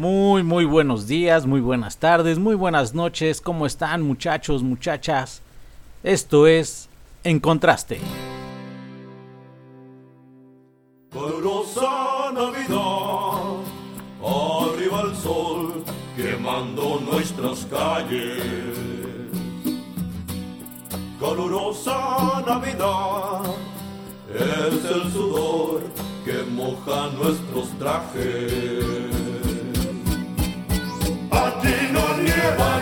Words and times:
Muy, 0.00 0.42
muy 0.42 0.64
buenos 0.64 1.06
días, 1.08 1.44
muy 1.44 1.60
buenas 1.60 1.98
tardes, 1.98 2.38
muy 2.38 2.54
buenas 2.54 2.94
noches. 2.94 3.42
¿Cómo 3.42 3.66
están 3.66 4.00
muchachos, 4.00 4.62
muchachas? 4.62 5.42
Esto 6.02 6.46
es 6.46 6.88
En 7.22 7.38
Contraste. 7.38 8.00
Calurosa 11.12 12.32
Navidad, 12.32 13.60
arriba 14.24 15.02
el 15.02 15.16
sol 15.16 15.84
quemando 16.16 17.00
nuestras 17.00 17.66
calles. 17.66 18.42
Calurosa 21.20 22.42
Navidad, 22.46 23.54
es 24.34 24.82
el 24.82 25.12
sudor 25.12 25.82
que 26.24 26.42
moja 26.50 27.10
nuestros 27.18 27.68
trajes. 27.78 29.09
No 32.58 32.79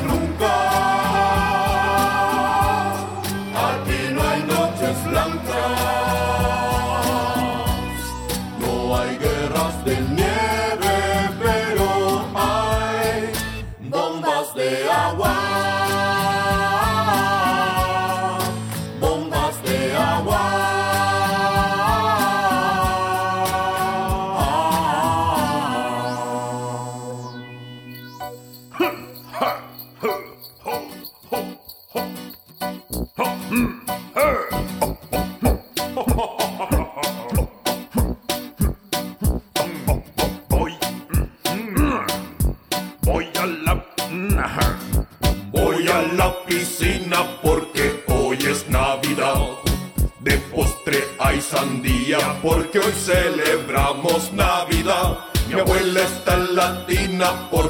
porque 52.48 52.78
hoy 52.78 52.92
celebramos 52.92 54.32
Navidad. 54.32 55.18
Mi 55.48 55.60
abuela 55.60 56.00
está 56.00 56.36
latina 56.38 57.48
porque 57.50 57.67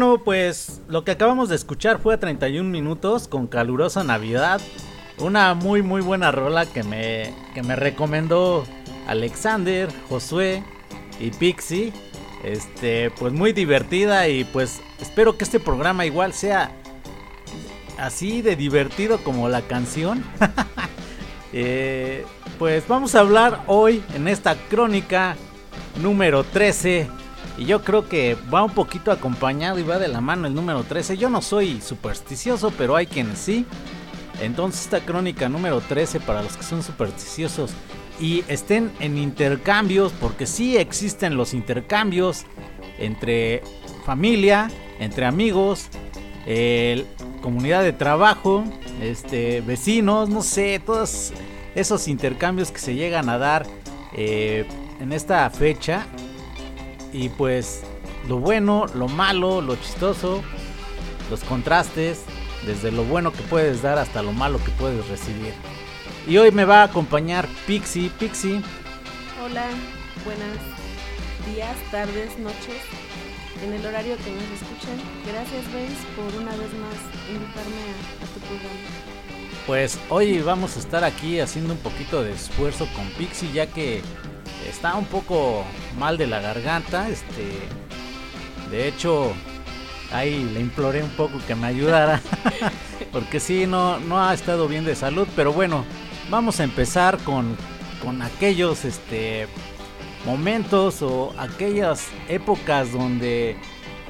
bueno, 0.00 0.24
pues 0.24 0.80
lo 0.88 1.04
que 1.04 1.10
acabamos 1.10 1.50
de 1.50 1.56
escuchar 1.56 1.98
fue 2.00 2.14
a 2.14 2.18
31 2.18 2.66
minutos 2.70 3.28
con 3.28 3.46
calurosa 3.46 4.02
Navidad. 4.02 4.58
Una 5.18 5.52
muy 5.52 5.82
muy 5.82 6.00
buena 6.00 6.32
rola 6.32 6.64
que 6.64 6.82
me, 6.82 7.34
que 7.52 7.62
me 7.62 7.76
recomendó 7.76 8.64
Alexander, 9.06 9.90
Josué 10.08 10.62
y 11.20 11.32
Pixie. 11.32 11.92
Este, 12.42 13.10
pues 13.10 13.34
muy 13.34 13.52
divertida 13.52 14.26
y 14.26 14.44
pues 14.44 14.80
espero 15.02 15.36
que 15.36 15.44
este 15.44 15.60
programa 15.60 16.06
igual 16.06 16.32
sea 16.32 16.72
así 17.98 18.40
de 18.40 18.56
divertido 18.56 19.22
como 19.22 19.50
la 19.50 19.60
canción. 19.60 20.24
Eh, 21.52 22.24
pues 22.60 22.86
vamos 22.86 23.16
a 23.16 23.20
hablar 23.20 23.64
hoy 23.66 24.04
en 24.14 24.28
esta 24.28 24.54
crónica 24.54 25.34
número 26.00 26.44
13 26.44 27.08
y 27.60 27.66
yo 27.66 27.82
creo 27.84 28.08
que 28.08 28.36
va 28.52 28.64
un 28.64 28.72
poquito 28.72 29.12
acompañado 29.12 29.78
y 29.78 29.82
va 29.82 29.98
de 29.98 30.08
la 30.08 30.20
mano 30.20 30.46
el 30.48 30.54
número 30.54 30.82
13. 30.82 31.16
Yo 31.18 31.28
no 31.28 31.42
soy 31.42 31.80
supersticioso, 31.82 32.72
pero 32.76 32.96
hay 32.96 33.06
quienes 33.06 33.38
sí. 33.38 33.66
Entonces 34.40 34.80
esta 34.84 35.00
crónica 35.00 35.48
número 35.50 35.80
13 35.82 36.20
para 36.20 36.42
los 36.42 36.56
que 36.56 36.62
son 36.62 36.82
supersticiosos 36.82 37.72
y 38.18 38.42
estén 38.48 38.90
en 38.98 39.18
intercambios, 39.18 40.12
porque 40.18 40.46
sí 40.46 40.78
existen 40.78 41.36
los 41.36 41.52
intercambios 41.52 42.46
entre 42.98 43.62
familia, 44.06 44.70
entre 44.98 45.26
amigos, 45.26 45.88
el- 46.46 47.06
comunidad 47.42 47.82
de 47.82 47.92
trabajo, 47.92 48.64
este, 49.02 49.60
vecinos, 49.62 50.28
no 50.30 50.42
sé, 50.42 50.80
todos 50.84 51.32
esos 51.74 52.08
intercambios 52.08 52.70
que 52.70 52.78
se 52.78 52.94
llegan 52.94 53.28
a 53.28 53.36
dar 53.38 53.66
eh, 54.14 54.66
en 55.00 55.12
esta 55.12 55.48
fecha 55.50 56.06
y 57.12 57.28
pues 57.30 57.82
lo 58.28 58.38
bueno, 58.38 58.86
lo 58.94 59.08
malo, 59.08 59.60
lo 59.60 59.76
chistoso, 59.76 60.42
los 61.30 61.40
contrastes, 61.44 62.22
desde 62.66 62.90
lo 62.92 63.04
bueno 63.04 63.32
que 63.32 63.42
puedes 63.42 63.82
dar 63.82 63.98
hasta 63.98 64.22
lo 64.22 64.32
malo 64.32 64.58
que 64.62 64.70
puedes 64.72 65.06
recibir. 65.08 65.54
Y 66.26 66.36
hoy 66.36 66.50
me 66.52 66.64
va 66.64 66.82
a 66.82 66.84
acompañar 66.84 67.48
Pixie. 67.66 68.10
Pixie, 68.18 68.60
Hola, 69.42 69.66
buenos 70.24 70.58
días, 71.54 71.76
tardes, 71.90 72.38
noches, 72.38 72.82
en 73.64 73.72
el 73.72 73.84
horario 73.86 74.16
que 74.18 74.30
nos 74.30 74.42
escuchen. 74.44 75.00
Gracias, 75.26 75.72
Benz, 75.72 75.98
por 76.14 76.40
una 76.40 76.50
vez 76.52 76.72
más 76.74 76.98
invitarme 77.28 77.76
a, 77.80 78.24
a 78.24 78.26
tu 78.34 78.40
programa. 78.40 78.90
pues 79.66 79.98
hoy 80.08 80.40
vamos 80.40 80.76
a 80.76 80.80
estar 80.80 81.04
aquí 81.04 81.40
haciendo 81.40 81.72
un 81.74 81.78
poquito 81.80 82.22
de 82.22 82.32
esfuerzo 82.32 82.86
con 82.94 83.06
Pixie 83.10 83.52
ya 83.52 83.66
que 83.66 84.02
está 84.68 84.96
un 84.96 85.06
poco 85.06 85.64
mal 85.98 86.18
de 86.18 86.26
la 86.26 86.40
garganta. 86.40 87.08
Este, 87.08 87.58
de 88.70 88.88
hecho, 88.88 89.32
ahí 90.12 90.44
le 90.52 90.60
imploré 90.60 91.02
un 91.02 91.10
poco 91.10 91.38
que 91.46 91.54
me 91.54 91.66
ayudara. 91.66 92.20
Porque 93.12 93.40
sí, 93.40 93.66
no, 93.66 93.98
no 94.00 94.22
ha 94.22 94.34
estado 94.34 94.68
bien 94.68 94.84
de 94.84 94.94
salud. 94.94 95.26
Pero 95.34 95.52
bueno, 95.52 95.84
vamos 96.28 96.60
a 96.60 96.64
empezar 96.64 97.18
con, 97.18 97.56
con 98.02 98.22
aquellos 98.22 98.84
este, 98.84 99.48
momentos 100.24 101.02
o 101.02 101.34
aquellas 101.38 102.08
épocas 102.28 102.92
donde 102.92 103.56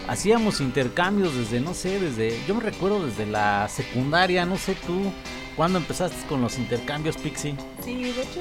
hacíamos 0.09 0.61
intercambios 0.61 1.35
desde, 1.37 1.61
no 1.61 1.75
sé, 1.75 2.00
desde, 2.00 2.41
yo 2.47 2.55
me 2.55 2.62
recuerdo 2.62 3.06
desde 3.06 3.26
la 3.26 3.69
secundaria, 3.69 4.44
no 4.44 4.56
sé 4.56 4.75
tú, 4.75 5.12
¿cuándo 5.61 5.77
empezaste 5.77 6.27
con 6.27 6.41
los 6.41 6.59
intercambios, 6.59 7.19
Pixie? 7.19 7.55
Sí, 7.85 8.03
de 8.03 8.23
hecho, 8.23 8.41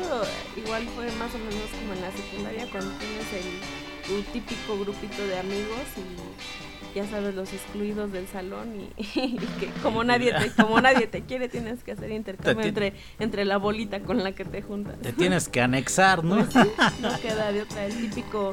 igual 0.56 0.88
fue 0.96 1.12
más 1.18 1.36
o 1.36 1.38
menos 1.38 1.70
como 1.78 1.92
en 1.92 2.02
la 2.02 2.12
secundaria 2.14 2.66
cuando 2.72 2.92
tienes 2.92 3.34
el, 3.34 4.08
tu 4.08 4.32
típico 4.32 4.80
grupito 4.80 5.28
de 5.28 5.38
amigos 5.38 5.84
y 5.98 6.98
ya 6.98 7.06
sabes 7.10 7.36
los 7.36 7.52
excluidos 7.52 8.14
del 8.14 8.26
salón 8.30 8.74
y, 8.74 9.04
y 9.20 9.38
que 9.60 9.68
como 9.84 10.06
nadie 10.06 10.32
te 10.32 10.50
como 10.52 10.80
nadie 10.80 11.08
te 11.08 11.24
quiere 11.24 11.50
tienes 11.50 11.84
que 11.84 11.92
hacer 11.92 12.10
intercambio 12.10 12.66
entre 12.66 12.94
entre 13.20 13.44
la 13.44 13.58
bolita 13.58 14.00
con 14.00 14.24
la 14.24 14.32
que 14.32 14.46
te 14.46 14.62
juntas. 14.62 14.98
Te 15.02 15.12
tienes 15.12 15.50
que 15.50 15.60
anexar, 15.60 16.24
¿no? 16.24 16.38
Pues 16.38 16.54
sí, 16.54 16.72
no 17.02 17.20
queda 17.20 17.52
de 17.52 17.64
otra. 17.64 17.86
El 17.86 17.98
típico. 17.98 18.52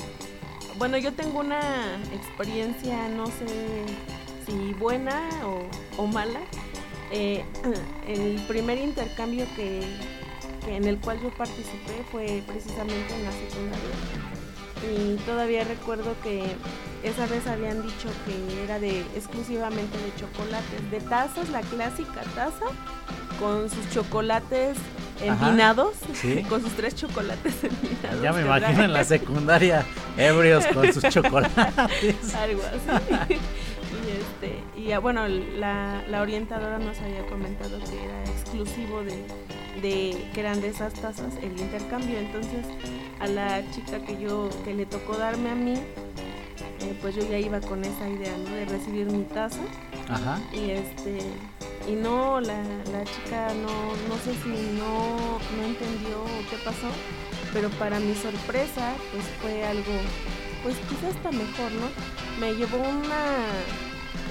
Bueno, 0.76 0.98
yo 0.98 1.12
tengo 1.12 1.38
una 1.38 2.00
experiencia, 2.12 3.08
no 3.10 3.26
sé 3.26 3.46
si 4.44 4.72
buena 4.72 5.22
o, 5.44 6.02
o 6.02 6.06
mala. 6.08 6.40
Eh, 7.12 7.44
el 8.08 8.40
primer 8.46 8.78
intercambio 8.78 9.46
que, 9.54 9.82
que 10.64 10.76
en 10.76 10.84
el 10.84 10.98
cual 10.98 11.20
yo 11.22 11.30
participé 11.30 12.04
fue 12.10 12.42
precisamente 12.46 13.14
en 13.14 13.24
la 13.24 13.32
secundaria. 13.32 14.36
Y 14.92 15.16
todavía 15.24 15.64
recuerdo 15.64 16.14
que 16.22 16.44
esa 17.02 17.26
vez 17.26 17.46
habían 17.46 17.82
dicho 17.82 18.08
que 18.24 18.64
era 18.64 18.78
de 18.78 19.00
exclusivamente 19.14 19.96
de 19.98 20.14
chocolates, 20.16 20.90
de 20.90 21.00
tazas, 21.00 21.48
la 21.50 21.60
clásica 21.62 22.22
taza 22.34 22.66
con 23.40 23.70
sus 23.70 23.88
chocolates 23.90 24.76
empinados, 25.22 25.94
con 26.48 26.62
sus 26.62 26.72
tres 26.72 26.94
chocolates 26.94 27.64
empinados. 27.64 28.22
Ya 28.22 28.32
me 28.32 28.42
imagino 28.42 28.84
en 28.84 28.92
la 28.92 29.04
secundaria 29.04 29.84
ebrios 30.16 30.66
con 30.66 30.92
sus 30.92 31.02
chocolates. 31.08 32.34
Algo 32.34 32.62
así. 32.62 33.38
Y 34.76 34.90
este, 34.90 34.96
y 34.96 34.96
bueno, 35.00 35.26
la, 35.28 36.02
la, 36.08 36.22
orientadora 36.22 36.78
nos 36.78 36.98
había 37.00 37.26
comentado 37.26 37.78
que 37.78 38.04
era 38.04 38.24
exclusivo 38.24 39.02
de, 39.02 39.24
de, 39.80 40.30
que 40.32 40.40
eran 40.40 40.60
de 40.60 40.68
esas 40.68 40.94
tazas 40.94 41.34
el 41.42 41.58
intercambio. 41.58 42.18
Entonces, 42.18 42.66
a 43.20 43.26
la 43.26 43.68
chica 43.70 44.00
que 44.04 44.20
yo, 44.20 44.48
que 44.64 44.74
le 44.74 44.86
tocó 44.86 45.16
darme 45.16 45.50
a 45.50 45.54
mí, 45.54 45.74
eh, 45.74 46.98
pues 47.00 47.14
yo 47.14 47.22
ya 47.28 47.38
iba 47.38 47.60
con 47.60 47.84
esa 47.84 48.08
idea, 48.08 48.36
¿no? 48.36 48.54
De 48.54 48.64
recibir 48.66 49.06
mi 49.06 49.24
taza. 49.24 49.62
Ajá. 50.08 50.40
Y 50.52 50.70
este 50.70 51.18
y 51.88 51.92
no, 51.92 52.40
la, 52.40 52.62
la 52.90 53.04
chica 53.04 53.54
no, 53.54 53.94
no 54.08 54.16
sé 54.24 54.34
si 54.42 54.76
no, 54.76 55.38
no 55.56 55.64
entendió 55.64 56.24
qué 56.50 56.56
pasó, 56.64 56.88
pero 57.52 57.70
para 57.70 58.00
mi 58.00 58.14
sorpresa, 58.14 58.92
pues 59.12 59.24
fue 59.40 59.64
algo, 59.64 59.92
pues 60.64 60.76
quizás 60.88 61.14
está 61.14 61.30
mejor, 61.30 61.70
¿no? 61.72 62.40
Me 62.40 62.54
llevó 62.54 62.78
una, 62.78 63.46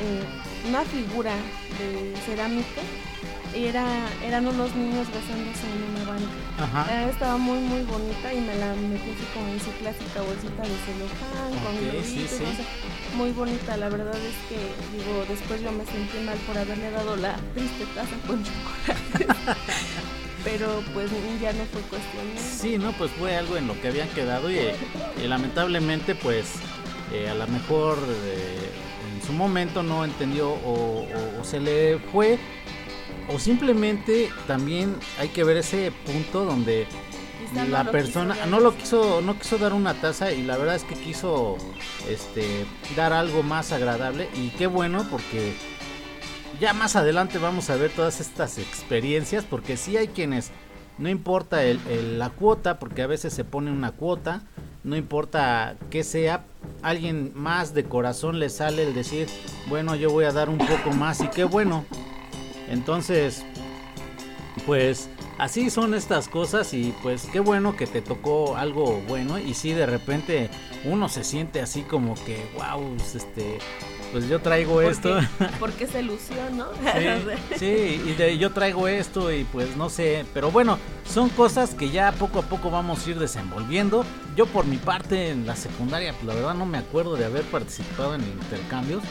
eh, 0.01 0.23
una 0.67 0.81
figura 0.83 1.33
de 1.79 2.13
cerámica 2.25 2.81
era, 3.53 3.85
eran 4.23 4.47
unos 4.47 4.75
niños 4.75 5.07
besándose 5.07 5.63
en 5.65 5.83
una 5.95 6.11
banca. 6.11 6.91
Eh, 6.91 7.09
estaba 7.09 7.37
muy 7.37 7.59
muy 7.59 7.83
bonita 7.83 8.33
y 8.33 8.41
me 8.41 8.55
la 8.55 8.73
metí 8.75 9.11
así 9.11 9.25
como 9.33 9.47
en 9.47 9.59
su 9.59 9.71
clásica 9.71 10.21
bolsita 10.21 10.63
de 10.63 10.75
celofán, 10.85 11.51
con 11.63 11.77
globitos, 11.77 12.65
muy 13.15 13.31
bonita, 13.31 13.77
la 13.77 13.89
verdad 13.89 14.15
es 14.15 14.35
que 14.49 14.57
digo, 14.97 15.25
después 15.29 15.61
yo 15.61 15.71
me 15.71 15.85
sentí 15.85 16.17
mal 16.25 16.37
por 16.39 16.57
haberle 16.57 16.91
dado 16.91 17.15
la 17.15 17.35
triste 17.53 17.85
taza 17.95 18.15
con 18.27 18.43
chocolate. 18.43 19.33
pero 20.45 20.83
pues 20.93 21.09
ya 21.41 21.51
no 21.53 21.63
fue 21.65 21.81
cuestión. 21.81 22.25
Sí, 22.37 22.77
no, 22.77 22.91
pues 22.93 23.11
fue 23.11 23.35
algo 23.35 23.57
en 23.57 23.67
lo 23.67 23.81
que 23.81 23.87
habían 23.87 24.07
quedado 24.09 24.49
y, 24.51 24.59
lamentablemente 25.27 26.13
pues 26.13 26.53
eh, 27.11 27.29
a 27.29 27.33
lo 27.33 27.47
mejor 27.47 27.97
eh, 28.07 28.69
su 29.25 29.33
momento 29.33 29.83
no 29.83 30.05
entendió 30.05 30.49
o, 30.49 31.05
o, 31.39 31.43
se 31.43 31.59
le 31.59 31.99
fue 32.11 32.37
o 33.33 33.39
simplemente 33.39 34.29
también 34.47 34.95
hay 35.19 35.29
que 35.29 35.43
ver 35.43 35.57
ese 35.57 35.91
punto 36.05 36.45
donde 36.45 36.87
la 37.69 37.89
persona 37.91 38.35
no 38.47 38.59
lo 38.59 38.75
quiso 38.75 39.21
no 39.21 39.37
quiso 39.39 39.57
dar 39.57 39.73
una 39.73 39.93
taza 39.93 40.31
y 40.31 40.43
la 40.43 40.57
verdad 40.57 40.75
es 40.75 40.83
que 40.83 40.95
quiso 40.95 41.57
este 42.09 42.65
dar 42.95 43.13
algo 43.13 43.43
más 43.43 43.71
agradable 43.71 44.29
y 44.35 44.49
qué 44.49 44.67
bueno 44.67 45.05
porque 45.09 45.53
ya 46.59 46.73
más 46.73 46.95
adelante 46.95 47.37
vamos 47.37 47.69
a 47.69 47.75
ver 47.75 47.91
todas 47.91 48.19
estas 48.19 48.57
experiencias 48.57 49.43
porque 49.43 49.77
sí 49.77 49.97
hay 49.97 50.07
quienes 50.07 50.51
no 50.97 51.09
importa 51.09 51.63
el, 51.63 52.19
la 52.19 52.29
cuota 52.29 52.79
porque 52.79 53.01
a 53.01 53.07
veces 53.07 53.33
se 53.33 53.43
pone 53.43 53.71
una 53.71 53.91
cuota 53.91 54.43
no 54.83 54.95
importa 54.95 55.75
que 55.89 56.03
sea 56.03 56.45
alguien 56.89 57.31
más 57.35 57.73
de 57.73 57.83
corazón 57.83 58.39
le 58.39 58.49
sale 58.49 58.83
el 58.83 58.93
decir 58.93 59.27
bueno 59.67 59.95
yo 59.95 60.09
voy 60.11 60.25
a 60.25 60.31
dar 60.31 60.49
un 60.49 60.57
poco 60.57 60.91
más 60.95 61.21
y 61.21 61.27
qué 61.27 61.43
bueno 61.43 61.85
entonces, 62.69 63.43
pues 64.65 65.09
así 65.37 65.69
son 65.69 65.93
estas 65.93 66.27
cosas 66.27 66.73
y 66.73 66.93
pues 67.03 67.27
qué 67.31 67.39
bueno 67.39 67.75
que 67.75 67.87
te 67.87 68.01
tocó 68.01 68.55
algo 68.55 69.01
bueno 69.07 69.37
y 69.37 69.53
si 69.53 69.73
de 69.73 69.85
repente 69.85 70.49
uno 70.85 71.09
se 71.09 71.23
siente 71.23 71.61
así 71.61 71.81
como 71.81 72.15
que 72.25 72.45
wow, 72.55 72.95
este 72.95 73.59
pues 74.11 74.27
yo 74.27 74.39
traigo 74.39 74.81
esto. 74.81 75.17
Porque 75.59 75.85
es 75.85 75.95
ilusión, 75.95 76.57
¿no? 76.57 76.67
Sí, 77.57 78.01
y 78.05 78.13
de, 78.13 78.37
yo 78.37 78.51
traigo 78.51 78.87
esto 78.87 79.31
y 79.31 79.43
pues 79.45 79.75
no 79.77 79.89
sé, 79.89 80.25
pero 80.33 80.51
bueno, 80.51 80.77
son 81.05 81.29
cosas 81.29 81.73
que 81.73 81.89
ya 81.89 82.11
poco 82.11 82.39
a 82.39 82.43
poco 82.43 82.71
vamos 82.71 83.05
a 83.05 83.09
ir 83.09 83.19
desenvolviendo. 83.19 84.05
Yo 84.35 84.45
por 84.45 84.65
mi 84.65 84.77
parte 84.77 85.29
en 85.29 85.45
la 85.45 85.55
secundaria, 85.55 86.13
pues 86.13 86.25
la 86.25 86.33
verdad 86.33 86.53
no 86.53 86.65
me 86.65 86.77
acuerdo 86.77 87.15
de 87.15 87.25
haber 87.25 87.43
participado 87.43 88.15
en 88.15 88.21
intercambios. 88.21 89.03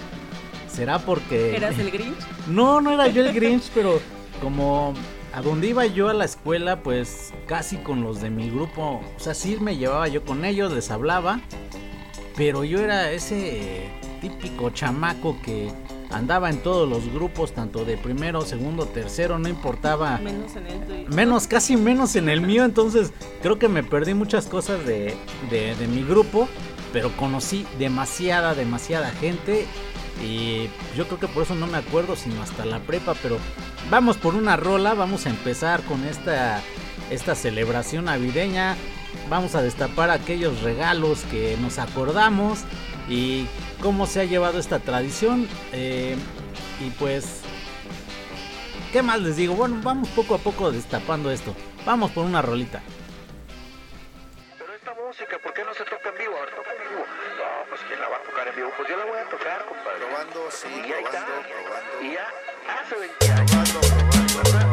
¿Será 0.70 0.98
porque... 0.98 1.56
¿Eras 1.56 1.78
el 1.78 1.90
Grinch? 1.92 2.18
No, 2.48 2.80
no 2.80 2.90
era 2.90 3.08
yo 3.08 3.24
el 3.24 3.32
Grinch, 3.32 3.70
pero 3.74 4.00
como 4.40 4.94
a 5.32 5.42
donde 5.42 5.68
iba 5.68 5.86
yo 5.86 6.08
a 6.08 6.14
la 6.14 6.24
escuela, 6.24 6.82
pues 6.82 7.32
casi 7.46 7.76
con 7.78 8.02
los 8.02 8.20
de 8.20 8.30
mi 8.30 8.50
grupo, 8.50 9.02
o 9.16 9.20
sea, 9.20 9.34
sí 9.34 9.56
me 9.60 9.76
llevaba 9.76 10.06
yo 10.06 10.24
con 10.24 10.44
ellos, 10.44 10.72
les 10.72 10.90
hablaba, 10.90 11.40
pero 12.36 12.62
yo 12.62 12.80
era 12.80 13.10
ese 13.10 13.90
típico 14.24 14.70
chamaco 14.70 15.36
que 15.42 15.70
andaba 16.10 16.48
en 16.48 16.62
todos 16.62 16.88
los 16.88 17.12
grupos, 17.12 17.52
tanto 17.52 17.84
de 17.84 17.98
primero, 17.98 18.40
segundo, 18.40 18.86
tercero, 18.86 19.38
no 19.38 19.50
importaba. 19.50 20.16
Menos 20.18 20.56
en 20.56 20.66
el 20.66 20.80
tuyo. 20.80 21.08
Menos, 21.08 21.46
casi 21.46 21.76
menos 21.76 22.16
en 22.16 22.30
el 22.30 22.40
mío, 22.40 22.64
entonces 22.64 23.12
creo 23.42 23.58
que 23.58 23.68
me 23.68 23.82
perdí 23.82 24.14
muchas 24.14 24.46
cosas 24.46 24.86
de, 24.86 25.14
de, 25.50 25.74
de 25.74 25.86
mi 25.88 26.02
grupo, 26.02 26.48
pero 26.90 27.14
conocí 27.18 27.66
demasiada, 27.78 28.54
demasiada 28.54 29.10
gente 29.10 29.66
y 30.22 30.70
yo 30.96 31.06
creo 31.06 31.20
que 31.20 31.28
por 31.28 31.42
eso 31.42 31.54
no 31.54 31.66
me 31.66 31.76
acuerdo, 31.76 32.16
sino 32.16 32.42
hasta 32.42 32.64
la 32.64 32.78
prepa. 32.78 33.14
Pero 33.22 33.36
vamos 33.90 34.16
por 34.16 34.34
una 34.34 34.56
rola, 34.56 34.94
vamos 34.94 35.26
a 35.26 35.30
empezar 35.30 35.82
con 35.82 36.02
esta, 36.04 36.62
esta 37.10 37.34
celebración 37.34 38.06
navideña. 38.06 38.76
Vamos 39.28 39.54
a 39.54 39.62
destapar 39.62 40.10
aquellos 40.10 40.62
regalos 40.62 41.20
que 41.30 41.58
nos 41.60 41.78
acordamos 41.78 42.60
y 43.08 43.46
cómo 43.84 44.06
se 44.06 44.22
ha 44.22 44.24
llevado 44.24 44.58
esta 44.58 44.78
tradición. 44.78 45.46
Eh, 45.72 46.16
y 46.80 46.88
pues, 46.98 47.42
¿qué 48.92 49.02
más 49.02 49.20
les 49.20 49.36
digo? 49.36 49.54
Bueno, 49.54 49.78
vamos 49.82 50.08
poco 50.08 50.34
a 50.34 50.38
poco 50.38 50.72
destapando 50.72 51.30
esto. 51.30 51.54
Vamos 51.84 52.10
por 52.10 52.24
una 52.24 52.40
rolita. 52.40 52.80
Pero 54.58 54.74
esta 54.74 54.94
música, 54.94 55.38
¿por 55.38 55.52
qué 55.52 55.62
no 55.64 55.74
se 55.74 55.84
toca 55.84 56.08
en 56.08 56.18
vivo? 56.18 56.32
toca 56.56 56.70
en 56.72 56.88
vivo. 56.88 57.04
No, 57.36 57.68
pues 57.68 57.82
¿quién 57.86 58.00
la 58.00 58.08
va 58.08 58.16
a 58.16 58.22
tocar 58.22 58.48
en 58.48 58.56
vivo? 58.56 58.70
Pues 58.74 58.88
yo 58.88 58.96
la 58.96 59.04
voy 59.04 59.18
a 59.18 59.28
tocar, 59.28 59.66
compadre. 59.66 59.98
Probando, 59.98 60.50
sí, 60.50 60.68
y 60.68 60.90
probando, 60.90 61.26
probando. 61.44 62.02
Y 62.02 62.12
ya 62.14 62.26
hace 62.80 62.94
20 62.96 63.32
años. 63.32 63.50
Probando, 63.50 64.40
probando. 64.40 64.63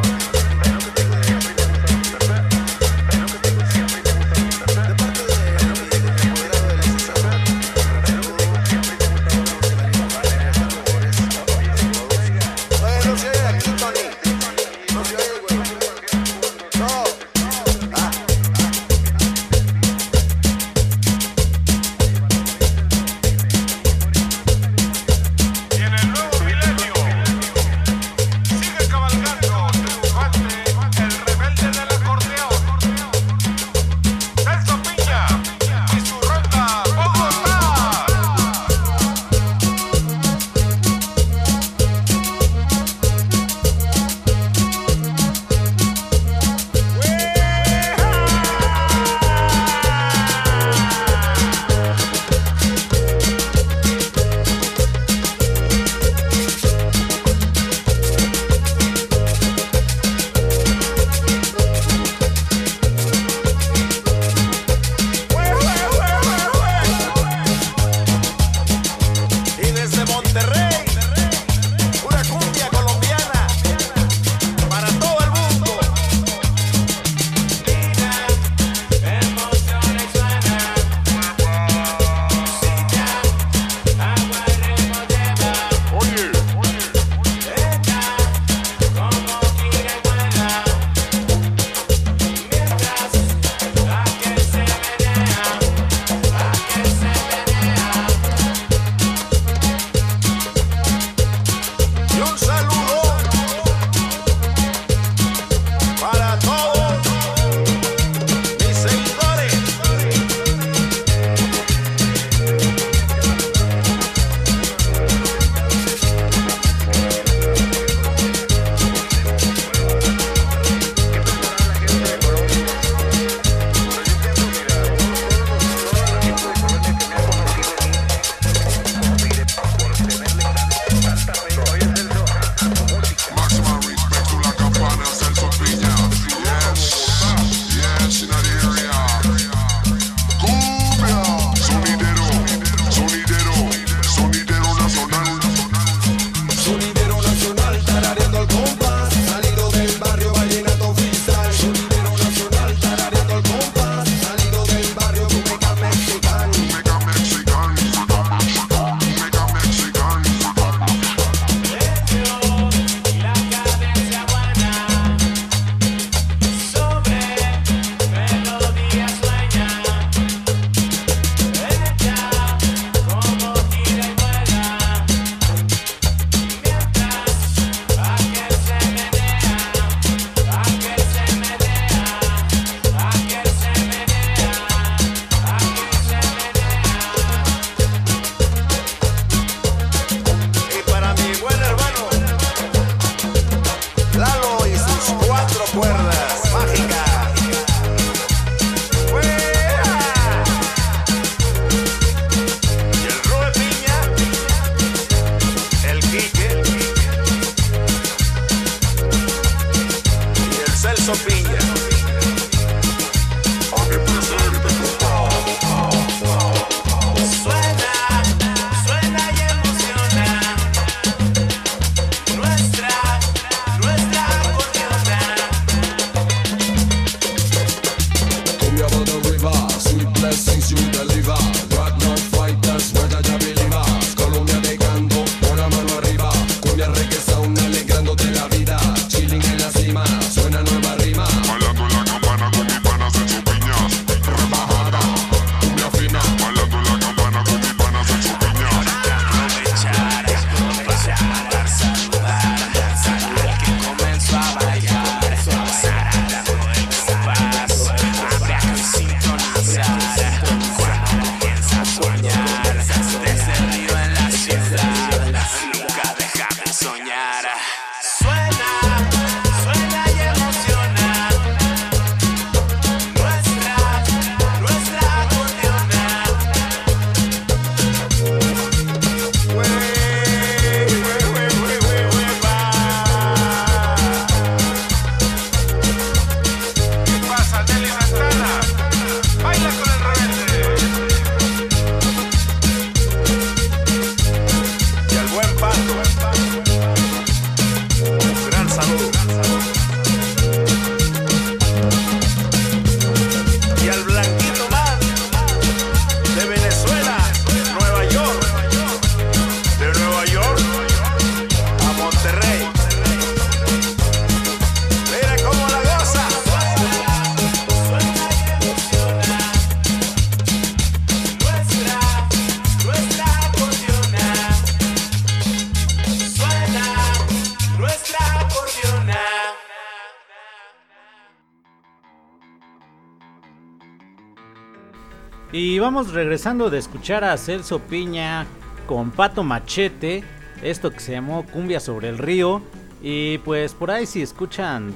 Vamos 335.82 336.12
regresando 336.12 336.70
de 336.70 336.78
escuchar 336.78 337.24
a 337.24 337.36
Celso 337.36 337.80
Piña 337.80 338.46
con 338.86 339.10
Pato 339.10 339.42
Machete, 339.42 340.22
esto 340.62 340.92
que 340.92 341.00
se 341.00 341.10
llamó 341.10 341.44
Cumbia 341.44 341.80
sobre 341.80 342.08
el 342.08 342.18
río. 342.18 342.62
Y 343.02 343.38
pues 343.38 343.74
por 343.74 343.90
ahí 343.90 344.06
si 344.06 344.22
escuchan 344.22 344.94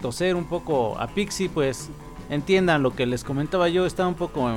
toser 0.00 0.36
un 0.36 0.44
poco 0.44 0.96
a 1.00 1.08
Pixie, 1.08 1.48
pues 1.48 1.90
entiendan 2.30 2.84
lo 2.84 2.94
que 2.94 3.04
les 3.04 3.24
comentaba 3.24 3.68
yo, 3.68 3.84
estaba 3.84 4.08
un 4.08 4.14
poco 4.14 4.48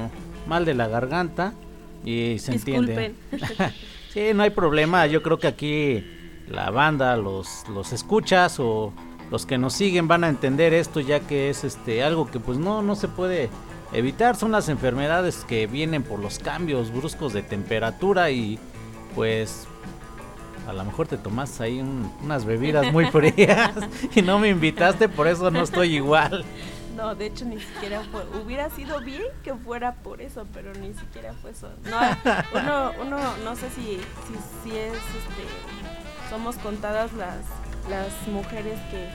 mal 0.45 0.65
de 0.65 0.75
la 0.75 0.87
garganta 0.87 1.55
y 2.03 2.37
se 2.37 2.53
entiende. 2.53 3.15
sí, 4.13 4.21
no 4.35 4.43
hay 4.43 4.51
problema, 4.51 5.07
yo 5.07 5.23
creo 5.23 5.39
que 5.39 5.47
aquí 5.47 6.05
la 6.47 6.69
banda, 6.69 7.17
los, 7.17 7.67
los 7.73 7.91
escuchas 7.91 8.59
o 8.59 8.93
los 9.31 9.47
que 9.47 9.57
nos 9.57 9.73
siguen 9.73 10.07
van 10.07 10.23
a 10.25 10.29
entender 10.29 10.75
esto 10.75 10.99
ya 10.99 11.21
que 11.21 11.49
es 11.49 11.63
este 11.63 12.03
algo 12.03 12.29
que 12.29 12.39
pues 12.39 12.59
no, 12.59 12.83
no 12.83 12.95
se 12.95 13.07
puede 13.07 13.49
evitar 13.95 14.35
son 14.35 14.51
las 14.51 14.69
enfermedades 14.69 15.45
que 15.47 15.67
vienen 15.67 16.03
por 16.03 16.19
los 16.19 16.39
cambios 16.39 16.91
bruscos 16.91 17.33
de 17.33 17.41
temperatura 17.41 18.29
y 18.29 18.59
pues 19.15 19.67
a 20.67 20.73
lo 20.73 20.83
mejor 20.83 21.07
te 21.07 21.17
tomas 21.17 21.61
ahí 21.61 21.79
unas 22.23 22.45
bebidas 22.45 22.91
muy 22.91 23.05
frías 23.05 23.71
y 24.15 24.21
no 24.21 24.39
me 24.39 24.49
invitaste, 24.49 25.07
por 25.07 25.27
eso 25.27 25.49
no 25.51 25.61
estoy 25.61 25.95
igual. 25.95 26.43
No, 26.95 27.13
de 27.13 27.25
hecho 27.27 27.45
ni 27.45 27.59
siquiera 27.59 28.01
fue. 28.09 28.23
Hubiera 28.41 28.69
sido 28.69 29.01
bien 29.01 29.23
que 29.43 29.53
fuera 29.53 29.95
por 29.95 30.21
eso, 30.21 30.45
pero 30.53 30.73
ni 30.75 30.93
siquiera 30.93 31.33
fue 31.41 31.51
eso. 31.51 31.69
No, 31.89 31.99
uno, 32.59 32.91
uno 33.01 33.17
no 33.43 33.55
sé 33.55 33.69
si, 33.69 33.81
si, 33.81 34.69
si 34.69 34.77
es, 34.77 34.93
este, 34.93 36.29
somos 36.29 36.55
contadas 36.57 37.11
las, 37.13 37.39
las 37.89 38.27
mujeres 38.27 38.79
que 38.89 39.09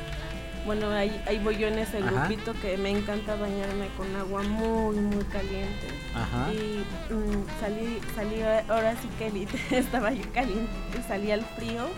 bueno, 0.67 0.91
ahí, 0.91 1.23
ahí 1.27 1.39
voy 1.39 1.57
yo 1.57 1.69
en 1.69 1.79
ese 1.79 2.01
grupito 2.01 2.55
que 2.61 2.77
me 2.77 2.91
encanta 2.91 3.35
bañarme 3.37 3.89
con 3.97 4.15
agua 4.17 4.43
muy, 4.43 4.97
muy 4.97 5.25
caliente. 5.25 5.89
Ajá. 6.15 6.53
Y 6.53 6.85
mm, 7.13 7.47
salí, 7.61 8.01
salí, 8.15 8.43
ahora 8.69 8.95
sí 8.97 9.09
que 9.19 9.47
estaba 9.77 10.13
yo 10.13 10.31
caliente, 10.33 10.71
salí 11.07 11.31
al 11.31 11.45
frío 11.45 11.89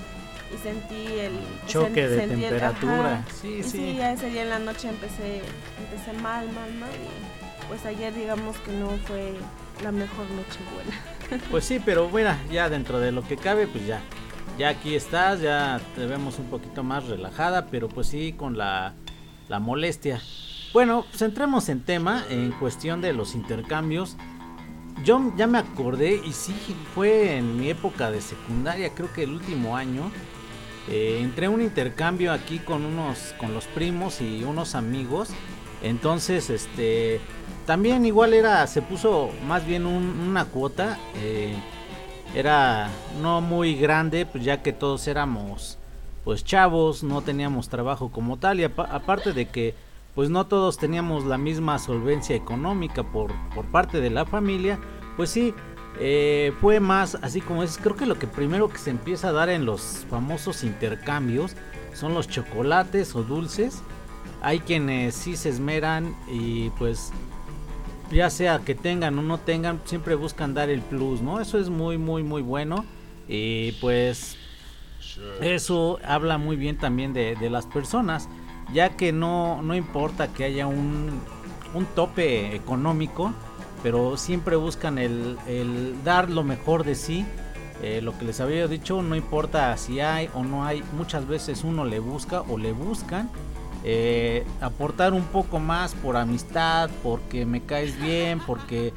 y 0.54 0.58
sentí 0.58 1.18
el 1.18 1.32
choque 1.66 2.08
de 2.08 2.26
temperatura. 2.26 3.24
sí, 3.40 3.62
sí. 3.62 3.70
sí, 3.70 4.00
ese 4.00 4.30
día 4.30 4.42
en 4.42 4.50
la 4.50 4.58
noche 4.58 4.88
empecé, 4.88 5.42
empecé 5.78 6.12
mal, 6.20 6.46
mal, 6.52 6.72
mal. 6.74 6.90
Y 6.90 7.66
pues 7.68 7.84
ayer 7.86 8.14
digamos 8.14 8.56
que 8.58 8.72
no 8.72 8.90
fue 9.06 9.32
la 9.82 9.92
mejor 9.92 10.26
noche 10.30 10.60
buena. 10.74 11.00
Pues 11.50 11.64
sí, 11.64 11.80
pero 11.82 12.10
bueno, 12.10 12.36
ya 12.50 12.68
dentro 12.68 13.00
de 13.00 13.10
lo 13.10 13.26
que 13.26 13.38
cabe, 13.38 13.66
pues 13.66 13.86
ya 13.86 14.02
ya 14.58 14.70
aquí 14.70 14.94
estás, 14.94 15.40
ya 15.40 15.80
te 15.94 16.06
vemos 16.06 16.38
un 16.38 16.46
poquito 16.46 16.82
más 16.82 17.06
relajada, 17.06 17.66
pero 17.66 17.88
pues 17.88 18.08
sí 18.08 18.32
con 18.32 18.56
la, 18.56 18.94
la 19.48 19.58
molestia. 19.58 20.20
Bueno, 20.72 21.04
centremos 21.12 21.68
en 21.68 21.80
tema, 21.80 22.24
en 22.30 22.52
cuestión 22.52 23.00
de 23.00 23.12
los 23.12 23.34
intercambios. 23.34 24.16
Yo 25.04 25.32
ya 25.36 25.46
me 25.46 25.58
acordé 25.58 26.20
y 26.24 26.32
sí 26.32 26.54
fue 26.94 27.36
en 27.36 27.58
mi 27.58 27.68
época 27.70 28.10
de 28.10 28.20
secundaria, 28.20 28.94
creo 28.94 29.12
que 29.12 29.24
el 29.24 29.30
último 29.30 29.76
año. 29.76 30.10
Eh, 30.88 31.20
entré 31.20 31.48
un 31.48 31.62
intercambio 31.62 32.32
aquí 32.32 32.58
con 32.58 32.84
unos, 32.84 33.34
con 33.38 33.54
los 33.54 33.66
primos 33.66 34.20
y 34.20 34.44
unos 34.44 34.74
amigos. 34.74 35.30
Entonces, 35.82 36.50
este, 36.50 37.20
también 37.66 38.04
igual 38.04 38.34
era, 38.34 38.66
se 38.66 38.82
puso 38.82 39.30
más 39.46 39.66
bien 39.66 39.86
una 39.86 40.44
cuota. 40.46 40.98
Eh, 41.16 41.54
era 42.34 42.88
no 43.20 43.40
muy 43.40 43.74
grande, 43.74 44.26
pues 44.26 44.44
ya 44.44 44.62
que 44.62 44.72
todos 44.72 45.06
éramos 45.06 45.78
pues 46.24 46.44
chavos, 46.44 47.02
no 47.02 47.22
teníamos 47.22 47.68
trabajo 47.68 48.10
como 48.10 48.36
tal 48.36 48.60
y 48.60 48.64
aparte 48.64 49.32
de 49.32 49.46
que 49.46 49.74
pues 50.14 50.30
no 50.30 50.46
todos 50.46 50.76
teníamos 50.78 51.24
la 51.24 51.38
misma 51.38 51.78
solvencia 51.78 52.36
económica 52.36 53.02
por, 53.02 53.32
por 53.54 53.64
parte 53.66 54.00
de 54.00 54.10
la 54.10 54.24
familia, 54.24 54.78
pues 55.16 55.30
sí, 55.30 55.54
eh, 55.98 56.52
fue 56.60 56.80
más 56.80 57.18
así 57.22 57.40
como 57.40 57.62
es, 57.62 57.78
creo 57.78 57.96
que 57.96 58.06
lo 58.06 58.18
que 58.18 58.26
primero 58.26 58.68
que 58.68 58.78
se 58.78 58.90
empieza 58.90 59.28
a 59.28 59.32
dar 59.32 59.48
en 59.48 59.64
los 59.64 60.06
famosos 60.10 60.64
intercambios 60.64 61.56
son 61.94 62.14
los 62.14 62.28
chocolates 62.28 63.14
o 63.14 63.22
dulces. 63.22 63.82
Hay 64.42 64.60
quienes 64.60 65.14
sí 65.14 65.36
se 65.36 65.50
esmeran 65.50 66.16
y 66.28 66.70
pues 66.70 67.12
ya 68.12 68.30
sea 68.30 68.60
que 68.60 68.74
tengan 68.74 69.18
o 69.18 69.22
no 69.22 69.38
tengan, 69.38 69.80
siempre 69.84 70.14
buscan 70.14 70.54
dar 70.54 70.70
el 70.70 70.80
plus, 70.80 71.20
¿no? 71.20 71.40
Eso 71.40 71.58
es 71.58 71.68
muy, 71.68 71.98
muy, 71.98 72.22
muy 72.22 72.42
bueno. 72.42 72.84
Y 73.28 73.72
pues 73.72 74.36
eso 75.40 75.98
habla 76.04 76.38
muy 76.38 76.56
bien 76.56 76.78
también 76.78 77.12
de, 77.12 77.36
las 77.50 77.66
personas, 77.66 78.28
ya 78.72 78.90
que 78.96 79.12
no, 79.12 79.62
no 79.62 79.74
importa 79.74 80.28
que 80.28 80.44
haya 80.44 80.66
un, 80.66 81.20
un 81.74 81.86
tope 81.86 82.54
económico, 82.54 83.32
pero 83.82 84.16
siempre 84.16 84.56
buscan 84.56 84.98
el, 84.98 85.38
el 85.46 86.02
dar 86.04 86.30
lo 86.30 86.44
mejor 86.44 86.84
de 86.84 86.94
sí. 86.94 87.24
Eh, 87.82 88.00
lo 88.00 88.16
que 88.16 88.24
les 88.24 88.40
había 88.40 88.68
dicho, 88.68 89.02
no 89.02 89.16
importa 89.16 89.76
si 89.76 89.98
hay 89.98 90.30
o 90.34 90.44
no 90.44 90.64
hay, 90.64 90.84
muchas 90.96 91.26
veces 91.26 91.64
uno 91.64 91.84
le 91.84 91.98
busca 91.98 92.42
o 92.42 92.56
le 92.56 92.70
buscan 92.72 93.28
eh, 93.84 94.44
aportar 94.60 95.12
un 95.12 95.24
poco 95.24 95.58
más 95.58 95.94
por 95.94 96.16
amistad, 96.16 96.90
porque 97.02 97.44
me 97.46 97.62
caes 97.62 98.00
bien, 98.00 98.40
porque 98.46 98.92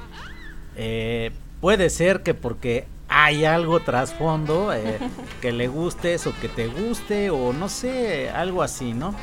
eh, 0.75 1.31
puede 1.61 1.89
ser 1.89 2.21
que 2.21 2.33
porque 2.33 2.87
hay 3.07 3.45
algo 3.45 3.79
trasfondo 3.79 4.73
eh, 4.73 4.99
que 5.41 5.51
le 5.51 5.67
gustes 5.67 6.27
o 6.27 6.33
que 6.39 6.49
te 6.49 6.67
guste 6.67 7.29
o 7.29 7.53
no 7.53 7.69
sé, 7.69 8.29
algo 8.29 8.61
así, 8.61 8.93
¿no? 8.93 9.15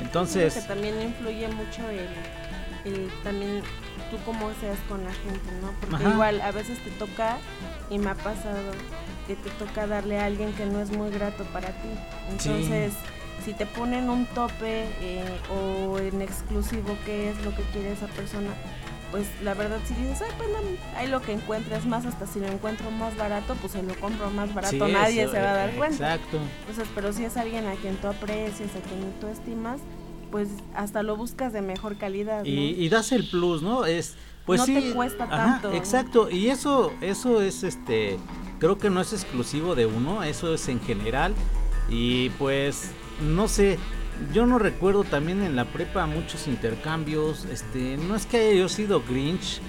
Entonces, 0.00 0.52
Creo 0.52 0.62
que 0.62 0.68
también 0.68 1.02
influye 1.02 1.48
mucho 1.48 1.88
el, 1.88 2.08
el 2.92 3.10
también 3.22 3.62
tú 4.10 4.18
cómo 4.24 4.50
seas 4.60 4.78
con 4.88 5.04
la 5.04 5.12
gente, 5.12 5.50
¿no? 5.60 5.72
Porque 5.80 5.96
Ajá. 5.96 6.10
igual 6.10 6.40
a 6.40 6.52
veces 6.52 6.78
te 6.82 6.90
toca, 6.92 7.38
y 7.90 7.98
me 7.98 8.10
ha 8.10 8.14
pasado, 8.14 8.72
que 9.26 9.36
te 9.36 9.50
toca 9.50 9.86
darle 9.86 10.18
a 10.18 10.26
alguien 10.26 10.52
que 10.54 10.66
no 10.66 10.80
es 10.80 10.90
muy 10.90 11.10
grato 11.10 11.44
para 11.52 11.68
ti. 11.68 11.88
Sí. 12.38 12.90
Si 13.44 13.54
te 13.54 13.66
ponen 13.66 14.08
un 14.08 14.26
tope 14.26 14.86
eh, 15.00 15.24
o 15.50 15.98
en 15.98 16.22
exclusivo 16.22 16.96
qué 17.04 17.30
es 17.30 17.44
lo 17.44 17.54
que 17.54 17.62
quiere 17.72 17.92
esa 17.92 18.06
persona, 18.06 18.50
pues 19.10 19.26
la 19.42 19.54
verdad 19.54 19.78
si 19.86 19.94
dices, 19.94 20.22
ay, 20.22 20.32
pues 20.38 20.48
no, 20.50 20.58
hay 20.98 21.08
lo 21.08 21.20
que 21.20 21.32
encuentres 21.32 21.84
más, 21.84 22.06
hasta 22.06 22.26
si 22.26 22.40
lo 22.40 22.46
encuentro 22.46 22.90
más 22.90 23.16
barato, 23.16 23.54
pues 23.60 23.72
se 23.72 23.82
lo 23.82 23.94
compro 23.96 24.30
más 24.30 24.54
barato, 24.54 24.86
sí, 24.86 24.92
nadie 24.92 25.22
eso, 25.22 25.32
se 25.32 25.40
va 25.40 25.50
a 25.50 25.54
dar 25.54 25.70
eh, 25.70 25.76
cuenta. 25.76 26.14
Exacto. 26.14 26.38
Entonces, 26.60 26.88
pero 26.94 27.12
si 27.12 27.24
es 27.24 27.36
alguien 27.36 27.66
a 27.66 27.74
quien 27.74 27.96
tú 27.96 28.08
aprecias, 28.08 28.70
a 28.70 28.80
quien 28.88 29.12
tú 29.20 29.26
estimas, 29.28 29.80
pues 30.30 30.48
hasta 30.74 31.02
lo 31.02 31.16
buscas 31.16 31.52
de 31.52 31.60
mejor 31.60 31.98
calidad. 31.98 32.40
¿no? 32.44 32.48
Y, 32.48 32.74
y 32.78 32.88
das 32.88 33.12
el 33.12 33.28
plus, 33.28 33.62
¿no? 33.62 33.84
Es 33.84 34.14
pues 34.46 34.60
No 34.60 34.66
sí. 34.66 34.74
te 34.74 34.92
cuesta 34.92 35.24
ajá, 35.24 35.60
tanto. 35.60 35.72
Exacto, 35.72 36.30
y 36.30 36.48
eso 36.48 36.92
eso 37.00 37.42
es 37.42 37.62
este 37.62 38.18
creo 38.58 38.78
que 38.78 38.90
no 38.90 39.00
es 39.00 39.12
exclusivo 39.12 39.74
de 39.74 39.86
uno, 39.86 40.22
eso 40.22 40.54
es 40.54 40.68
en 40.68 40.80
general 40.80 41.34
y 41.88 42.30
pues 42.30 42.90
no 43.20 43.48
sé, 43.48 43.78
yo 44.32 44.46
no 44.46 44.58
recuerdo 44.58 45.04
también 45.04 45.42
en 45.42 45.56
la 45.56 45.64
prepa 45.66 46.06
muchos 46.06 46.46
intercambios, 46.48 47.44
este, 47.46 47.96
no 47.96 48.16
es 48.16 48.26
que 48.26 48.38
haya 48.38 48.60
yo 48.60 48.68
sido 48.68 49.02
Grinch, 49.02 49.60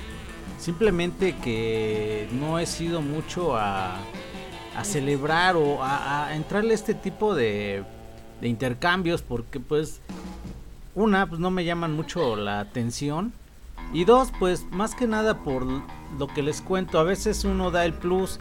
simplemente 0.59 1.35
que 1.37 2.27
no 2.31 2.59
he 2.59 2.65
sido 2.65 3.01
mucho 3.01 3.55
a, 3.55 3.97
celebrar 4.83 5.55
o 5.55 5.83
a, 5.83 6.27
a 6.27 6.35
entrarle 6.35 6.73
este 6.73 6.95
tipo 6.95 7.35
de, 7.35 7.83
de 8.43 8.49
intercambios 8.49 9.21
porque 9.21 9.59
pues 9.59 10.01
una 10.95 11.27
pues 11.27 11.39
no 11.39 11.49
me 11.49 11.63
llaman 11.63 11.93
mucho 11.93 12.35
la 12.35 12.59
atención 12.59 13.31
y 13.93 14.03
dos 14.03 14.31
pues 14.37 14.65
más 14.71 14.95
que 14.95 15.07
nada 15.07 15.43
por 15.43 15.65
lo 15.65 16.27
que 16.27 16.43
les 16.43 16.61
cuento 16.61 16.99
a 16.99 17.03
veces 17.03 17.45
uno 17.45 17.71
da 17.71 17.85
el 17.85 17.93
plus 17.93 18.39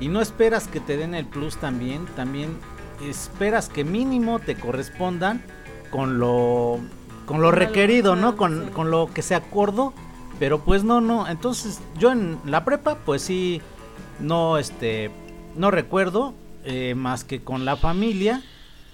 y 0.00 0.08
no 0.08 0.20
esperas 0.22 0.68
que 0.68 0.80
te 0.80 0.96
den 0.96 1.14
el 1.14 1.26
plus 1.26 1.58
también 1.58 2.06
también 2.16 2.56
esperas 3.02 3.68
que 3.68 3.84
mínimo 3.84 4.38
te 4.38 4.54
correspondan 4.54 5.42
con 5.90 6.18
lo 6.18 6.80
con 7.26 7.42
lo 7.42 7.50
requerido 7.50 8.16
no 8.16 8.36
con, 8.36 8.70
con 8.70 8.90
lo 8.90 9.10
que 9.12 9.22
se 9.22 9.34
acordó 9.34 9.92
pero 10.38 10.60
pues 10.60 10.84
no 10.84 11.00
no. 11.00 11.28
Entonces 11.28 11.80
yo 11.98 12.12
en 12.12 12.38
la 12.44 12.64
prepa 12.64 12.96
pues 13.04 13.22
sí 13.22 13.60
no 14.20 14.58
este 14.58 15.10
no 15.54 15.70
recuerdo 15.70 16.34
eh, 16.64 16.94
más 16.94 17.24
que 17.24 17.42
con 17.42 17.64
la 17.64 17.76
familia. 17.76 18.42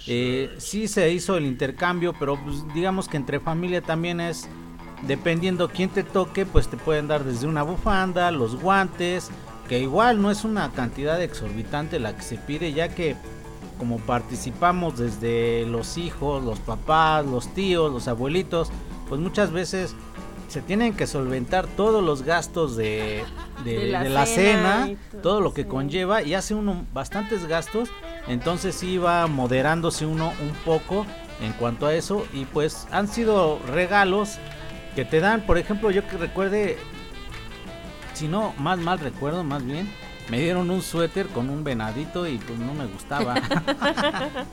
Eh, 0.07 0.53
sí 0.59 0.89
se 0.89 1.11
hizo 1.13 1.37
el 1.37 1.47
intercambio 1.47 2.13
pero 2.19 2.37
pues, 2.43 2.65
digamos 2.75 3.09
que 3.09 3.17
entre 3.17 3.39
familia 3.39 3.83
también 3.83 4.21
es 4.21 4.49
dependiendo 5.03 5.69
quién 5.69 5.91
te 5.91 6.03
toque 6.03 6.45
pues 6.45 6.67
te 6.67 6.77
pueden 6.77 7.07
dar 7.07 7.23
desde 7.23 7.47
una 7.47 7.63
bufanda 7.63 8.33
los 8.33 8.61
guantes 8.61 9.31
que 9.69 9.79
igual 9.79 10.21
no 10.21 10.33
es 10.33 10.43
una 10.45 10.73
cantidad 10.73 11.23
exorbitante 11.23 12.01
la 12.01 12.17
que 12.17 12.23
se 12.23 12.37
pide 12.37 12.73
ya 12.73 12.89
que 12.89 13.15
como 13.79 13.99
participamos 13.99 14.99
desde 14.99 15.67
los 15.67 15.99
hijos 15.99 16.43
los 16.45 16.59
papás 16.61 17.25
los 17.27 17.49
tíos 17.55 17.93
los 17.93 18.09
abuelitos 18.09 18.71
pues 19.09 19.21
muchas 19.21 19.51
veces 19.53 19.95
se 20.49 20.61
tienen 20.61 20.95
que 20.95 21.07
solventar 21.07 21.67
todos 21.67 22.05
los 22.05 22.23
gastos 22.23 22.77
de, 22.77 23.25
de- 23.65 23.79
De 23.79 23.87
la 23.93 24.03
de 24.03 24.09
la 24.11 24.27
cena 24.27 24.91
todo, 25.11 25.23
todo 25.23 25.41
lo 25.41 25.55
que 25.55 25.63
sí. 25.63 25.69
conlleva 25.69 26.23
y 26.23 26.35
hace 26.35 26.55
uno 26.55 26.85
bastantes 26.93 27.47
gastos, 27.47 27.89
entonces 28.29 28.75
va 29.03 29.27
moderándose 29.29 30.05
uno 30.05 30.33
un 30.43 30.53
poco 30.67 31.07
en 31.41 31.53
cuanto 31.55 31.87
a 31.87 31.95
eso 31.95 32.27
y 32.35 32.45
pues 32.45 32.87
han 32.91 33.09
sido 33.09 33.61
regalos 33.67 34.37
que 34.95 35.07
te 35.07 35.21
dan, 35.21 35.47
por 35.47 35.57
ejemplo, 35.57 35.91
yo 35.91 36.07
que 36.07 36.19
recuerde, 36.19 36.77
si 38.13 38.29
no, 38.29 38.53
más 38.59 38.79
mal 38.79 38.99
recuerdo, 38.99 39.43
más 39.45 39.65
bien, 39.65 39.91
me 40.31 40.41
dieron 40.41 40.71
un 40.71 40.83
suéter 40.83 41.27
con 41.29 41.51
un 41.51 41.65
venadito 41.65 42.27
y 42.27 42.39
pues 42.39 42.59
no 42.59 42.75
me 42.75 42.87
gustaba. 42.87 43.35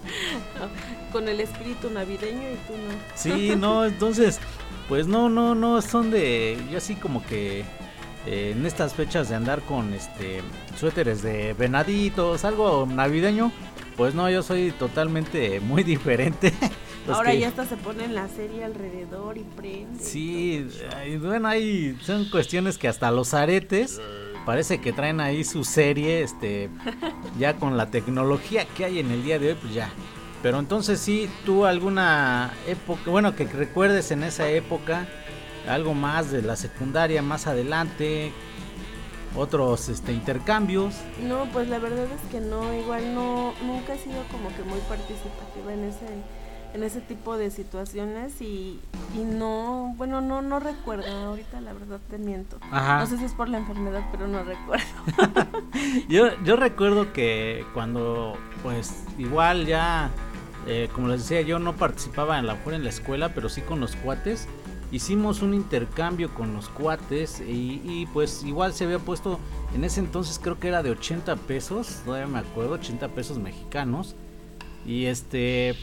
Con 1.11 1.27
el 1.27 1.39
espíritu 1.39 1.89
navideño 1.89 2.41
y 2.51 2.55
tú 2.67 2.73
no. 2.73 2.93
Sí, 3.15 3.55
no, 3.55 3.85
entonces, 3.85 4.39
pues 4.87 5.07
no, 5.07 5.29
no, 5.29 5.55
no, 5.55 5.81
son 5.81 6.11
de, 6.11 6.57
yo 6.71 6.77
así 6.77 6.95
como 6.95 7.25
que 7.25 7.61
eh, 8.25 8.53
en 8.55 8.65
estas 8.65 8.93
fechas 8.93 9.29
de 9.29 9.35
andar 9.35 9.61
con 9.61 9.93
este 9.93 10.41
suéteres 10.79 11.21
de 11.23 11.53
venaditos, 11.53 12.45
algo 12.45 12.85
navideño, 12.85 13.51
pues 13.97 14.13
no, 14.13 14.29
yo 14.29 14.43
soy 14.43 14.71
totalmente 14.71 15.59
muy 15.59 15.83
diferente. 15.83 16.53
Los 17.07 17.17
Ahora 17.17 17.31
que- 17.31 17.39
ya 17.39 17.47
hasta 17.47 17.65
se 17.65 17.77
ponen 17.77 18.13
la 18.13 18.27
serie 18.27 18.63
alrededor 18.63 19.37
y 19.37 19.43
prende. 19.43 20.03
Sí, 20.03 20.67
bueno, 21.19 21.47
ahí 21.47 21.97
son 22.01 22.29
cuestiones 22.29 22.77
que 22.77 22.87
hasta 22.87 23.09
los 23.11 23.33
aretes 23.33 23.99
parece 24.45 24.79
que 24.79 24.93
traen 24.93 25.19
ahí 25.19 25.43
su 25.43 25.63
serie, 25.63 26.21
este, 26.21 26.69
ya 27.37 27.55
con 27.55 27.77
la 27.77 27.91
tecnología 27.91 28.65
que 28.65 28.85
hay 28.85 28.99
en 28.99 29.11
el 29.11 29.23
día 29.23 29.39
de 29.39 29.49
hoy, 29.49 29.57
pues 29.61 29.73
ya. 29.73 29.89
Pero 30.41 30.59
entonces 30.59 30.99
sí, 30.99 31.29
tú 31.45 31.65
alguna 31.65 32.53
época, 32.67 33.09
bueno, 33.09 33.35
que 33.35 33.45
recuerdes 33.45 34.11
en 34.11 34.23
esa 34.23 34.49
época, 34.49 35.07
algo 35.67 35.93
más 35.93 36.31
de 36.31 36.41
la 36.41 36.55
secundaria 36.55 37.21
más 37.21 37.45
adelante, 37.45 38.31
otros 39.35 39.89
este 39.89 40.13
intercambios. 40.13 40.95
No, 41.21 41.45
pues 41.51 41.67
la 41.67 41.79
verdad 41.79 42.05
es 42.05 42.31
que 42.31 42.39
no, 42.39 42.73
igual 42.73 43.13
no, 43.13 43.53
nunca 43.65 43.93
he 43.93 43.97
sido 43.99 44.23
como 44.31 44.49
que 44.55 44.63
muy 44.63 44.79
participativa 44.81 45.73
en 45.73 45.83
ese, 45.85 46.05
en 46.73 46.83
ese 46.83 47.01
tipo 47.01 47.37
de 47.37 47.49
situaciones 47.49 48.41
y, 48.41 48.79
y 49.15 49.19
no, 49.19 49.93
bueno, 49.97 50.21
no, 50.21 50.41
no 50.41 50.59
recuerdo, 50.59 51.05
ahorita 51.07 51.61
la 51.61 51.73
verdad 51.73 51.99
te 52.09 52.17
miento. 52.17 52.57
Ajá. 52.71 52.99
No 52.99 53.07
sé 53.07 53.17
si 53.17 53.25
es 53.25 53.33
por 53.33 53.49
la 53.49 53.57
enfermedad, 53.57 54.03
pero 54.11 54.27
no 54.27 54.43
recuerdo. 54.43 54.85
Yo, 56.09 56.27
yo 56.43 56.55
recuerdo 56.55 57.13
que 57.13 57.65
cuando, 57.73 58.35
pues, 58.63 59.03
igual 59.17 59.65
ya, 59.65 60.09
eh, 60.67 60.89
como 60.93 61.07
les 61.07 61.21
decía, 61.21 61.41
yo 61.41 61.59
no 61.59 61.75
participaba 61.75 62.37
en 62.39 62.47
la 62.47 62.57
en 62.65 62.83
la 62.83 62.89
escuela, 62.89 63.29
pero 63.33 63.49
sí 63.49 63.61
con 63.61 63.79
los 63.79 63.95
cuates. 63.95 64.47
Hicimos 64.91 65.41
un 65.41 65.53
intercambio 65.53 66.33
con 66.33 66.53
los 66.53 66.67
cuates 66.69 67.41
y, 67.41 67.81
y, 67.83 68.07
pues 68.11 68.43
igual 68.43 68.73
se 68.73 68.85
había 68.85 68.99
puesto, 68.99 69.39
en 69.75 69.83
ese 69.83 69.99
entonces 69.99 70.39
creo 70.41 70.59
que 70.59 70.67
era 70.67 70.81
de 70.81 70.89
80 70.89 71.35
pesos, 71.35 72.01
todavía 72.05 72.27
me 72.27 72.39
acuerdo, 72.39 72.73
80 72.73 73.07
pesos 73.09 73.37
mexicanos. 73.37 74.15
Y 74.85 75.05
este, 75.05 75.75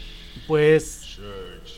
pues 0.46 1.18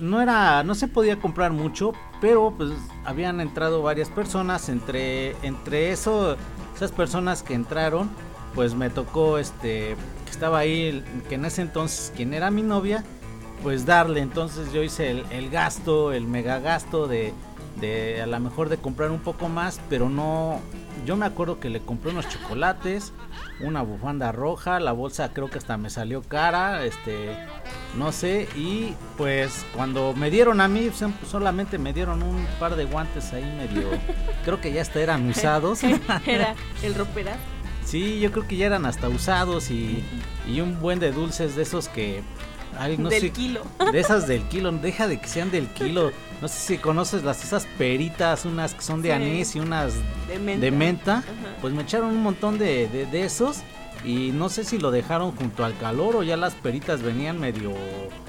no 0.00 0.20
era, 0.20 0.62
no 0.62 0.74
se 0.74 0.88
podía 0.88 1.18
comprar 1.18 1.52
mucho, 1.52 1.92
pero 2.20 2.54
pues 2.56 2.72
habían 3.04 3.40
entrado 3.40 3.82
varias 3.82 4.08
personas, 4.08 4.68
entre, 4.68 5.34
entre 5.46 5.92
eso, 5.92 6.36
esas 6.74 6.92
personas 6.92 7.42
que 7.42 7.54
entraron, 7.54 8.10
pues 8.54 8.74
me 8.74 8.90
tocó 8.90 9.38
este, 9.38 9.96
que 10.24 10.30
estaba 10.30 10.58
ahí, 10.58 11.04
que 11.28 11.36
en 11.36 11.44
ese 11.44 11.62
entonces 11.62 12.12
quien 12.14 12.34
era 12.34 12.50
mi 12.50 12.62
novia, 12.62 13.04
pues 13.62 13.86
darle, 13.86 14.20
entonces 14.20 14.72
yo 14.72 14.82
hice 14.82 15.10
el, 15.10 15.24
el 15.30 15.50
gasto, 15.50 16.12
el 16.12 16.26
mega 16.26 16.60
gasto 16.60 17.08
de, 17.08 17.32
de 17.80 18.22
a 18.22 18.26
lo 18.26 18.38
mejor 18.40 18.68
de 18.68 18.76
comprar 18.76 19.10
un 19.10 19.20
poco 19.20 19.48
más, 19.48 19.80
pero 19.88 20.08
no, 20.08 20.60
yo 21.04 21.16
me 21.16 21.26
acuerdo 21.26 21.60
que 21.60 21.70
le 21.70 21.80
compré 21.80 22.12
unos 22.12 22.28
chocolates, 22.28 23.12
una 23.60 23.82
bufanda 23.82 24.32
roja, 24.32 24.80
la 24.80 24.92
bolsa 24.92 25.32
creo 25.32 25.50
que 25.50 25.58
hasta 25.58 25.76
me 25.76 25.90
salió 25.90 26.22
cara, 26.22 26.84
este, 26.84 27.36
no 27.96 28.12
sé, 28.12 28.48
y 28.56 28.94
pues 29.16 29.64
cuando 29.74 30.14
me 30.14 30.30
dieron 30.30 30.60
a 30.60 30.68
mí, 30.68 30.90
pues, 30.90 31.10
solamente 31.28 31.78
me 31.78 31.92
dieron 31.92 32.22
un 32.22 32.46
par 32.58 32.76
de 32.76 32.84
guantes 32.84 33.32
ahí 33.32 33.44
medio, 33.44 33.88
creo 34.44 34.60
que 34.60 34.72
ya 34.72 34.82
hasta 34.82 35.00
eran 35.00 35.28
usados. 35.30 35.80
Era 36.26 36.54
el 36.82 36.94
roperazo. 36.94 37.38
Sí, 37.84 38.20
yo 38.20 38.30
creo 38.32 38.46
que 38.46 38.56
ya 38.56 38.66
eran 38.66 38.84
hasta 38.84 39.08
usados 39.08 39.70
y, 39.70 40.04
y 40.46 40.60
un 40.60 40.78
buen 40.78 40.98
de 40.98 41.10
dulces 41.10 41.56
de 41.56 41.62
esos 41.62 41.88
que... 41.88 42.22
Ay, 42.78 42.96
no 42.96 43.08
del 43.08 43.20
sé, 43.20 43.30
kilo. 43.30 43.62
de 43.92 43.98
esas 44.00 44.26
del 44.28 44.42
kilo, 44.44 44.70
deja 44.72 45.08
de 45.08 45.18
que 45.20 45.26
sean 45.28 45.50
del 45.50 45.66
kilo. 45.68 46.12
No 46.40 46.46
sé 46.48 46.58
si 46.60 46.78
conoces 46.78 47.24
las 47.24 47.42
esas 47.42 47.66
peritas, 47.76 48.44
unas 48.44 48.74
que 48.74 48.82
son 48.82 49.02
de 49.02 49.08
Sí. 49.08 49.12
anís 49.12 49.56
y 49.56 49.60
unas 49.60 49.94
De 50.28 50.38
menta. 50.38 50.60
de 50.64 50.70
menta. 50.70 51.16
Ajá. 51.18 51.26
Pues 51.60 51.74
me 51.74 51.82
echaron 51.82 52.10
un 52.10 52.22
montón 52.22 52.58
de, 52.58 52.86
de, 52.88 53.06
de 53.06 53.24
esos 53.24 53.58
y 54.04 54.30
no 54.32 54.48
sé 54.48 54.62
si 54.62 54.78
lo 54.78 54.92
dejaron 54.92 55.32
junto 55.32 55.64
al 55.64 55.76
calor 55.76 56.14
o 56.14 56.22
ya 56.22 56.36
las 56.36 56.54
peritas 56.54 57.02
venían 57.02 57.40
medio 57.40 57.72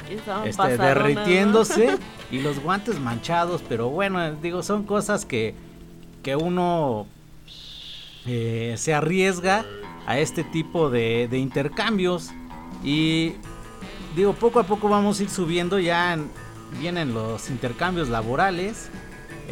este, 0.09 0.77
derritiéndose 0.77 1.97
y 2.31 2.39
los 2.41 2.59
guantes 2.59 2.99
manchados, 2.99 3.61
pero 3.69 3.89
bueno, 3.89 4.33
digo, 4.33 4.63
son 4.63 4.83
cosas 4.83 5.25
que, 5.25 5.53
que 6.23 6.35
uno 6.35 7.05
eh, 8.25 8.73
se 8.77 8.93
arriesga 8.95 9.63
a 10.07 10.17
este 10.17 10.43
tipo 10.43 10.89
de, 10.89 11.27
de 11.29 11.37
intercambios 11.37 12.31
y 12.83 13.33
digo, 14.15 14.33
poco 14.33 14.59
a 14.59 14.63
poco 14.63 14.89
vamos 14.89 15.19
a 15.19 15.23
ir 15.23 15.29
subiendo, 15.29 15.79
ya 15.79 16.13
en- 16.13 16.29
vienen 16.79 17.13
los 17.13 17.49
intercambios 17.49 18.09
laborales. 18.09 18.89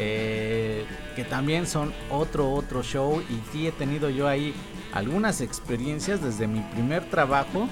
eh, 0.00 0.84
que 1.16 1.24
también 1.24 1.66
son 1.66 1.92
otro 2.08 2.52
otro 2.52 2.84
show 2.84 3.20
y 3.28 3.40
sí 3.52 3.66
he 3.66 3.72
tenido 3.72 4.08
yo 4.10 4.28
ahí 4.28 4.54
algunas 4.92 5.40
experiencias 5.40 6.22
desde 6.22 6.46
mi 6.46 6.60
primer 6.60 7.02
trabajo 7.10 7.68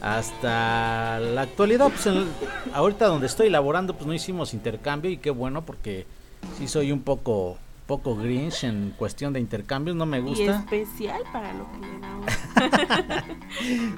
hasta 0.00 1.18
la 1.20 1.42
actualidad, 1.42 1.88
pues 1.90 2.08
ahorita 2.72 3.06
donde 3.06 3.26
estoy 3.26 3.50
laborando, 3.50 3.94
pues 3.94 4.06
no 4.06 4.14
hicimos 4.14 4.54
intercambio 4.54 5.10
y 5.10 5.16
qué 5.16 5.30
bueno 5.30 5.62
porque 5.62 6.06
sí 6.56 6.68
soy 6.68 6.92
un 6.92 7.00
poco 7.02 7.58
poco 7.86 8.14
grinch 8.14 8.62
en 8.62 8.94
cuestión 8.96 9.32
de 9.32 9.40
intercambios, 9.40 9.96
no 9.96 10.06
me 10.06 10.20
gusta. 10.20 10.44
Y 10.44 10.48
especial 10.48 11.22
para 11.32 11.52
lo 11.52 11.66
que 11.72 11.78
le 11.80 11.88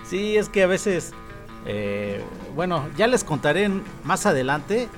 sí, 0.09 0.39
es 0.39 0.49
que 0.49 0.63
a 0.63 0.67
veces, 0.67 1.13
eh, 1.67 2.23
bueno, 2.55 2.89
ya 2.97 3.07
les 3.07 3.25
contaré 3.25 3.69
más 4.05 4.27
adelante 4.27 4.89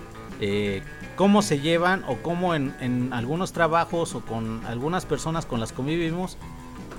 eh, 0.41 0.83
cómo 1.17 1.43
se 1.43 1.61
llevan 1.61 2.05
o 2.09 2.17
cómo 2.17 2.55
en, 2.55 2.75
en, 2.81 3.13
algunos 3.13 3.53
trabajos 3.53 4.15
o 4.15 4.21
con 4.21 4.65
algunas 4.67 5.07
personas 5.07 5.47
con 5.47 5.61
las 5.61 5.73
convivimos, 5.73 6.39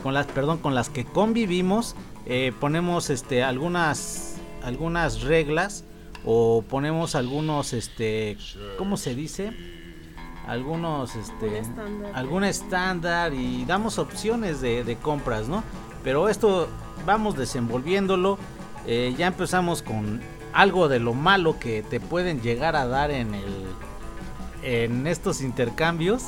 con 0.03 0.13
las, 0.13 0.27
perdón, 0.27 0.59
con 0.59 0.75
las 0.75 0.89
que 0.89 1.03
convivimos, 1.03 1.95
eh, 2.27 2.53
ponemos 2.59 3.11
este 3.11 3.43
algunas 3.43 4.37
algunas 4.63 5.21
reglas 5.21 5.83
o 6.25 6.63
ponemos 6.67 7.13
algunos 7.13 7.71
este 7.73 8.35
cómo 8.79 8.97
se 8.97 9.13
dice 9.13 9.53
algunos 10.47 11.15
este 11.15 11.61
algún 12.15 12.43
estándar 12.43 13.31
y 13.35 13.63
damos 13.65 13.99
opciones 13.99 14.59
de, 14.59 14.97
compras 15.03 15.47
no 15.47 15.63
pero 16.03 16.27
esto 16.27 16.67
vamos 17.05 17.37
desenvolviéndolo 17.37 18.39
eh, 18.87 19.13
ya 19.17 19.27
empezamos 19.27 19.81
con 19.81 20.21
algo 20.53 20.87
de 20.87 20.99
lo 20.99 21.13
malo 21.13 21.59
que 21.59 21.83
te 21.83 21.99
pueden 21.99 22.41
llegar 22.41 22.75
a 22.75 22.85
dar 22.85 23.11
en 23.11 23.33
el 23.33 23.65
en 24.65 25.05
estos 25.05 25.41
intercambios 25.41 26.23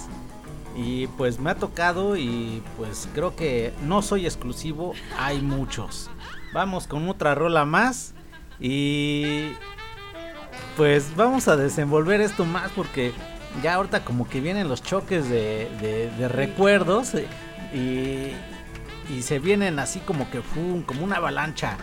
y 0.76 1.08
pues 1.08 1.40
me 1.40 1.50
ha 1.50 1.56
tocado 1.56 2.16
y 2.16 2.62
pues 2.78 3.10
creo 3.14 3.36
que 3.36 3.74
no 3.82 4.04
soy 4.04 4.26
exclusivo, 4.26 4.94
hay 5.18 5.42
muchos. 5.42 6.10
Vamos 6.54 6.86
con 6.86 7.10
otra 7.10 7.34
rola 7.34 7.66
más 7.66 8.14
y 8.60 9.54
pues 10.78 11.16
vamos 11.16 11.48
a 11.48 11.58
desenvolver 11.58 12.22
esto 12.22 12.46
más 12.46 12.72
porque 12.76 13.12
ya 13.64 13.74
ahorita 13.74 14.06
como 14.06 14.30
que 14.30 14.40
vienen 14.40 14.70
los 14.70 14.84
choques 14.84 15.28
de, 15.30 16.30
recuerdos 16.30 17.16
eh, 17.16 17.28
y, 17.74 19.14
y, 19.14 19.22
se 19.24 19.40
vienen 19.40 19.80
así 19.80 20.00
como 20.00 20.30
que 20.30 20.42
fum, 20.42 20.84
como 20.84 21.04
una 21.04 21.16
avalancha. 21.16 21.78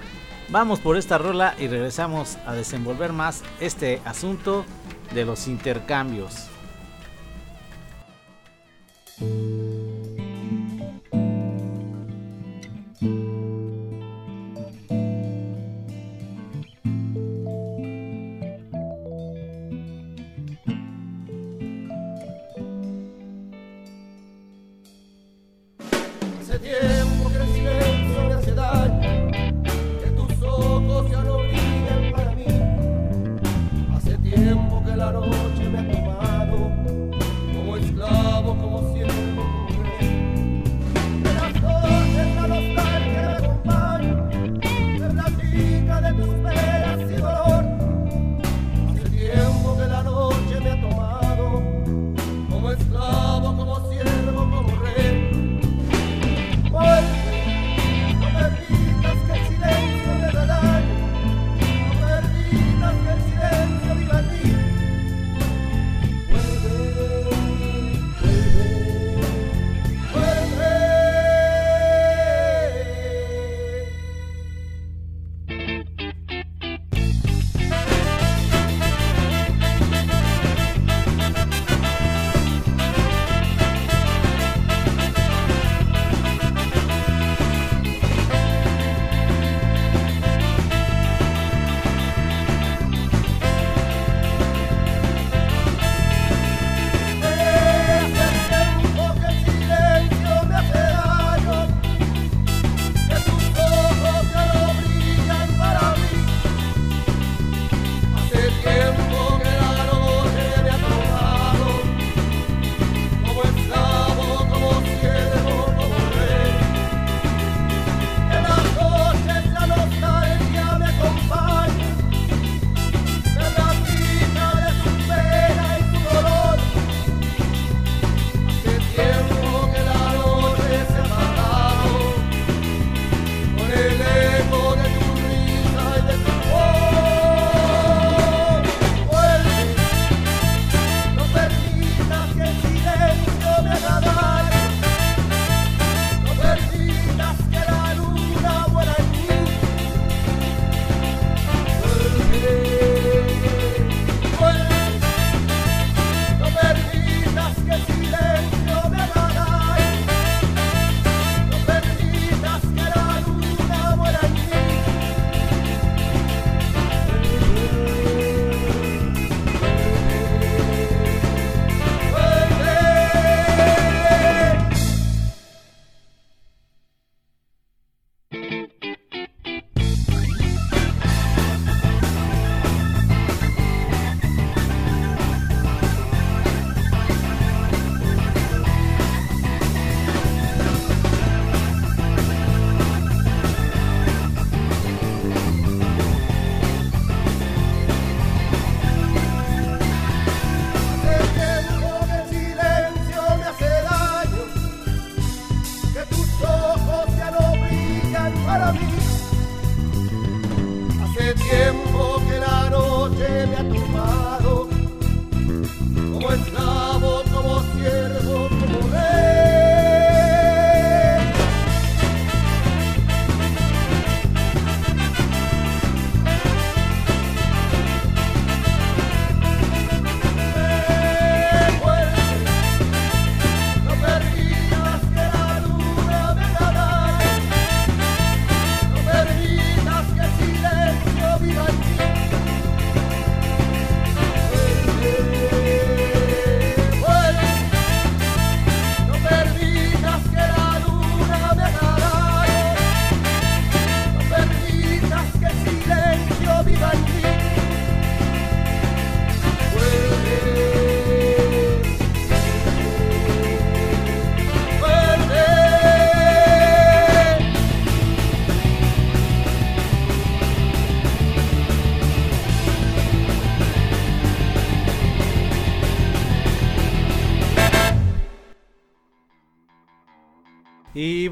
Vamos 0.51 0.79
por 0.81 0.97
esta 0.97 1.19
rola 1.19 1.55
y 1.59 1.69
regresamos 1.69 2.37
a 2.47 2.55
desenvolver 2.55 3.13
más 3.13 3.43
este 3.61 4.01
asunto 4.05 4.65
de 5.15 5.25
los 5.25 5.49
intercambios. 5.49 6.49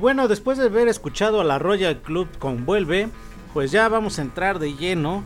Bueno, 0.02 0.26
después 0.26 0.58
de 0.58 0.64
haber 0.64 0.88
escuchado 0.88 1.40
a 1.40 1.44
la 1.44 1.60
Royal 1.60 2.02
Club 2.02 2.26
con 2.40 2.66
Vuelve, 2.66 3.08
pues 3.54 3.70
ya 3.70 3.88
vamos 3.88 4.18
a 4.18 4.22
entrar 4.22 4.58
de 4.58 4.74
lleno, 4.74 5.22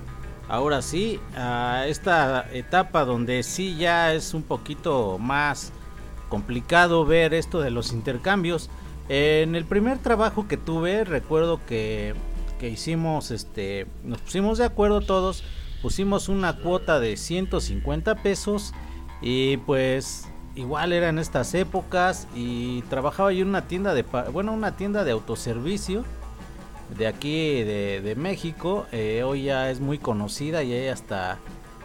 ahora 0.50 0.82
sí, 0.82 1.18
a 1.34 1.86
esta 1.88 2.46
etapa 2.52 3.06
donde 3.06 3.42
sí 3.42 3.76
ya 3.76 4.12
es 4.12 4.34
un 4.34 4.42
poquito 4.42 5.16
más 5.18 5.72
complicado 6.28 7.06
ver 7.06 7.32
esto 7.32 7.60
de 7.62 7.70
los 7.70 7.90
intercambios. 7.94 8.68
En 9.08 9.54
el 9.54 9.64
primer 9.64 9.96
trabajo 9.96 10.46
que 10.46 10.58
tuve, 10.58 11.04
recuerdo 11.04 11.58
que, 11.64 12.14
que 12.60 12.68
hicimos, 12.68 13.30
este, 13.30 13.86
nos 14.04 14.20
pusimos 14.20 14.58
de 14.58 14.66
acuerdo 14.66 15.00
todos, 15.00 15.42
pusimos 15.80 16.28
una 16.28 16.58
cuota 16.58 17.00
de 17.00 17.16
150 17.16 18.16
pesos 18.16 18.74
y 19.22 19.56
pues 19.56 20.28
igual 20.56 20.92
era 20.92 21.08
en 21.08 21.18
estas 21.18 21.54
épocas 21.54 22.26
y 22.34 22.82
trabajaba 22.82 23.32
yo 23.32 23.42
en 23.42 23.48
una 23.48 23.68
tienda 23.68 23.94
de, 23.94 24.02
bueno, 24.02 24.52
una 24.52 24.76
tienda 24.76 25.04
de 25.04 25.12
autoservicio 25.12 26.04
de 26.96 27.06
aquí 27.06 27.62
de, 27.62 28.14
México. 28.16 28.86
Eh, 28.92 29.22
hoy 29.24 29.44
ya 29.44 29.70
es 29.70 29.80
muy 29.80 29.98
conocida 29.98 30.62
y 30.62 30.72
hay 30.72 30.88
hasta 30.88 31.38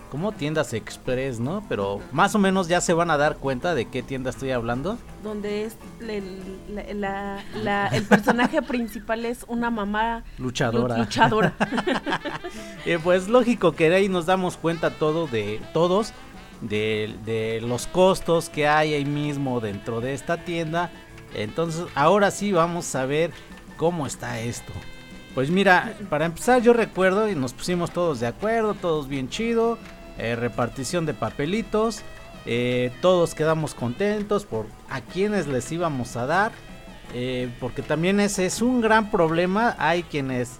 como 0.09 0.33
tiendas 0.33 0.73
express, 0.73 1.39
¿no? 1.39 1.63
Pero 1.69 2.01
más 2.11 2.35
o 2.35 2.39
menos 2.39 2.67
ya 2.67 2.81
se 2.81 2.91
van 2.91 3.09
a 3.11 3.17
dar 3.17 3.37
cuenta 3.37 3.73
de 3.75 3.85
qué 3.85 4.03
tienda 4.03 4.29
estoy 4.29 4.51
hablando. 4.51 4.97
Donde 5.23 5.63
es 5.63 5.77
el, 6.01 6.59
personaje 8.09 8.61
principal 8.67 9.25
es 9.25 9.45
una 9.47 9.69
mamá 9.69 10.23
luchadora. 10.37 10.97
luchadora. 10.97 11.53
Eh, 12.83 12.97
pues 13.01 13.27
lógico 13.27 13.73
que 13.73 13.93
ahí 13.93 14.09
nos 14.09 14.25
damos 14.25 14.57
cuenta 14.57 14.89
todo 14.89 15.27
de 15.27 15.61
todos 15.71 16.13
de, 16.61 17.59
los 17.61 17.87
costos 17.87 18.49
que 18.49 18.67
hay 18.67 18.93
ahí 18.93 19.05
mismo 19.05 19.59
dentro 19.59 20.01
de 20.01 20.13
esta 20.13 20.37
tienda. 20.45 20.91
Entonces 21.33 21.85
ahora 21.95 22.31
sí 22.31 22.51
vamos 22.51 22.93
a 22.95 23.05
ver 23.05 23.31
cómo 23.77 24.05
está 24.07 24.39
esto. 24.39 24.73
Pues 25.33 25.49
mira, 25.49 25.97
para 26.09 26.25
empezar 26.25 26.61
yo 26.61 26.73
recuerdo 26.73 27.29
y 27.29 27.35
nos 27.35 27.53
pusimos 27.53 27.91
todos 27.91 28.19
de 28.19 28.27
acuerdo, 28.27 28.73
todos 28.73 29.07
bien 29.07 29.29
chido, 29.29 29.77
eh, 30.17 30.35
repartición 30.35 31.05
de 31.05 31.13
papelitos, 31.13 32.01
eh, 32.45 32.91
todos 33.01 33.33
quedamos 33.33 33.73
contentos 33.73 34.45
por 34.45 34.65
a 34.89 35.01
quienes 35.01 35.47
les 35.47 35.71
íbamos 35.71 36.17
a 36.17 36.25
dar, 36.25 36.51
eh, 37.13 37.49
porque 37.59 37.81
también 37.81 38.19
ese 38.19 38.45
es 38.45 38.61
un 38.61 38.81
gran 38.81 39.09
problema, 39.09 39.75
hay 39.79 40.03
quienes, 40.03 40.59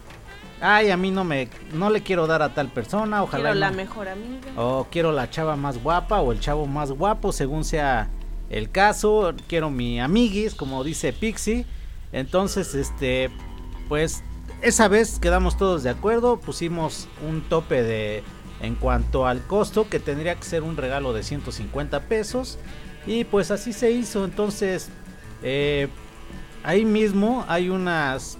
ay 0.62 0.91
a 0.91 0.97
mí 0.97 1.12
no 1.12 1.24
me, 1.24 1.50
no 1.74 1.89
le 1.89 2.02
quiero 2.02 2.28
dar 2.28 2.41
a 2.41 2.54
tal 2.54 2.69
persona, 2.69 3.24
ojalá. 3.24 3.50
Quiero 3.50 3.60
la 3.60 3.71
mejor 3.71 4.08
amiga. 4.08 4.47
O 4.56 4.88
quiero 4.89 5.12
la 5.12 5.30
chava 5.30 5.56
más 5.56 5.82
guapa 5.82 6.21
o 6.21 6.32
el 6.32 6.39
chavo 6.39 6.65
más 6.67 6.91
guapo, 6.91 7.32
según 7.32 7.63
sea 7.63 8.10
el 8.50 8.69
caso, 8.69 9.34
quiero 9.47 9.69
mi 9.69 10.00
amiguis, 10.00 10.56
como 10.56 10.84
dice 10.84 11.13
Pixie, 11.13 11.65
entonces 12.12 12.76
este, 12.76 13.30
pues 13.88 14.24
esa 14.62 14.88
vez 14.88 15.19
quedamos 15.19 15.58
todos 15.58 15.84
de 15.84 15.89
acuerdo, 15.89 16.38
pusimos 16.38 17.08
un 17.28 17.41
tope 17.41 17.82
de 17.82 18.24
en 18.62 18.76
cuanto 18.76 19.26
al 19.26 19.41
costo 19.41 19.89
que 19.89 20.00
tendría 20.00 20.36
que 20.36 20.43
ser 20.43 20.63
un 20.63 20.78
regalo 20.78 21.13
de 21.13 21.24
150 21.24 22.02
pesos 22.02 22.60
y 23.08 23.24
pues 23.24 23.50
así 23.50 23.74
se 23.74 23.91
hizo 23.91 24.24
entonces 24.24 24.89
eh, 25.41 25.88
ahí 26.63 26.86
mismo 26.86 27.43
hay 27.47 27.69
unas 27.69 28.38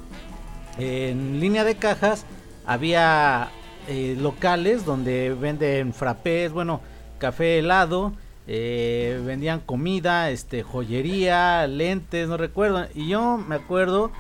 en 0.78 1.40
línea 1.40 1.64
de 1.64 1.76
cajas 1.76 2.26
había 2.66 3.50
eh, 3.88 4.16
locales 4.20 4.86
donde 4.86 5.34
venden 5.34 5.94
frappés 5.94 6.52
bueno 6.52 6.82
café 7.18 7.60
helado 7.60 8.14
eh, 8.48 9.22
vendían 9.26 9.60
comida 9.60 10.30
este 10.30 10.64
joyería 10.64 11.68
lentes 11.68 12.28
no 12.28 12.38
recuerdo 12.38 12.88
y 12.96 13.08
yo 13.08 13.38
me 13.38 13.56
acuerdo 13.56 14.12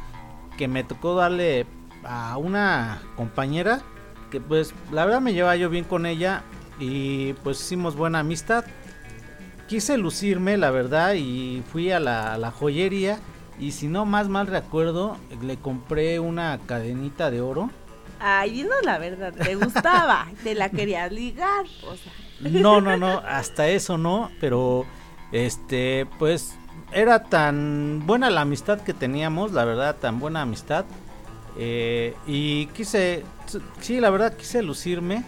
que 0.57 0.67
me 0.67 0.83
tocó 0.83 1.15
darle 1.15 1.65
a 2.03 2.37
una 2.37 3.01
compañera 3.15 3.81
que 4.31 4.39
pues 4.39 4.73
la 4.91 5.05
verdad 5.05 5.21
me 5.21 5.33
llevaba 5.33 5.55
yo 5.55 5.69
bien 5.69 5.83
con 5.83 6.05
ella 6.05 6.43
y 6.81 7.33
pues 7.43 7.61
hicimos 7.61 7.95
buena 7.95 8.19
amistad. 8.19 8.65
Quise 9.67 9.97
lucirme, 9.97 10.57
la 10.57 10.71
verdad, 10.71 11.13
y 11.13 11.63
fui 11.71 11.91
a 11.91 11.99
la, 11.99 12.51
joyería 12.51 13.19
y 13.61 13.71
si 13.71 13.87
no 13.87 14.05
más 14.05 14.27
mal 14.27 14.47
recuerdo, 14.47 15.15
le 15.41 15.55
compré 15.55 16.19
una 16.19 16.59
cadenita 16.65 17.31
de 17.31 17.39
oro. 17.39 17.69
Ay, 18.19 18.63
no 18.63 18.81
la 18.83 18.97
verdad, 18.97 19.33
te 19.33 19.55
gustaba, 19.55 20.27
te 20.43 20.53
la 20.53 20.69
querías 20.69 21.11
ligar, 21.11 21.65
o 21.87 21.95
sea. 21.95 22.11
No, 22.41 22.81
no, 22.81 22.97
no, 22.97 23.19
hasta 23.25 23.69
eso 23.69 23.97
no, 23.97 24.29
pero 24.41 24.85
este, 25.31 26.07
pues 26.19 26.55
era 26.91 27.23
tan 27.23 28.03
buena 28.05 28.29
la 28.29 28.41
amistad 28.41 28.81
que 28.81 28.93
teníamos, 28.93 29.53
la 29.53 29.63
verdad, 29.63 29.95
tan 29.95 30.19
buena 30.19 30.41
amistad 30.41 30.85
eh, 31.57 32.15
y 32.25 32.67
quise, 32.67 33.23
sí, 33.79 33.99
la 33.99 34.09
verdad 34.09 34.35
quise 34.35 34.61
lucirme. 34.61 35.23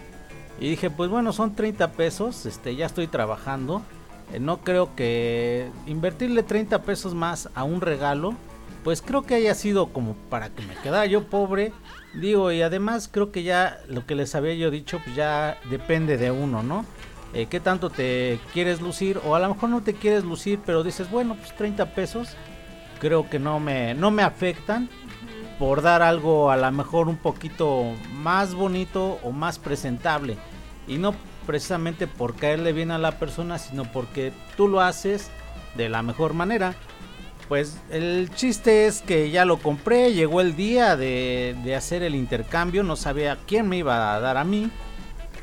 Y 0.60 0.70
dije, 0.70 0.88
pues 0.88 1.10
bueno, 1.10 1.32
son 1.32 1.54
30 1.54 1.92
pesos, 1.92 2.46
este, 2.46 2.76
ya 2.76 2.86
estoy 2.86 3.08
trabajando. 3.08 3.82
Eh, 4.32 4.40
no 4.40 4.58
creo 4.58 4.94
que 4.94 5.68
invertirle 5.86 6.42
30 6.42 6.82
pesos 6.82 7.14
más 7.14 7.48
a 7.54 7.64
un 7.64 7.80
regalo, 7.80 8.34
pues 8.82 9.02
creo 9.02 9.22
que 9.22 9.34
haya 9.34 9.54
sido 9.54 9.88
como 9.92 10.14
para 10.28 10.50
que 10.50 10.62
me 10.62 10.74
quedara 10.76 11.06
yo 11.06 11.24
pobre. 11.24 11.72
Digo, 12.14 12.52
y 12.52 12.62
además 12.62 13.08
creo 13.10 13.32
que 13.32 13.42
ya 13.42 13.78
lo 13.88 14.06
que 14.06 14.14
les 14.14 14.34
había 14.34 14.54
yo 14.54 14.70
dicho, 14.70 15.00
pues 15.02 15.16
ya 15.16 15.58
depende 15.70 16.16
de 16.16 16.30
uno, 16.30 16.62
¿no? 16.62 16.84
Eh, 17.32 17.46
¿Qué 17.46 17.58
tanto 17.58 17.90
te 17.90 18.38
quieres 18.52 18.80
lucir? 18.80 19.20
O 19.24 19.34
a 19.34 19.40
lo 19.40 19.48
mejor 19.48 19.68
no 19.68 19.82
te 19.82 19.94
quieres 19.94 20.22
lucir, 20.22 20.60
pero 20.64 20.84
dices, 20.84 21.10
bueno, 21.10 21.34
pues 21.34 21.54
30 21.56 21.92
pesos, 21.94 22.36
creo 23.00 23.28
que 23.28 23.40
no 23.40 23.58
me, 23.58 23.94
no 23.94 24.12
me 24.12 24.22
afectan 24.22 24.88
por 25.58 25.82
dar 25.82 26.02
algo 26.02 26.50
a 26.50 26.56
lo 26.56 26.70
mejor 26.70 27.08
un 27.08 27.16
poquito 27.16 27.92
más 28.12 28.54
bonito 28.54 29.18
o 29.22 29.32
más 29.32 29.58
presentable. 29.58 30.36
Y 30.86 30.98
no 30.98 31.14
precisamente 31.46 32.06
por 32.06 32.34
caerle 32.34 32.72
bien 32.72 32.90
a 32.90 32.98
la 32.98 33.18
persona, 33.18 33.58
sino 33.58 33.84
porque 33.84 34.32
tú 34.56 34.68
lo 34.68 34.80
haces 34.80 35.30
de 35.76 35.88
la 35.88 36.02
mejor 36.02 36.34
manera. 36.34 36.74
Pues 37.48 37.78
el 37.90 38.30
chiste 38.34 38.86
es 38.86 39.02
que 39.02 39.30
ya 39.30 39.44
lo 39.44 39.58
compré, 39.58 40.14
llegó 40.14 40.40
el 40.40 40.56
día 40.56 40.96
de, 40.96 41.74
hacer 41.76 42.02
el 42.02 42.14
intercambio, 42.14 42.82
no 42.82 42.96
sabía 42.96 43.38
quién 43.46 43.68
me 43.68 43.76
iba 43.76 44.14
a 44.14 44.20
dar 44.20 44.38
a 44.38 44.44
mí. 44.44 44.70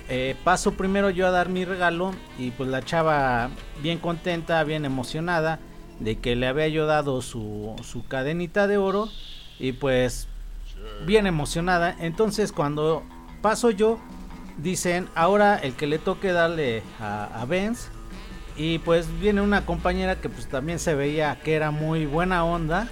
Eh, 0.09 0.35
paso 0.43 0.73
primero 0.73 1.09
yo 1.09 1.27
a 1.27 1.31
dar 1.31 1.47
mi 1.47 1.63
regalo 1.63 2.11
y 2.37 2.51
pues 2.51 2.69
la 2.69 2.83
chava 2.83 3.49
bien 3.81 3.99
contenta, 3.99 4.63
bien 4.63 4.83
emocionada 4.83 5.59
de 5.99 6.19
que 6.19 6.35
le 6.35 6.47
había 6.47 6.67
yo 6.67 6.85
dado 6.85 7.21
su, 7.21 7.75
su 7.83 8.05
cadenita 8.05 8.67
de 8.67 8.77
oro 8.77 9.07
y 9.59 9.73
pues 9.73 10.27
bien 11.05 11.27
emocionada. 11.27 11.95
Entonces 11.99 12.51
cuando 12.51 13.03
paso 13.41 13.69
yo, 13.69 13.99
dicen 14.57 15.07
ahora 15.15 15.57
el 15.57 15.73
que 15.73 15.87
le 15.87 15.99
toque 15.99 16.31
darle 16.31 16.83
a, 16.99 17.25
a 17.41 17.45
Benz. 17.45 17.89
Y 18.57 18.79
pues 18.79 19.07
viene 19.19 19.41
una 19.41 19.65
compañera 19.65 20.17
que 20.17 20.29
pues 20.29 20.47
también 20.47 20.77
se 20.77 20.93
veía 20.93 21.39
que 21.43 21.55
era 21.55 21.71
muy 21.71 22.05
buena 22.05 22.43
onda. 22.43 22.87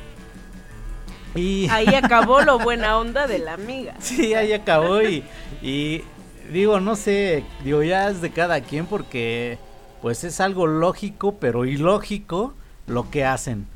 Y 1.35 1.67
ahí 1.71 1.93
acabó 1.95 2.41
lo 2.41 2.59
buena 2.59 2.97
onda 2.97 3.27
de 3.27 3.39
la 3.39 3.53
amiga. 3.53 3.95
Sí, 3.99 4.33
ahí 4.33 4.53
acabó 4.53 5.01
y, 5.01 5.23
y 5.61 6.03
digo, 6.51 6.79
no 6.79 6.95
sé, 6.95 7.43
digo, 7.63 7.83
ya 7.83 8.09
es 8.09 8.21
de 8.21 8.31
cada 8.31 8.61
quien 8.61 8.85
porque 8.85 9.57
pues 10.01 10.23
es 10.23 10.39
algo 10.39 10.65
lógico, 10.67 11.35
pero 11.39 11.65
ilógico 11.65 12.53
lo 12.87 13.09
que 13.09 13.25
hacen. 13.25 13.67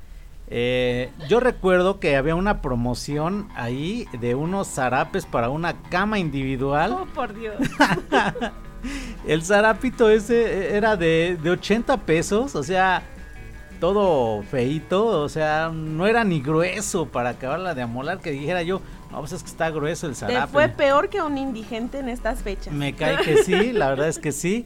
Eh, 0.48 1.12
yo 1.28 1.40
recuerdo 1.40 2.00
que 2.00 2.16
había 2.16 2.36
una 2.36 2.62
promoción 2.62 3.48
ahí 3.56 4.08
de 4.20 4.36
unos 4.36 4.68
zarapes 4.68 5.26
para 5.26 5.50
una 5.50 5.82
cama 5.84 6.20
individual. 6.20 6.92
Oh, 6.94 7.06
por 7.14 7.34
Dios. 7.34 7.56
El 9.28 9.44
zarapito 9.44 10.10
ese 10.10 10.76
era 10.76 10.98
de, 10.98 11.38
de 11.42 11.50
80 11.52 11.98
pesos, 12.06 12.56
o 12.56 12.64
sea, 12.64 13.02
todo 13.80 14.44
feito, 14.44 15.06
o 15.06 15.30
sea, 15.30 15.70
no 15.74 16.08
era 16.08 16.24
ni 16.24 16.42
grueso 16.42 17.08
para 17.08 17.30
acabarla 17.30 17.74
de 17.74 17.82
amolar, 17.82 18.20
que 18.20 18.32
dijera 18.32 18.62
yo, 18.64 18.82
no, 19.12 19.20
pues 19.20 19.32
es 19.32 19.44
que 19.44 19.50
está 19.50 19.70
grueso 19.70 20.08
el 20.08 20.16
zarape. 20.16 20.52
fue 20.52 20.70
peor 20.70 21.10
que 21.10 21.22
un 21.22 21.38
indigente 21.38 22.00
en 22.00 22.10
estas 22.10 22.42
fechas. 22.42 22.74
Me 22.74 22.94
cae 22.94 23.18
que 23.18 23.44
sí, 23.44 23.72
la 23.72 23.90
verdad 23.90 24.08
es 24.08 24.20
que 24.20 24.32
sí. 24.32 24.66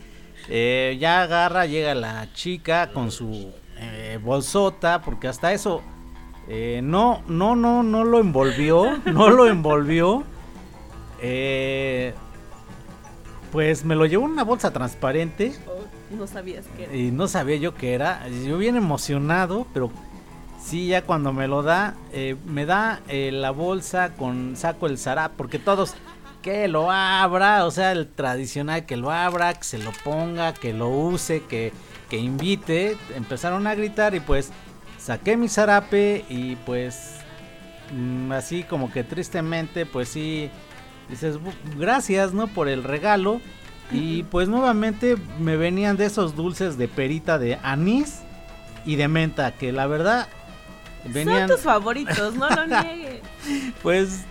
Eh, 0.49 0.97
ya 0.99 1.23
agarra, 1.23 1.65
llega 1.65 1.95
la 1.95 2.31
chica 2.33 2.91
con 2.93 3.11
su 3.11 3.51
eh, 3.79 4.19
bolsota, 4.23 5.01
porque 5.01 5.27
hasta 5.27 5.53
eso 5.53 5.81
eh, 6.47 6.81
no, 6.83 7.21
no, 7.27 7.55
no, 7.55 7.83
no 7.83 8.03
lo 8.03 8.19
envolvió, 8.19 8.97
no 9.05 9.29
lo 9.29 9.47
envolvió. 9.47 10.23
Eh, 11.21 12.13
pues 13.51 13.85
me 13.85 13.95
lo 13.95 14.05
llevó 14.05 14.25
en 14.25 14.31
una 14.31 14.43
bolsa 14.43 14.71
transparente. 14.71 15.53
Oh, 15.67 16.15
no 16.15 16.27
sabías 16.27 16.65
que 16.75 16.83
era. 16.85 16.95
Y 16.95 17.11
no 17.11 17.27
sabía 17.27 17.57
yo 17.57 17.75
qué 17.75 17.93
era. 17.93 18.27
Yo 18.27 18.57
bien 18.57 18.75
emocionado, 18.75 19.65
pero 19.73 19.89
sí, 20.61 20.87
ya 20.87 21.03
cuando 21.03 21.33
me 21.33 21.47
lo 21.47 21.63
da, 21.63 21.95
me 22.45 22.65
da 22.65 23.01
la 23.07 23.51
bolsa 23.51 24.13
con 24.15 24.55
saco 24.55 24.87
el 24.87 24.97
zarap, 24.97 25.33
porque 25.35 25.59
todos 25.59 25.95
que 26.41 26.67
lo 26.67 26.91
abra, 26.91 27.65
o 27.65 27.71
sea, 27.71 27.91
el 27.91 28.07
tradicional 28.07 28.85
que 28.85 28.95
lo 28.95 29.11
abra, 29.11 29.53
que 29.53 29.63
se 29.63 29.77
lo 29.79 29.91
ponga, 30.03 30.53
que 30.53 30.73
lo 30.73 30.87
use, 30.87 31.43
que 31.43 31.73
que 32.09 32.17
invite, 32.17 32.97
empezaron 33.15 33.67
a 33.67 33.75
gritar 33.75 34.15
y 34.15 34.19
pues 34.19 34.51
saqué 34.97 35.37
mi 35.37 35.49
zarape 35.49 36.25
y 36.29 36.55
pues 36.57 37.15
mm, 37.93 38.31
así 38.31 38.63
como 38.63 38.91
que 38.91 39.03
tristemente 39.03 39.85
pues 39.85 40.09
sí 40.09 40.49
dices 41.09 41.37
gracias 41.77 42.33
no 42.33 42.47
por 42.47 42.67
el 42.67 42.83
regalo 42.83 43.41
y 43.91 44.23
pues 44.23 44.49
nuevamente 44.49 45.15
me 45.39 45.55
venían 45.55 45.95
de 45.95 46.05
esos 46.05 46.35
dulces 46.35 46.77
de 46.77 46.89
perita 46.89 47.39
de 47.39 47.57
anís 47.63 48.19
y 48.85 48.97
de 48.97 49.07
menta 49.07 49.51
que 49.51 49.71
la 49.71 49.87
verdad 49.87 50.27
venían 51.05 51.47
Son 51.47 51.57
tus 51.57 51.63
favoritos 51.63 52.35
no 52.35 52.49
lo 52.49 52.67
niegues. 52.67 53.21
Pues 53.81 54.25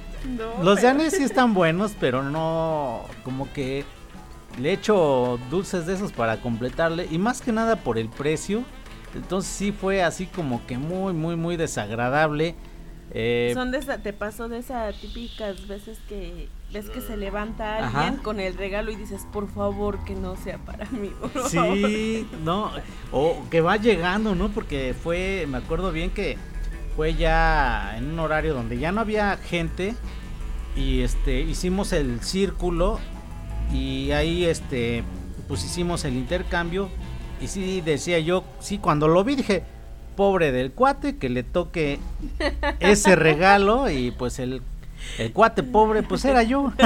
los 0.63 0.83
de 0.83 0.89
anís 0.89 1.15
sí 1.17 1.23
están 1.23 1.55
buenos 1.55 1.93
pero 1.99 2.23
no 2.23 3.05
como 3.25 3.51
que 3.53 3.85
le 4.59 4.73
echo 4.73 5.39
dulces 5.51 5.87
de 5.87 5.95
esos 5.95 6.13
para 6.13 6.41
completarle 6.41 7.07
y 7.11 7.19
más 7.19 7.41
que 7.43 7.53
nada 7.53 7.77
por 7.77 7.99
el 7.99 8.09
precio 8.09 8.65
entonces 9.17 9.51
sí 9.51 9.73
fue 9.73 10.03
así 10.03 10.27
como 10.27 10.65
que 10.67 10.79
muy, 10.79 11.13
muy, 11.13 11.37
muy 11.37 11.57
desagradable. 11.57 12.55
Eh, 13.13 13.53
Son 13.55 13.71
de 13.71 13.79
esa, 13.79 13.99
te 13.99 14.13
pasó 14.13 14.49
de 14.49 14.59
esas 14.59 14.95
típicas 15.01 15.67
veces 15.69 15.99
que 16.09 16.49
ves 16.73 16.91
que 16.91 17.01
se 17.01 17.17
levanta 17.17 17.87
alguien 17.87 18.17
con 18.23 18.41
el 18.41 18.55
regalo 18.55 18.91
y 18.91 18.97
dices, 18.97 19.27
por 19.33 19.49
favor, 19.49 20.05
que 20.05 20.15
no 20.15 20.37
sea 20.37 20.59
para 20.59 20.87
mí. 20.91 21.13
Sí, 21.49 22.27
no, 22.45 22.71
o 23.13 23.43
que 23.51 23.61
va 23.61 23.77
llegando, 23.77 24.35
¿no? 24.35 24.51
Porque 24.51 24.95
fue, 25.01 25.47
me 25.49 25.59
acuerdo 25.59 25.93
bien 25.93 26.11
que 26.11 26.37
fue 26.97 27.15
ya 27.15 27.97
en 27.97 28.11
un 28.11 28.19
horario 28.19 28.55
donde 28.55 28.79
ya 28.79 28.91
no 28.93 29.01
había 29.01 29.37
gente 29.37 29.95
y 30.75 31.01
este 31.01 31.41
hicimos 31.41 31.93
el 31.93 32.21
círculo 32.21 32.99
y 33.73 34.11
ahí 34.13 34.45
este 34.45 35.03
pues 35.49 35.65
hicimos 35.65 36.05
el 36.05 36.15
intercambio 36.15 36.89
y 37.41 37.49
sí 37.49 37.81
decía 37.81 38.19
yo, 38.19 38.45
sí, 38.61 38.79
cuando 38.79 39.09
lo 39.09 39.23
vi 39.23 39.37
dije, 39.37 39.63
pobre 40.17 40.51
del 40.51 40.73
cuate, 40.73 41.17
que 41.17 41.29
le 41.29 41.43
toque 41.43 42.01
ese 42.81 43.15
regalo 43.15 43.91
y 43.91 44.11
pues 44.11 44.39
el, 44.39 44.63
el 45.19 45.33
cuate 45.33 45.63
pobre 45.63 46.03
pues 46.03 46.25
era 46.25 46.43
yo. 46.43 46.73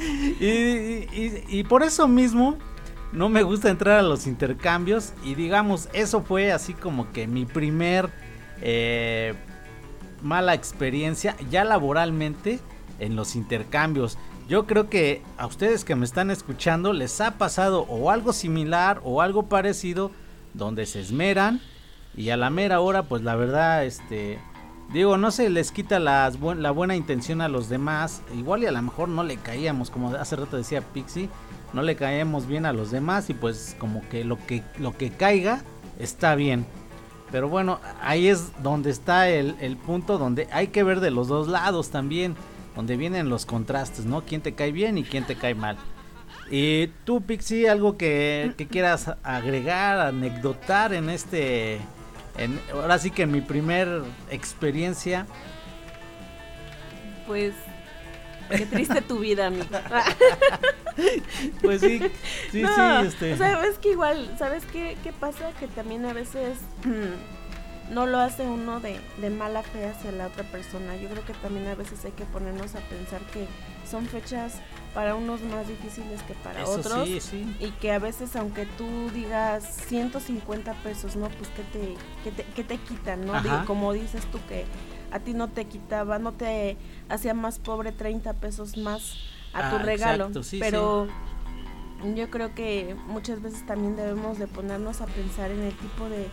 y, 0.40 1.64
por 1.64 1.82
eso 1.82 2.08
mismo 2.08 2.56
no 3.12 3.28
me 3.28 3.42
gusta 3.42 3.70
entrar 3.70 3.98
a 3.98 4.02
los 4.02 4.26
intercambios 4.26 5.12
y 5.24 5.34
digamos, 5.34 5.88
eso 5.92 6.22
fue 6.22 6.52
así 6.52 6.74
como 6.74 7.12
que 7.12 7.26
mi 7.26 7.44
primer 7.44 8.08
eh, 8.62 9.34
mala 10.22 10.54
experiencia 10.54 11.36
ya 11.50 11.64
laboralmente 11.64 12.60
en 12.98 13.16
los 13.16 13.36
intercambios. 13.36 14.16
Yo 14.50 14.66
creo 14.66 14.90
que 14.90 15.22
a 15.38 15.46
ustedes 15.46 15.84
que 15.84 15.94
me 15.94 16.04
están 16.04 16.28
escuchando 16.28 16.92
les 16.92 17.20
ha 17.20 17.38
pasado 17.38 17.82
o 17.82 18.10
algo 18.10 18.32
similar 18.32 19.00
o 19.04 19.22
algo 19.22 19.44
parecido 19.44 20.10
donde 20.54 20.86
se 20.86 20.98
esmeran 20.98 21.60
y 22.16 22.30
a 22.30 22.36
la 22.36 22.50
mera 22.50 22.80
hora 22.80 23.04
pues 23.04 23.22
la 23.22 23.36
verdad 23.36 23.84
este 23.84 24.40
digo 24.92 25.16
no 25.16 25.30
se 25.30 25.50
les 25.50 25.70
quita 25.70 26.00
la 26.00 26.30
buena 26.74 26.96
intención 26.96 27.42
a 27.42 27.48
los 27.48 27.68
demás. 27.68 28.22
Igual 28.36 28.64
y 28.64 28.66
a 28.66 28.72
lo 28.72 28.82
mejor 28.82 29.08
no 29.08 29.22
le 29.22 29.36
caíamos 29.36 29.88
como 29.88 30.12
hace 30.16 30.34
rato 30.34 30.56
decía 30.56 30.82
Pixie 30.82 31.28
no 31.72 31.82
le 31.82 31.94
caemos 31.94 32.48
bien 32.48 32.66
a 32.66 32.72
los 32.72 32.90
demás 32.90 33.30
y 33.30 33.34
pues 33.34 33.76
como 33.78 34.02
que 34.08 34.24
lo 34.24 34.36
que 34.48 34.64
lo 34.80 34.96
que 34.96 35.10
caiga 35.10 35.62
está 36.00 36.34
bien. 36.34 36.66
Pero 37.30 37.48
bueno 37.48 37.78
ahí 38.02 38.26
es 38.26 38.50
donde 38.64 38.90
está 38.90 39.28
el, 39.28 39.54
el 39.60 39.76
punto 39.76 40.18
donde 40.18 40.48
hay 40.50 40.66
que 40.66 40.82
ver 40.82 40.98
de 40.98 41.12
los 41.12 41.28
dos 41.28 41.46
lados 41.46 41.90
también 41.90 42.34
donde 42.80 42.96
vienen 42.96 43.28
los 43.28 43.44
contrastes, 43.44 44.06
¿no? 44.06 44.24
¿Quién 44.24 44.40
te 44.40 44.54
cae 44.54 44.72
bien 44.72 44.96
y 44.96 45.04
quién 45.04 45.26
te 45.26 45.36
cae 45.36 45.54
mal? 45.54 45.76
Y 46.50 46.86
tú, 47.04 47.20
Pixie, 47.20 47.68
algo 47.68 47.98
que, 47.98 48.54
quieras 48.70 49.16
agregar, 49.22 50.00
anecdotar 50.00 50.94
en 50.94 51.10
este, 51.10 51.74
en, 52.38 52.58
ahora 52.72 52.98
sí 52.98 53.10
que 53.10 53.24
en 53.24 53.32
mi 53.32 53.42
primer 53.42 54.00
experiencia. 54.30 55.26
Pues, 57.26 57.52
qué 58.48 58.64
triste 58.64 59.02
tu 59.02 59.18
vida, 59.18 59.48
amigo. 59.48 59.66
pues 61.60 61.82
sí, 61.82 61.98
sí, 62.50 62.64
sí, 62.64 62.82
este. 63.04 63.34
O 63.34 63.36
sea, 63.36 63.62
es 63.66 63.78
que 63.78 63.90
igual, 63.90 64.34
¿sabes 64.38 64.64
qué, 64.72 64.96
qué 65.04 65.12
pasa? 65.12 65.52
Que 65.60 65.66
también 65.66 66.06
a 66.06 66.14
veces 66.14 66.56
no 67.90 68.06
lo 68.06 68.18
hace 68.18 68.44
uno 68.44 68.80
de, 68.80 69.00
de, 69.20 69.30
mala 69.30 69.62
fe 69.62 69.86
hacia 69.86 70.12
la 70.12 70.28
otra 70.28 70.44
persona. 70.44 70.96
Yo 70.96 71.08
creo 71.08 71.24
que 71.24 71.34
también 71.34 71.66
a 71.66 71.74
veces 71.74 72.04
hay 72.04 72.12
que 72.12 72.24
ponernos 72.24 72.74
a 72.74 72.80
pensar 72.80 73.20
que 73.32 73.46
son 73.88 74.06
fechas 74.06 74.60
para 74.94 75.14
unos 75.14 75.40
más 75.42 75.68
difíciles 75.68 76.22
que 76.22 76.34
para 76.34 76.66
otros. 76.66 77.08
Y 77.08 77.70
que 77.80 77.92
a 77.92 77.98
veces 77.98 78.36
aunque 78.36 78.66
tú 78.66 78.86
digas 79.12 79.64
150 79.88 80.72
pesos, 80.82 81.16
¿no? 81.16 81.28
Pues 81.28 81.48
que 81.50 81.62
te, 81.64 81.94
que 82.24 82.30
te, 82.30 82.44
que 82.44 82.64
te 82.64 82.78
quitan, 82.78 83.26
¿no? 83.26 83.32
como 83.66 83.92
dices 83.92 84.24
tú 84.26 84.38
que 84.48 84.64
a 85.10 85.18
ti 85.18 85.34
no 85.34 85.48
te 85.48 85.64
quitaba, 85.64 86.18
no 86.18 86.32
te 86.32 86.76
hacía 87.08 87.34
más 87.34 87.58
pobre 87.58 87.92
30 87.92 88.34
pesos 88.34 88.76
más 88.76 89.16
a 89.52 89.70
tu 89.70 89.76
ah, 89.76 89.82
regalo. 89.82 90.30
pero 90.60 91.08
yo 92.14 92.30
creo 92.30 92.54
que 92.54 92.96
muchas 93.06 93.42
veces 93.42 93.66
también 93.66 93.96
debemos 93.96 94.38
de 94.38 94.46
ponernos 94.46 95.00
a 95.00 95.06
pensar 95.06 95.50
en 95.50 95.62
el 95.62 95.74
tipo 95.76 96.08
de 96.08 96.28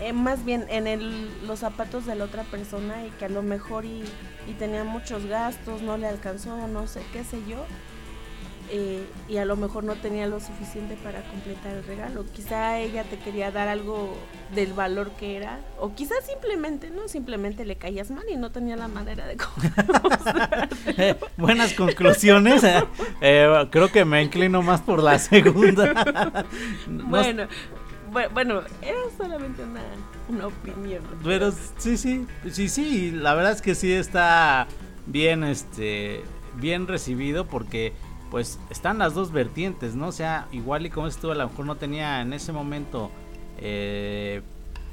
eh, 0.00 0.14
más 0.14 0.44
bien 0.46 0.64
en 0.70 0.86
el, 0.86 1.28
los 1.46 1.58
zapatos 1.58 2.06
de 2.06 2.14
la 2.14 2.24
otra 2.24 2.44
persona 2.44 3.06
y 3.06 3.10
que 3.10 3.26
a 3.26 3.28
lo 3.28 3.42
mejor 3.42 3.84
y, 3.84 4.02
tenía 4.58 4.82
muchos 4.82 5.26
gastos, 5.26 5.82
no 5.82 5.96
le 5.96 6.08
alcanzó, 6.08 6.66
no 6.66 6.86
sé, 6.86 7.02
qué 7.12 7.22
sé 7.22 7.38
yo. 7.46 7.64
Eh, 8.72 9.04
y 9.28 9.38
a 9.38 9.44
lo 9.44 9.56
mejor 9.56 9.82
no 9.82 9.96
tenía 9.96 10.28
lo 10.28 10.38
suficiente 10.38 10.96
para 11.02 11.22
completar 11.22 11.74
el 11.74 11.84
regalo. 11.84 12.24
Quizá 12.32 12.78
ella 12.78 13.02
te 13.02 13.18
quería 13.18 13.50
dar 13.50 13.66
algo 13.66 14.16
del 14.54 14.72
valor 14.74 15.10
que 15.12 15.36
era, 15.36 15.58
o 15.78 15.92
quizá 15.94 16.14
simplemente, 16.22 16.90
¿no? 16.90 17.08
Simplemente 17.08 17.64
le 17.64 17.76
caías 17.76 18.12
mal 18.12 18.24
y 18.30 18.36
no 18.36 18.50
tenía 18.50 18.76
la 18.76 18.86
manera 18.86 19.26
de 19.26 19.36
eh, 20.98 21.16
Buenas 21.36 21.72
conclusiones. 21.72 22.62
creo 23.70 23.90
que 23.90 24.04
me 24.04 24.22
inclino 24.22 24.62
más 24.62 24.80
por 24.80 25.02
la 25.02 25.18
segunda. 25.18 26.44
bueno, 26.86 27.48
bueno, 28.10 28.62
era 28.82 28.98
solamente 29.16 29.62
una, 30.28 30.46
opinión. 30.46 31.02
Pero 31.24 31.52
sí, 31.78 31.96
sí, 31.96 32.26
sí, 32.50 32.68
sí, 32.68 33.10
la 33.10 33.34
verdad 33.34 33.52
es 33.52 33.62
que 33.62 33.74
sí 33.74 33.92
está 33.92 34.66
bien, 35.06 35.44
este, 35.44 36.22
bien 36.56 36.86
recibido 36.86 37.46
porque 37.46 37.92
pues 38.30 38.60
están 38.70 38.98
las 38.98 39.14
dos 39.14 39.32
vertientes, 39.32 39.94
¿no? 39.94 40.08
O 40.08 40.12
sea, 40.12 40.46
igual 40.52 40.86
y 40.86 40.90
como 40.90 41.08
estuvo, 41.08 41.32
a 41.32 41.34
lo 41.34 41.48
mejor 41.48 41.66
no 41.66 41.76
tenía 41.76 42.20
en 42.20 42.32
ese 42.32 42.52
momento 42.52 43.10
eh, 43.58 44.42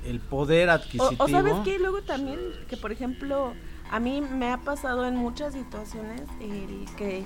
el 0.05 0.19
poder 0.19 0.69
adquisitivo. 0.69 1.23
O, 1.23 1.27
sabes 1.27 1.53
que 1.63 1.77
luego 1.77 2.01
también, 2.01 2.39
que 2.67 2.77
por 2.77 2.91
ejemplo, 2.91 3.53
a 3.91 3.99
mí 3.99 4.21
me 4.21 4.51
ha 4.51 4.57
pasado 4.57 5.05
en 5.05 5.15
muchas 5.15 5.53
situaciones 5.53 6.23
el 6.41 6.85
que 6.97 7.23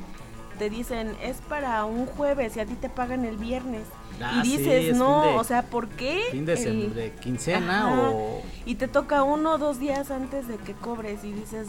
te 0.62 0.70
dicen 0.70 1.18
es 1.24 1.38
para 1.50 1.86
un 1.86 2.06
jueves 2.06 2.56
y 2.56 2.60
a 2.60 2.68
ti 2.68 2.76
te 2.76 2.88
pagan 2.88 3.26
el 3.26 3.36
viernes. 3.36 3.82
Ah, 4.22 4.44
y 4.46 4.58
dices, 4.58 4.96
no, 4.96 5.36
o 5.38 5.44
sea, 5.44 5.64
¿por 5.64 5.88
qué? 5.90 6.22
Fin 6.30 6.46
de, 6.46 7.14
quincena 7.20 7.92
o... 8.00 8.44
Y 8.68 8.76
te 8.76 8.88
toca 8.88 9.24
uno 9.24 9.54
o 9.54 9.58
dos 9.58 9.80
días 9.80 10.12
antes 10.12 10.48
de 10.48 10.58
que 10.58 10.74
cobres 10.74 11.24
y 11.24 11.32
dices, 11.32 11.68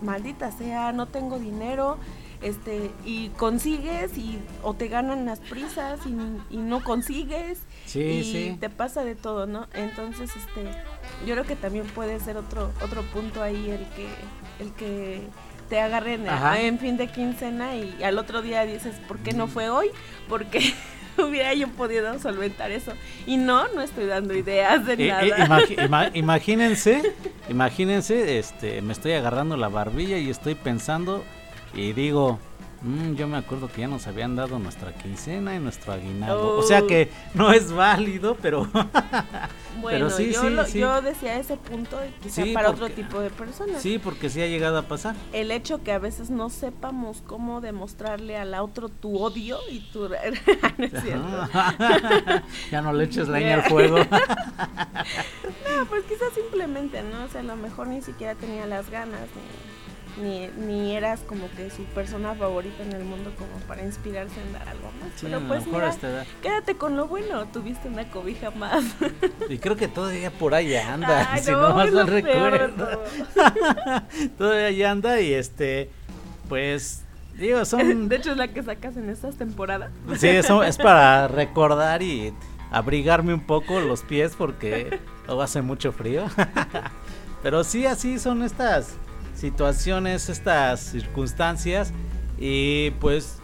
maldita 0.00 0.50
sea, 0.50 0.90
no 0.90 1.06
tengo 1.06 1.38
dinero, 1.38 1.98
este, 2.42 2.90
y 3.04 3.28
consigues 3.28 4.18
y 4.18 4.40
o 4.64 4.74
te 4.74 4.88
ganan 4.88 5.24
las 5.24 5.38
prisas 5.38 6.00
y, 6.04 6.56
no 6.56 6.82
consigues 6.82 7.60
sí, 7.86 8.00
y 8.00 8.56
te 8.58 8.70
pasa 8.70 9.04
de 9.04 9.14
todo, 9.14 9.46
¿no? 9.46 9.68
Entonces, 9.72 10.30
este, 10.34 10.64
yo 11.24 11.34
creo 11.34 11.44
que 11.44 11.54
también 11.54 11.86
puede 11.86 12.18
ser 12.18 12.36
otro 12.36 12.72
otro 12.82 13.02
punto 13.12 13.40
ahí 13.40 13.70
el 13.70 13.86
que 13.94 14.08
el 14.58 14.72
que 14.72 15.28
te 15.72 15.80
agarren 15.80 16.26
en 16.58 16.78
fin 16.78 16.98
de 16.98 17.06
quincena 17.06 17.74
y 17.76 18.02
al 18.02 18.18
otro 18.18 18.42
día 18.42 18.66
dices, 18.66 18.94
¿por 19.08 19.20
qué 19.20 19.32
no 19.32 19.48
fue 19.48 19.70
hoy? 19.70 19.88
Porque 20.28 20.60
hubiera 21.16 21.54
yo 21.54 21.66
podido 21.68 22.18
solventar 22.18 22.70
eso. 22.70 22.92
Y 23.26 23.38
no, 23.38 23.68
no 23.68 23.80
estoy 23.80 24.04
dando 24.04 24.34
ideas 24.34 24.84
de 24.84 24.92
eh, 24.92 25.08
eh, 25.08 25.34
nada. 25.38 26.10
imagínense, 26.14 27.14
imagínense, 27.48 28.38
este, 28.38 28.82
me 28.82 28.92
estoy 28.92 29.12
agarrando 29.12 29.56
la 29.56 29.70
barbilla 29.70 30.18
y 30.18 30.28
estoy 30.28 30.56
pensando 30.56 31.24
y 31.72 31.94
digo, 31.94 32.38
mm, 32.82 33.14
yo 33.14 33.28
me 33.28 33.36
acuerdo 33.36 33.68
que 33.68 33.82
ya 33.82 33.88
nos 33.88 34.06
habían 34.06 34.36
dado 34.36 34.58
nuestra 34.58 34.92
quincena 34.92 35.54
y 35.54 35.58
nuestro 35.58 35.92
aguinaldo. 35.92 36.56
O 36.58 36.62
sea 36.62 36.82
que 36.82 37.10
no 37.34 37.52
es 37.52 37.72
válido, 37.72 38.36
pero... 38.40 38.66
bueno, 39.80 40.08
yo, 40.18 40.66
yo, 40.66 41.02
decía 41.02 41.38
ese 41.38 41.56
punto 41.56 41.98
quizá 42.22 42.44
para 42.52 42.70
otro 42.70 42.88
tipo 42.88 43.20
de 43.20 43.30
personas. 43.30 43.82
Sí, 43.82 43.98
porque 43.98 44.30
sí 44.30 44.40
ha 44.42 44.46
llegado 44.46 44.78
a 44.78 44.82
pasar. 44.82 45.16
El 45.32 45.50
hecho 45.50 45.82
que 45.82 45.90
a 45.92 45.98
veces 45.98 46.30
no 46.30 46.50
sepamos 46.50 47.22
cómo 47.26 47.60
demostrarle 47.60 48.36
al 48.36 48.54
otro 48.54 48.88
tu 48.88 49.18
odio 49.18 49.58
y 49.70 49.80
tu... 49.92 50.08
ya 52.70 52.82
no 52.82 52.92
le 52.92 53.04
eches 53.04 53.28
leña 53.28 53.54
al 53.56 53.62
fuego. 53.62 53.98
no, 53.98 54.06
pues 55.88 56.04
quizás 56.04 56.32
simplemente, 56.34 57.02
¿no? 57.02 57.24
O 57.24 57.28
sea, 57.28 57.40
a 57.40 57.44
lo 57.44 57.56
mejor 57.56 57.88
ni 57.88 58.02
siquiera 58.02 58.34
tenía 58.34 58.66
las 58.66 58.90
ganas 58.90 59.20
ni 59.20 59.71
ni, 60.20 60.48
ni 60.66 60.94
eras 60.94 61.20
como 61.20 61.50
que 61.56 61.70
su 61.70 61.84
persona 61.84 62.34
favorita 62.34 62.82
en 62.82 62.92
el 62.92 63.04
mundo 63.04 63.32
como 63.38 63.52
para 63.66 63.82
inspirarse 63.82 64.40
en 64.40 64.52
dar 64.52 64.68
algo 64.68 64.90
más. 65.00 65.10
Sí, 65.16 65.26
Pero 65.26 65.40
pues 65.48 65.66
mira, 65.66 65.94
quédate 66.42 66.76
con 66.76 66.96
lo 66.96 67.06
bueno, 67.06 67.46
tuviste 67.46 67.88
una 67.88 68.08
cobija 68.10 68.50
más. 68.50 68.84
Y 69.48 69.58
creo 69.58 69.76
que 69.76 69.88
todavía 69.88 70.30
por 70.30 70.54
ahí 70.54 70.74
anda, 70.76 71.32
Ay, 71.32 71.42
si 71.42 71.50
no, 71.50 71.74
mal 71.74 71.92
lo 71.92 72.04
recuerdo. 72.04 73.02
todavía 74.38 74.66
ahí 74.66 74.82
anda 74.82 75.20
y 75.20 75.32
este, 75.34 75.90
pues, 76.48 77.04
digo, 77.36 77.64
son... 77.64 78.08
De 78.08 78.16
hecho 78.16 78.32
es 78.32 78.36
la 78.36 78.48
que 78.48 78.62
sacas 78.62 78.96
en 78.96 79.10
estas 79.10 79.36
temporadas. 79.36 79.90
Sí, 80.16 80.28
eso 80.28 80.62
es 80.62 80.76
para 80.76 81.28
recordar 81.28 82.02
y 82.02 82.32
abrigarme 82.70 83.34
un 83.34 83.46
poco 83.46 83.80
los 83.80 84.02
pies 84.02 84.34
porque 84.36 85.00
luego 85.26 85.42
hace 85.42 85.60
mucho 85.62 85.92
frío. 85.92 86.24
Pero 87.42 87.64
sí, 87.64 87.86
así 87.86 88.18
son 88.18 88.42
estas 88.42 88.96
situaciones, 89.42 90.28
estas 90.28 90.80
circunstancias. 90.80 91.92
Y 92.38 92.90
pues 93.00 93.38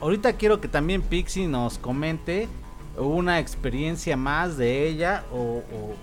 ahorita 0.00 0.32
quiero 0.32 0.60
que 0.60 0.68
también 0.68 1.02
Pixie 1.02 1.46
nos 1.46 1.78
comente 1.78 2.48
una 2.96 3.38
experiencia 3.38 4.16
más 4.16 4.56
de 4.56 4.88
ella 4.88 5.24
o... 5.32 5.38
o- 5.58 5.94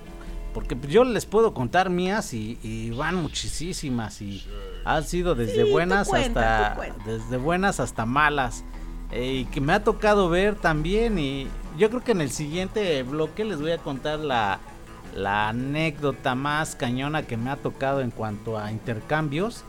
porque 0.53 0.77
yo 0.89 1.05
les 1.05 1.25
puedo 1.25 1.53
contar 1.53 1.89
mías 1.89 2.33
y, 2.33 2.59
y 2.61 2.89
van 2.89 3.15
muchísimas 3.15 4.21
y 4.21 4.45
han 4.83 5.05
sido 5.05 5.33
desde 5.33 5.63
Sí, 5.63 5.71
buenas 5.71 6.09
cuenta, 6.09 6.71
hasta 6.73 6.93
desde 7.05 7.37
buenas 7.37 7.79
hasta 7.79 8.05
malas 8.05 8.65
eh, 9.13 9.33
y 9.33 9.45
que 9.45 9.61
me 9.61 9.71
ha 9.71 9.81
tocado 9.85 10.27
ver 10.27 10.55
también 10.55 11.17
y 11.19 11.47
yo 11.77 11.87
creo 11.89 12.03
que 12.03 12.11
en 12.11 12.19
el 12.19 12.31
siguiente 12.31 13.01
bloque 13.03 13.45
les 13.45 13.61
voy 13.61 13.71
a 13.71 13.77
contar 13.77 14.19
la, 14.19 14.59
la 15.15 15.49
anécdota 15.49 16.35
más 16.35 16.75
cañona 16.75 17.23
que 17.23 17.37
me 17.37 17.49
ha 17.49 17.55
tocado 17.57 18.01
en 18.01 18.11
cuanto 18.11 18.57
a 18.57 18.71
intercambios. 18.71 19.63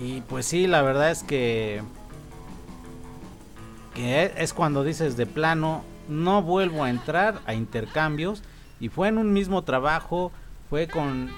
Y 0.00 0.20
pues 0.22 0.46
sí 0.46 0.66
la 0.66 0.82
verdad 0.82 1.10
es 1.10 1.22
que 1.22 1.82
que 3.94 4.32
es 4.36 4.52
cuando 4.52 4.84
dices 4.84 5.16
de 5.16 5.26
plano 5.26 5.82
no 6.08 6.42
vuelvo 6.42 6.84
a 6.84 6.90
entrar 6.90 7.40
a 7.46 7.54
intercambios. 7.54 8.42
Y 8.80 8.88
fue 8.88 9.08
en 9.08 9.18
un 9.18 9.32
mismo 9.32 9.62
trabajo 9.62 10.30
fue 10.70 10.86
con 10.86 11.30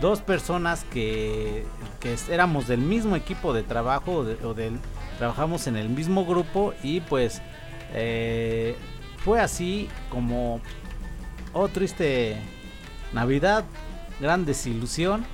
dos 0.00 0.20
personas 0.20 0.84
que, 0.92 1.64
que 2.00 2.16
éramos 2.30 2.66
del 2.66 2.80
mismo 2.80 3.16
equipo 3.16 3.52
de 3.52 3.62
trabajo 3.62 4.12
o, 4.12 4.24
de- 4.24 4.36
del 4.54 4.78
trabajamos 5.18 5.66
en 5.66 5.76
el 5.76 5.88
mismo 5.88 6.24
grupo. 6.24 6.72
Y 6.82 7.00
pues 7.00 7.42
eh, 7.92 8.74
fue 9.24 9.40
así 9.40 9.88
como 10.10 10.60
oh 11.52 11.68
triste 11.68 12.36
Navidad 13.12 13.64
gran 14.20 14.44
desilusión 14.44 15.24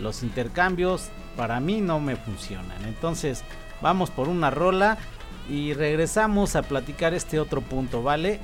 los 0.00 0.22
intercambios 0.22 1.10
para 1.36 1.60
mí 1.60 1.80
no 1.80 2.00
me 2.00 2.16
funcionan. 2.16 2.84
Entonces 2.84 3.44
vamos 3.80 4.10
por 4.10 4.28
una 4.28 4.50
rola 4.50 4.98
y 5.48 5.72
regresamos 5.72 6.56
a 6.56 6.62
platicar 6.62 7.14
este 7.14 7.40
otro 7.40 7.60
punto 7.60 8.02
vale 8.02 8.40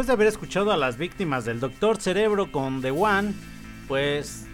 después 0.00 0.06
de 0.06 0.12
haber 0.14 0.28
escuchado 0.28 0.72
a 0.72 0.78
las 0.78 0.96
víctimas 0.96 1.44
del 1.44 1.60
Doctor 1.60 2.00
Cerebro 2.00 2.50
con 2.50 2.80
The 2.80 2.90
One, 2.90 3.34
pues 3.86 4.46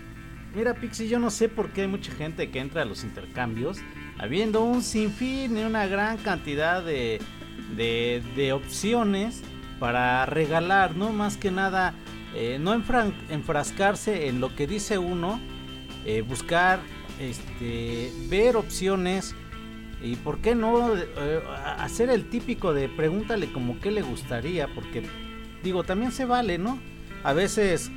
mira 0.57 0.74
Pixie, 0.74 1.07
yo 1.07 1.20
no 1.20 1.30
sé 1.30 1.49
por 1.49 1.70
qué 1.70 1.82
hay 1.82 1.86
mucha 1.86 2.11
gente 2.11 2.51
que 2.51 2.59
entra 2.59 2.82
a 2.82 2.84
los 2.84 3.05
intercambios 3.05 3.78
habiendo 4.18 4.64
un 4.64 4.82
sinfín 4.82 5.57
y 5.57 5.62
una 5.62 5.86
gran 5.86 6.16
cantidad 6.16 6.82
de, 6.82 7.20
de, 7.76 8.53
opciones 8.53 9.44
para 9.78 10.26
regalar, 10.26 10.97
¿no? 10.97 11.12
Más 11.12 11.36
que 11.36 11.53
nada, 11.53 11.94
eh, 12.34 12.59
no 12.61 12.74
enfrascarse 12.74 14.26
en 14.26 14.40
lo 14.40 14.53
que 14.57 14.66
dice 14.66 14.99
uno, 14.99 15.40
eh, 16.05 16.22
buscar, 16.22 16.80
este, 17.20 18.11
ver 18.28 18.57
opciones 18.57 19.36
y 20.03 20.16
por 20.16 20.38
qué 20.38 20.57
no 20.57 20.97
eh, 20.97 21.40
hacer 21.78 22.11
el 22.11 22.28
típico 22.30 22.74
de 22.74 22.88
pregúntale 22.88 23.53
como 23.53 23.78
qué 23.78 23.92
le 23.92 24.03
gustaría, 24.03 24.66
porque 24.74 25.05
digo, 25.67 25.85
también 25.85 26.12
se 26.12 26.25
vale, 26.25 26.59
¿no? 26.59 26.79
A 27.25 27.33
veces 27.33 27.91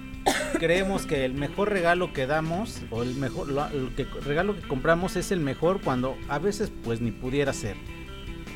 creemos 0.59 1.05
que 1.05 1.23
el 1.23 1.33
mejor 1.33 1.69
regalo 1.69 2.11
que 2.13 2.25
damos 2.27 2.81
o 2.89 3.03
el 3.03 3.15
mejor 3.15 3.47
lo- 3.49 3.67
el 3.67 3.93
que, 3.95 4.05
regalo 4.25 4.55
que 4.55 4.67
compramos 4.67 5.15
es 5.15 5.31
el 5.31 5.39
mejor 5.39 5.81
cuando 5.81 6.17
a 6.27 6.39
veces 6.39 6.71
pues 6.83 6.99
ni 6.99 7.11
pudiera 7.11 7.53
ser. 7.53 7.75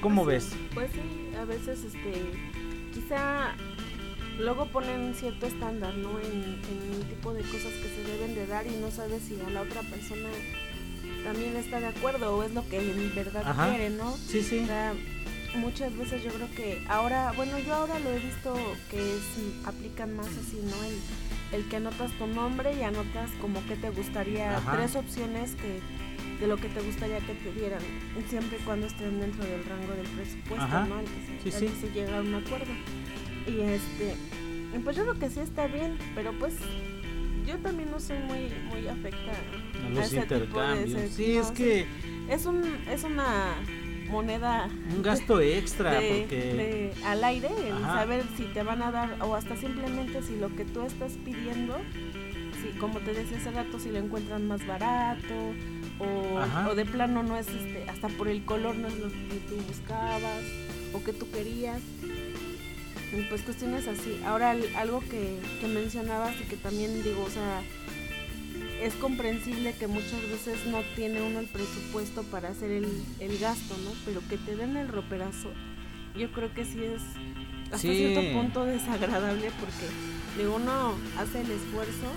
¿Cómo 0.02 0.26
ves? 0.26 0.52
Pues 0.74 0.92
sí, 0.92 1.36
a 1.38 1.46
veces 1.46 1.84
este 1.86 2.12
quizá 2.94 3.54
luego 4.40 4.66
ponen 4.68 5.14
cierto 5.14 5.46
estándar, 5.46 5.94
¿no? 5.96 6.20
En, 6.20 6.26
en 6.34 6.94
el 7.02 7.08
tipo 7.08 7.34
de 7.34 7.42
cosas 7.44 7.72
que 7.82 7.88
se 7.90 8.04
deben 8.12 8.36
de 8.36 8.48
dar 8.48 8.66
y 8.68 8.72
no 8.82 8.90
sabes 8.92 9.22
si 9.24 9.40
a 9.40 9.50
la 9.52 9.62
otra 9.62 9.82
persona 9.84 10.30
también 11.24 11.56
está 11.56 11.80
de 11.80 11.88
acuerdo 11.88 12.36
o 12.36 12.44
es 12.44 12.54
lo 12.54 12.68
que 12.68 12.80
en 12.80 13.14
verdad 13.16 13.44
Ajá. 13.46 13.70
quiere, 13.70 13.90
¿no? 13.92 14.12
Sí, 14.18 14.42
sí. 14.42 14.60
O 14.64 14.66
sea, 14.68 14.94
muchas 15.56 15.96
veces 15.98 16.24
yo 16.24 16.32
creo 16.32 16.50
que 16.56 16.84
ahora, 16.88 17.32
bueno, 17.36 17.58
yo 17.60 17.74
ahora 17.74 18.00
lo 18.00 18.12
he 18.12 18.20
visto 18.20 18.56
que 18.90 18.98
es, 18.98 19.24
aplican 19.66 20.16
más 20.16 20.28
así, 20.28 20.60
¿no? 20.64 20.84
El, 20.84 20.96
el 21.62 21.70
que 21.70 21.76
anotas 21.78 22.12
tu 22.14 22.26
nombre 22.28 22.74
y 22.78 22.82
anotas 22.84 23.30
como 23.42 23.64
que 23.68 23.76
te 23.76 23.90
gustaría, 23.92 24.58
Ajá. 24.58 24.76
tres 24.76 24.96
opciones 24.96 25.56
que 25.56 25.80
de 26.40 26.48
lo 26.48 26.58
que 26.58 26.68
te 26.68 26.82
gustaría 26.82 27.20
que 27.20 27.34
te 27.36 27.52
dieran, 27.54 27.80
siempre 28.28 28.58
y 28.60 28.64
cuando 28.64 28.88
estén 28.88 29.20
dentro 29.20 29.46
del 29.46 29.64
rango 29.66 29.94
del 29.94 30.08
presupuesto, 30.08 30.64
Ajá. 30.66 30.86
¿no? 30.88 30.96
Al 30.98 31.06
que 31.06 31.12
se, 31.12 31.52
Sí, 31.52 31.56
al 31.56 31.60
sí. 31.60 31.66
que 31.82 31.88
se 31.88 31.94
llega 31.94 32.18
a 32.18 32.22
un 32.22 32.36
acuerdo. 32.36 32.74
Y 33.48 33.62
este, 33.62 34.16
pues 34.84 34.96
yo 34.96 35.04
creo 35.04 35.20
que 35.20 35.30
sí 35.30 35.40
está 35.42 35.68
bien, 35.68 35.98
pero 36.16 36.34
pues 36.40 36.56
yo 37.46 37.58
también 37.60 37.92
no 37.92 38.00
soy 38.00 38.18
muy, 38.20 38.50
muy 38.70 38.88
afecta 38.88 39.32
A 39.84 39.86
a 39.86 39.90
los 39.90 40.06
ese 40.08 40.22
tipo 40.22 40.34
de 40.36 40.46
intercambios. 40.46 41.12
Sí, 41.12 41.38
es 41.38 41.52
que 41.52 41.86
es 42.30 42.46
un, 42.46 42.64
es 42.90 43.04
una 43.04 43.54
moneda 44.14 44.70
un 44.96 45.02
gasto 45.02 45.42
extra 45.42 46.00
de- 46.00 46.20
porque 46.22 46.36
de- 46.38 46.94
al 47.06 47.24
aire, 47.24 47.50
el 47.68 47.84
Ajá. 47.84 47.96
saber 48.02 48.24
si 48.38 48.44
te 48.44 48.62
van 48.64 48.82
a 48.84 48.92
dar 48.92 49.18
o 49.22 49.34
hasta 49.36 49.58
simplemente 49.58 50.22
si 50.22 50.36
lo 50.38 50.56
que 50.56 50.66
tú 50.66 50.84
estás 50.86 51.14
pidiendo, 51.26 51.76
si 52.62 52.78
como 52.78 53.00
te 53.00 53.14
decía 53.14 53.38
hace 53.40 53.50
rato, 53.52 53.80
si 53.80 53.90
lo 53.90 53.98
encuentran 53.98 54.48
más 54.48 54.66
barato 54.68 55.34
o, 56.00 56.76
de 56.76 56.86
plano 56.86 57.24
no 57.24 57.38
es 57.38 57.48
este, 57.48 57.90
hasta 57.90 58.08
por 58.10 58.28
el 58.28 58.46
color 58.46 58.76
no 58.76 58.88
es 58.88 58.98
lo 59.00 59.08
que 59.10 59.40
tú 59.50 59.56
buscabas 59.68 60.42
o 60.94 61.04
que 61.04 61.12
tú 61.14 61.30
querías. 61.32 61.82
Pues 63.30 63.42
cuestiones 63.44 63.88
así. 63.88 64.20
Ahora 64.26 64.52
al- 64.52 64.76
algo 64.76 65.00
que, 65.02 65.38
que 65.62 65.68
mencionabas 65.68 66.34
y 66.42 66.46
que 66.46 66.56
también 66.58 67.04
digo, 67.04 67.24
o 67.24 67.30
sea, 67.30 67.62
es 68.82 68.94
comprensible 68.96 69.74
que 69.80 69.88
muchas 69.88 70.22
veces 70.30 70.66
no 70.68 70.82
tiene 70.96 71.22
uno 71.22 71.40
el 71.40 71.48
presupuesto 71.48 72.24
para 72.24 72.50
hacer 72.50 72.72
el, 72.72 72.88
el 73.20 73.38
gasto, 73.40 73.76
¿no? 73.84 73.92
Pero 74.06 74.22
que 74.30 74.38
te 74.38 74.56
den 74.56 74.76
el 74.78 74.88
roperazo, 74.88 75.50
yo 76.18 76.32
creo 76.32 76.54
que 76.54 76.66
sí 76.66 76.84
es 76.84 77.02
hasta 77.72 77.78
Sí. 77.88 77.98
cierto 77.98 78.22
punto 78.34 78.66
desagradable 78.66 79.50
porque 79.60 79.88
de 80.38 80.48
uno 80.48 80.94
hace 81.18 81.42
el 81.42 81.52
esfuerzo, 81.52 82.08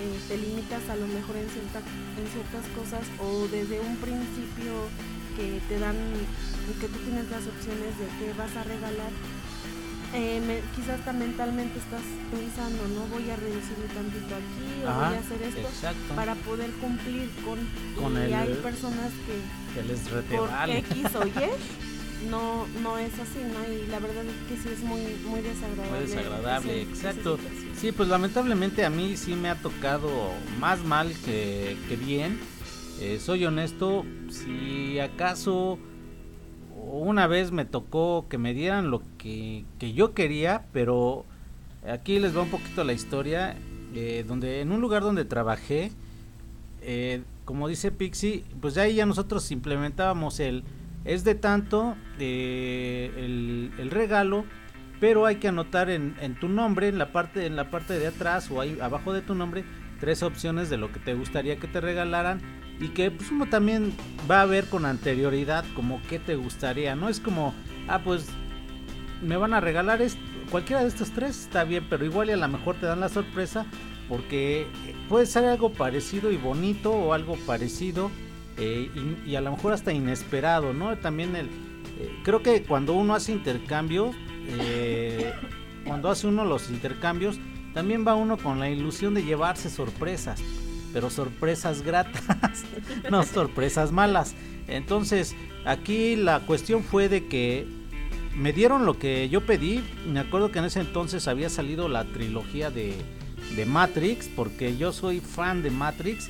eh, 0.00 0.18
te 0.28 0.36
limitas 0.38 0.88
a 0.88 0.96
lo 0.96 1.06
mejor 1.06 1.36
en, 1.36 1.48
cierta, 1.50 1.78
en 1.80 2.26
ciertas 2.32 2.66
cosas 2.76 3.06
o 3.20 3.46
desde 3.48 3.80
un 3.80 3.96
principio 3.96 4.88
que 5.36 5.60
te 5.68 5.78
dan, 5.78 5.96
que 6.80 6.88
tú 6.88 6.98
tienes 7.04 7.28
las 7.30 7.46
opciones 7.46 7.92
de 7.98 8.06
qué 8.18 8.32
vas 8.38 8.54
a 8.56 8.64
regalar. 8.64 9.10
Eh, 10.14 10.40
me- 10.46 10.60
quizás 10.76 10.98
hasta 11.00 11.12
mentalmente 11.12 11.78
estás 11.78 12.02
pensando, 12.30 12.86
no 12.88 13.06
voy 13.06 13.28
a 13.30 13.36
reducirle 13.36 13.86
tantito 13.92 14.34
aquí 14.34 14.82
o 14.82 14.94
voy 14.94 15.14
a 15.16 15.18
hacer 15.18 15.42
esto 15.42 15.60
exacto. 15.68 16.14
para 16.14 16.34
poder 16.36 16.70
cumplir 16.80 17.28
con, 17.44 17.58
Con 18.02 18.14
y 18.14 18.24
el- 18.26 18.34
hay 18.34 18.54
personas 18.62 19.10
que 19.26 19.80
que 19.80 19.82
les 19.88 20.00
por. 20.00 20.48
X 20.68 21.06
o 21.16 21.26
Y 21.26 21.32
no 22.30 22.66
no 22.82 22.96
es 22.96 23.12
así 23.14 23.40
no 23.52 23.72
y 23.72 23.86
la 23.88 23.98
verdad 23.98 24.24
es 24.24 24.48
que 24.48 24.62
sí 24.62 24.68
es 24.72 24.80
muy 24.80 25.00
muy 25.28 25.40
desagradable 25.40 25.90
Muy 25.90 26.00
desagradable, 26.08 26.82
exacto. 26.82 27.38
Sí, 27.76 27.92
pues 27.92 28.08
lamentablemente 28.08 28.84
a 28.84 28.90
mí 28.90 29.16
sí 29.16 29.34
me 29.34 29.50
ha 29.50 29.56
tocado 29.56 30.08
más 30.60 30.82
mal 30.84 31.12
que, 31.24 31.76
que 31.88 31.96
bien. 31.96 32.38
Eh, 33.00 33.18
soy 33.20 33.44
honesto, 33.44 34.06
si 34.30 34.98
acaso 35.00 35.78
una 36.92 37.26
vez 37.26 37.52
me 37.52 37.64
tocó 37.64 38.26
que 38.28 38.38
me 38.38 38.54
dieran 38.54 38.90
lo 38.90 39.02
que, 39.18 39.64
que 39.78 39.92
yo 39.92 40.14
quería, 40.14 40.66
pero 40.72 41.24
aquí 41.88 42.18
les 42.18 42.36
va 42.36 42.42
un 42.42 42.50
poquito 42.50 42.84
la 42.84 42.92
historia, 42.92 43.56
eh, 43.94 44.24
donde 44.26 44.60
en 44.60 44.72
un 44.72 44.80
lugar 44.80 45.02
donde 45.02 45.24
trabajé, 45.24 45.92
eh, 46.82 47.22
como 47.44 47.68
dice 47.68 47.90
Pixie, 47.90 48.44
pues 48.60 48.74
ya 48.74 48.82
ahí 48.82 48.96
ya 48.96 49.06
nosotros 49.06 49.50
implementábamos 49.50 50.40
el 50.40 50.64
es 51.04 51.22
de 51.22 51.34
tanto 51.34 51.96
eh, 52.18 53.12
el, 53.16 53.72
el 53.78 53.90
regalo, 53.90 54.44
pero 55.00 55.26
hay 55.26 55.36
que 55.36 55.48
anotar 55.48 55.90
en, 55.90 56.16
en 56.20 56.38
tu 56.38 56.48
nombre, 56.48 56.88
en 56.88 56.98
la 56.98 57.12
parte 57.12 57.46
en 57.46 57.56
la 57.56 57.70
parte 57.70 57.98
de 57.98 58.06
atrás 58.06 58.50
o 58.50 58.60
ahí 58.60 58.78
abajo 58.80 59.12
de 59.12 59.20
tu 59.20 59.34
nombre, 59.34 59.64
tres 60.00 60.22
opciones 60.22 60.70
de 60.70 60.78
lo 60.78 60.92
que 60.92 61.00
te 61.00 61.14
gustaría 61.14 61.56
que 61.56 61.68
te 61.68 61.80
regalaran 61.80 62.40
y 62.80 62.88
que 62.88 63.10
pues 63.10 63.30
uno 63.30 63.46
también 63.46 63.92
va 64.30 64.42
a 64.42 64.46
ver 64.46 64.66
con 64.66 64.84
anterioridad 64.84 65.64
como 65.74 66.00
qué 66.08 66.18
te 66.18 66.36
gustaría, 66.36 66.94
no 66.96 67.08
es 67.08 67.20
como 67.20 67.54
ah 67.88 68.00
pues 68.02 68.26
me 69.22 69.36
van 69.36 69.54
a 69.54 69.60
regalar 69.60 70.02
esto, 70.02 70.20
cualquiera 70.50 70.82
de 70.82 70.88
estos 70.88 71.10
tres 71.10 71.40
está 71.40 71.64
bien, 71.64 71.86
pero 71.88 72.04
igual 72.04 72.28
y 72.28 72.32
a 72.32 72.36
lo 72.36 72.48
mejor 72.48 72.76
te 72.76 72.86
dan 72.86 73.00
la 73.00 73.08
sorpresa 73.08 73.66
porque 74.08 74.62
eh, 74.62 74.94
puede 75.08 75.26
ser 75.26 75.44
algo 75.44 75.72
parecido 75.72 76.30
y 76.30 76.36
bonito 76.36 76.92
o 76.92 77.12
algo 77.12 77.36
parecido 77.46 78.10
eh, 78.56 78.90
y, 79.26 79.34
a 79.34 79.40
lo 79.40 79.52
mejor 79.52 79.72
hasta 79.72 79.92
inesperado, 79.92 80.72
¿no? 80.72 80.96
También 80.98 81.34
el 81.34 81.46
eh, 81.46 82.20
creo 82.22 82.42
que 82.42 82.62
cuando 82.62 82.92
uno 82.92 83.14
hace 83.14 83.32
intercambios, 83.32 84.14
cuando 85.86 86.10
hace 86.10 86.26
uno 86.26 86.44
los 86.44 86.70
intercambios, 86.70 87.38
también 87.72 88.06
va 88.06 88.14
uno 88.14 88.36
con 88.36 88.60
la 88.60 88.68
ilusión 88.68 89.14
de 89.14 89.24
llevarse 89.24 89.70
sorpresas, 89.70 90.40
pero 90.94 91.10
sorpresas 91.10 91.82
gratas, 91.82 92.22
no 93.10 93.24
sorpresas 93.24 93.90
malas. 93.90 94.34
Entonces, 94.68 95.34
aquí 95.66 96.14
la 96.14 96.40
cuestión 96.40 96.84
fue 96.84 97.08
de 97.08 97.26
que 97.26 97.66
me 98.36 98.52
dieron 98.52 98.86
lo 98.86 98.96
que 98.98 99.28
yo 99.28 99.44
pedí. 99.44 99.82
Me 100.06 100.20
acuerdo 100.20 100.52
que 100.52 100.60
en 100.60 100.66
ese 100.66 100.80
entonces 100.80 101.26
había 101.26 101.50
salido 101.50 101.88
la 101.88 102.04
trilogía 102.04 102.70
de, 102.70 102.94
Matrix, 103.66 104.28
porque 104.28 104.76
yo 104.76 104.92
soy 104.92 105.20
fan 105.20 105.62
de 105.62 105.70
Matrix. 105.70 106.28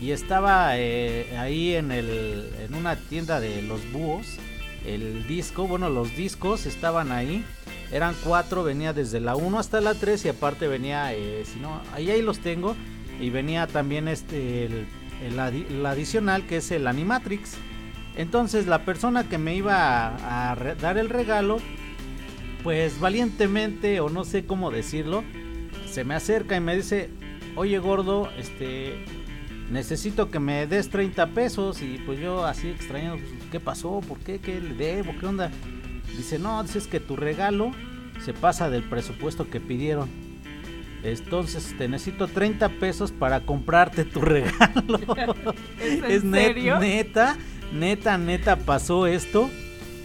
Y 0.00 0.12
estaba 0.12 0.78
eh, 0.78 1.36
ahí 1.36 1.74
en, 1.74 1.92
el, 1.92 2.50
en 2.60 2.74
una 2.74 2.96
tienda 2.96 3.40
de 3.40 3.62
los 3.62 3.80
búhos. 3.92 4.26
El 4.86 5.26
disco, 5.26 5.66
bueno, 5.66 5.90
los 5.90 6.16
discos 6.16 6.64
estaban 6.64 7.12
ahí. 7.12 7.44
Eran 7.92 8.14
cuatro, 8.24 8.64
venía 8.64 8.92
desde 8.94 9.20
la 9.20 9.36
1 9.36 9.58
hasta 9.58 9.80
la 9.80 9.94
3 9.94 10.24
y 10.24 10.28
aparte 10.28 10.66
venía, 10.66 11.12
eh, 11.14 11.44
si 11.44 11.58
no, 11.58 11.82
ahí, 11.94 12.10
ahí 12.10 12.22
los 12.22 12.38
tengo. 12.38 12.74
Y 13.20 13.30
venía 13.30 13.66
también 13.66 14.08
este, 14.08 14.64
el, 14.66 14.86
el 15.22 15.38
adi- 15.38 15.66
el 15.68 15.84
adicional 15.84 16.46
que 16.46 16.58
es 16.58 16.70
el 16.70 16.86
Animatrix. 16.86 17.56
Entonces 18.16 18.66
la 18.66 18.84
persona 18.84 19.28
que 19.28 19.38
me 19.38 19.54
iba 19.54 20.08
a, 20.08 20.52
a 20.52 20.56
dar 20.74 20.98
el 20.98 21.08
regalo, 21.08 21.58
pues 22.62 22.98
valientemente 23.00 24.00
o 24.00 24.08
no 24.08 24.24
sé 24.24 24.44
cómo 24.44 24.70
decirlo, 24.70 25.24
se 25.90 26.04
me 26.04 26.14
acerca 26.14 26.56
y 26.56 26.60
me 26.60 26.76
dice, 26.76 27.10
oye 27.56 27.78
gordo, 27.78 28.28
este, 28.38 29.04
necesito 29.70 30.30
que 30.30 30.38
me 30.40 30.66
des 30.66 30.90
30 30.90 31.28
pesos 31.28 31.80
y 31.82 31.98
pues 32.04 32.18
yo 32.20 32.44
así 32.44 32.68
extraño, 32.68 33.16
pues, 33.16 33.50
¿qué 33.50 33.60
pasó? 33.60 34.00
¿Por 34.06 34.18
qué? 34.18 34.38
¿Qué 34.40 34.60
le 34.60 34.74
debo? 34.74 35.12
¿Qué 35.18 35.26
onda? 35.26 35.50
Dice, 36.16 36.38
no, 36.38 36.62
dices 36.62 36.86
que 36.88 36.98
tu 37.00 37.14
regalo 37.16 37.70
se 38.24 38.32
pasa 38.32 38.68
del 38.70 38.82
presupuesto 38.82 39.48
que 39.48 39.60
pidieron. 39.60 40.08
Entonces 41.02 41.74
te 41.78 41.88
necesito 41.88 42.26
30 42.28 42.68
pesos 42.70 43.12
para 43.12 43.40
comprarte 43.40 44.04
tu 44.04 44.20
regalo. 44.22 45.54
¿Es 45.80 46.02
es 46.04 46.24
net- 46.24 46.78
neta, 46.80 47.36
neta, 47.72 48.18
neta 48.18 48.56
pasó 48.56 49.06
esto. 49.06 49.48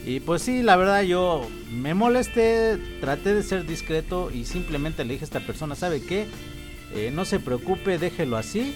Y 0.05 0.19
pues 0.19 0.41
sí, 0.41 0.61
la 0.63 0.75
verdad 0.75 1.01
yo 1.03 1.47
me 1.71 1.93
molesté, 1.93 2.77
traté 2.99 3.33
de 3.33 3.41
ser 3.41 3.65
discreto 3.65 4.29
y 4.31 4.45
simplemente 4.45 5.03
le 5.05 5.13
dije 5.13 5.23
a 5.23 5.27
esta 5.27 5.39
persona, 5.39 5.75
¿sabe 5.75 6.01
qué? 6.01 6.27
Eh, 6.93 7.09
no 7.13 7.25
se 7.25 7.39
preocupe, 7.39 7.97
déjelo 7.97 8.37
así. 8.37 8.75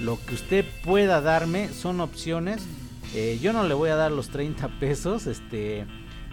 Lo 0.00 0.18
que 0.24 0.34
usted 0.34 0.64
pueda 0.84 1.20
darme 1.20 1.68
son 1.68 2.00
opciones. 2.00 2.62
Eh, 3.14 3.38
yo 3.42 3.52
no 3.52 3.64
le 3.64 3.74
voy 3.74 3.90
a 3.90 3.96
dar 3.96 4.12
los 4.12 4.28
30 4.30 4.68
pesos. 4.80 5.26
Este, 5.26 5.84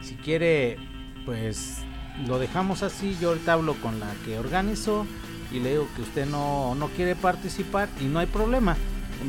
si 0.01 0.13
quiere, 0.15 0.77
pues 1.25 1.79
lo 2.25 2.39
dejamos 2.39 2.83
así, 2.83 3.15
yo 3.21 3.29
ahorita 3.29 3.53
hablo 3.53 3.75
con 3.75 3.99
la 3.99 4.11
que 4.25 4.39
organizó 4.39 5.05
y 5.51 5.59
le 5.59 5.71
digo 5.71 5.87
que 5.95 6.01
usted 6.01 6.25
no, 6.25 6.75
no 6.75 6.87
quiere 6.89 7.15
participar 7.15 7.89
y 8.01 8.05
no 8.05 8.19
hay 8.19 8.25
problema. 8.27 8.75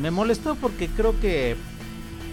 Me 0.00 0.10
molestó 0.10 0.54
porque 0.56 0.88
creo 0.88 1.18
que 1.20 1.56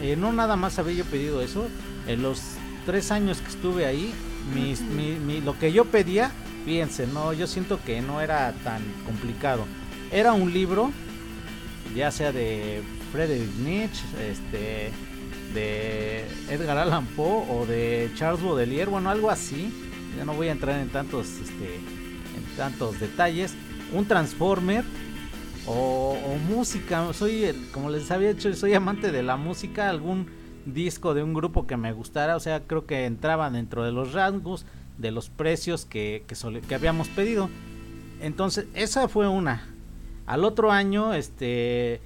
eh, 0.02 0.16
no 0.18 0.32
nada 0.34 0.56
más 0.56 0.80
había 0.80 0.96
yo 0.96 1.06
pedido 1.06 1.42
eso. 1.42 1.68
En 2.08 2.22
los 2.22 2.42
tres 2.86 3.12
años 3.12 3.40
que 3.40 3.48
estuve 3.50 3.86
ahí, 3.86 4.14
mis, 4.54 4.82
mi- 4.82 5.16
mi- 5.20 5.42
lo 5.42 5.58
que 5.58 5.72
yo 5.74 5.86
pedía, 5.86 6.32
fíjense, 6.66 7.08
no, 7.08 7.34
yo 7.34 7.48
siento 7.48 7.80
que 7.84 8.02
no 8.02 8.22
era 8.22 8.54
tan 8.64 8.82
complicado. 9.06 9.66
Era 10.12 10.34
un 10.34 10.54
libro, 10.54 10.92
ya 11.96 12.12
sea 12.12 12.32
de 12.32 12.82
Friedrich 13.12 13.52
Nietzsche, 13.58 14.04
este, 14.30 14.92
de 15.54 16.26
Edgar 16.50 16.78
Allan 16.78 17.06
Poe 17.08 17.46
o 17.50 17.66
de 17.66 18.12
Charles 18.16 18.42
Baudelaire, 18.44 18.90
bueno, 18.90 19.10
algo 19.10 19.30
así. 19.32 19.74
Ya 20.18 20.26
no 20.26 20.34
voy 20.34 20.48
a 20.48 20.52
entrar 20.52 20.80
en 20.80 20.90
tantos, 20.90 21.28
este, 21.28 21.76
en 21.76 22.58
tantos 22.58 23.00
detalles. 23.00 23.56
Un 23.94 24.06
Transformer 24.06 24.84
o, 25.68 26.18
música. 26.50 27.12
Soy, 27.14 27.54
como 27.72 27.90
les 27.90 28.10
había 28.12 28.34
dicho, 28.34 28.54
soy 28.54 28.74
amante 28.74 29.12
de 29.12 29.24
la 29.24 29.38
música. 29.38 29.90
Algún 29.90 30.28
disco 30.66 31.14
de 31.14 31.24
un 31.24 31.34
grupo 31.34 31.68
que 31.68 31.78
me 31.78 31.92
gustara. 31.92 32.36
O 32.36 32.40
sea, 32.40 32.62
creo 32.62 32.86
que 32.86 33.06
entraba 33.06 33.50
dentro 33.50 33.84
de 33.84 33.92
los 33.92 34.14
rangos, 34.14 34.66
de 34.98 35.12
los 35.12 35.30
precios 35.30 35.86
que, 35.86 36.24
que, 36.28 36.36
que 36.62 36.76
habíamos 36.76 37.08
pedido. 37.10 37.50
Entonces, 38.22 38.68
esa 38.74 39.08
fue 39.08 39.28
una. 39.28 39.68
Al 40.26 40.44
otro 40.44 40.72
año, 40.72 41.14
este, 41.14 42.02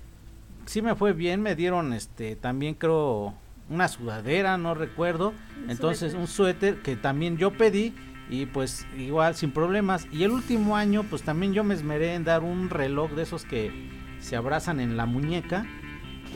sí 0.65 0.81
me 0.81 0.95
fue 0.95 1.13
bien. 1.13 1.41
Me 1.41 1.55
dieron, 1.55 1.93
este, 1.93 2.35
también 2.35 2.73
creo 2.73 3.33
una 3.69 3.87
sudadera, 3.87 4.57
no 4.57 4.73
recuerdo. 4.73 5.33
Un 5.63 5.69
Entonces, 5.69 6.11
suéter. 6.11 6.19
un 6.19 6.27
suéter 6.27 6.81
que 6.81 6.95
también 6.95 7.37
yo 7.37 7.51
pedí 7.51 7.93
y 8.29 8.45
pues 8.45 8.85
igual 8.97 9.35
sin 9.35 9.51
problemas. 9.51 10.07
Y 10.11 10.23
el 10.23 10.31
último 10.31 10.75
año 10.75 11.03
pues 11.03 11.23
también 11.23 11.53
yo 11.53 11.63
me 11.63 11.73
esmeré 11.73 12.13
en 12.13 12.23
dar 12.23 12.43
un 12.43 12.69
reloj 12.69 13.11
de 13.11 13.23
esos 13.23 13.45
que 13.45 13.71
se 14.19 14.35
abrazan 14.35 14.79
en 14.79 14.97
la 14.97 15.05
muñeca. 15.05 15.65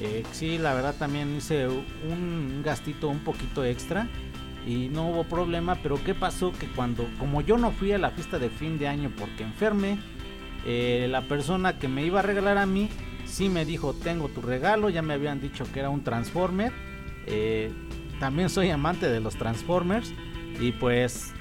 Eh, 0.02 0.24
sí, 0.32 0.58
la 0.58 0.74
verdad 0.74 0.96
también 0.98 1.36
hice 1.36 1.68
un 1.68 2.62
gastito 2.64 3.10
un 3.10 3.20
poquito 3.20 3.64
extra 3.64 4.08
y 4.66 4.90
no 4.90 5.10
hubo 5.10 5.24
problema. 5.24 5.76
Pero 5.76 6.04
¿qué 6.04 6.16
pasó? 6.16 6.52
Que 6.52 6.68
cuando, 6.68 7.08
como 7.20 7.42
yo 7.42 7.58
no 7.58 7.72
fui 7.72 7.92
a 7.92 7.98
la 7.98 8.10
fiesta 8.10 8.40
de 8.40 8.50
fin 8.50 8.80
de 8.80 8.88
año 8.88 9.12
porque 9.18 9.44
enfermé, 9.44 10.00
eh, 10.66 11.08
la 11.10 11.22
persona 11.22 11.78
que 11.78 11.88
me 11.88 12.06
iba 12.06 12.20
a 12.20 12.24
regalar 12.24 12.58
a 12.58 12.66
mí 12.66 12.90
sí 13.26 13.50
me 13.50 13.66
dijo, 13.66 13.94
tengo 13.94 14.30
tu 14.30 14.42
regalo, 14.42 14.90
ya 14.90 15.02
me 15.02 15.14
habían 15.14 15.42
dicho 15.42 15.66
que 15.72 15.80
era 15.80 15.90
un 15.90 16.04
Transformer. 16.04 16.72
Eh, 17.28 17.72
también 18.20 18.50
soy 18.50 18.70
amante 18.70 19.10
de 19.10 19.20
los 19.20 19.36
Transformers 19.36 20.14
y 20.60 20.72
pues 20.74 21.34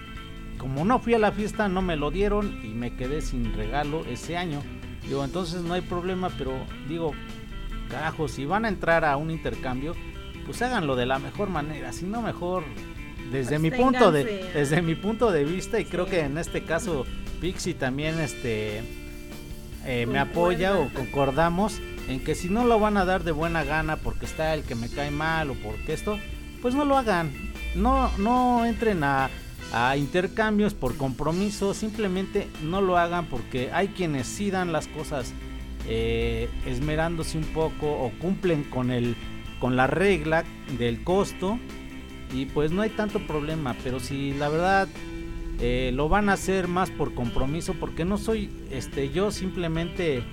como 0.58 0.84
no 0.84 0.98
fui 1.00 1.14
a 1.14 1.18
la 1.18 1.32
fiesta 1.32 1.68
no 1.68 1.82
me 1.82 1.96
lo 1.96 2.10
dieron 2.10 2.60
y 2.64 2.68
me 2.68 2.94
quedé 2.94 3.20
sin 3.20 3.52
regalo 3.52 4.04
ese 4.06 4.36
año. 4.36 4.62
Digo, 5.06 5.24
entonces 5.24 5.62
no 5.62 5.74
hay 5.74 5.80
problema, 5.80 6.30
pero 6.38 6.52
digo, 6.88 7.12
carajo, 7.90 8.28
si 8.28 8.44
van 8.44 8.64
a 8.64 8.68
entrar 8.68 9.04
a 9.04 9.16
un 9.16 9.30
intercambio, 9.30 9.94
pues 10.46 10.62
háganlo 10.62 10.96
de 10.96 11.06
la 11.06 11.18
mejor 11.18 11.48
manera, 11.50 11.92
si 11.92 12.04
no 12.04 12.22
mejor 12.22 12.64
desde 13.30 13.58
mi 13.58 13.70
punto 13.70 14.12
de 14.12 14.50
desde 14.52 14.82
mi 14.82 14.94
punto 14.94 15.30
de 15.30 15.44
vista 15.44 15.80
y 15.80 15.84
creo 15.84 16.06
que 16.06 16.20
en 16.20 16.38
este 16.38 16.64
caso 16.64 17.06
Pixie 17.40 17.74
también 17.74 18.18
este 18.20 18.78
eh, 19.84 20.06
me 20.06 20.18
Concuerda. 20.18 20.20
apoya 20.22 20.78
o 20.78 20.88
concordamos 20.92 21.80
en 22.08 22.20
que 22.20 22.34
si 22.34 22.48
no 22.48 22.64
lo 22.64 22.78
van 22.78 22.96
a 22.96 23.04
dar 23.04 23.24
de 23.24 23.32
buena 23.32 23.64
gana 23.64 23.96
porque 23.96 24.26
está 24.26 24.54
el 24.54 24.62
que 24.62 24.74
me 24.74 24.88
cae 24.88 25.10
mal 25.10 25.50
o 25.50 25.54
porque 25.54 25.92
esto, 25.92 26.18
pues 26.60 26.74
no 26.74 26.84
lo 26.84 26.96
hagan. 26.96 27.30
No, 27.74 28.10
no 28.18 28.66
entren 28.66 29.02
a, 29.04 29.30
a 29.72 29.96
intercambios 29.96 30.74
por 30.74 30.96
compromiso, 30.96 31.74
simplemente 31.74 32.48
no 32.62 32.80
lo 32.80 32.98
hagan 32.98 33.26
porque 33.26 33.70
hay 33.72 33.88
quienes 33.88 34.26
sí 34.26 34.50
dan 34.50 34.72
las 34.72 34.86
cosas 34.88 35.32
eh, 35.88 36.48
esmerándose 36.66 37.38
un 37.38 37.44
poco 37.44 37.90
o 37.90 38.12
cumplen 38.20 38.64
con 38.64 38.90
el 38.90 39.16
con 39.58 39.76
la 39.76 39.86
regla 39.86 40.44
del 40.78 41.04
costo 41.04 41.58
y 42.34 42.46
pues 42.46 42.72
no 42.72 42.82
hay 42.82 42.90
tanto 42.90 43.20
problema, 43.26 43.76
pero 43.84 44.00
si 44.00 44.32
la 44.34 44.48
verdad 44.48 44.88
eh, 45.60 45.92
lo 45.94 46.08
van 46.08 46.28
a 46.28 46.32
hacer 46.32 46.66
más 46.66 46.90
por 46.90 47.14
compromiso 47.14 47.74
porque 47.74 48.04
no 48.04 48.18
soy 48.18 48.50
este 48.70 49.10
yo 49.10 49.30
simplemente 49.30 50.24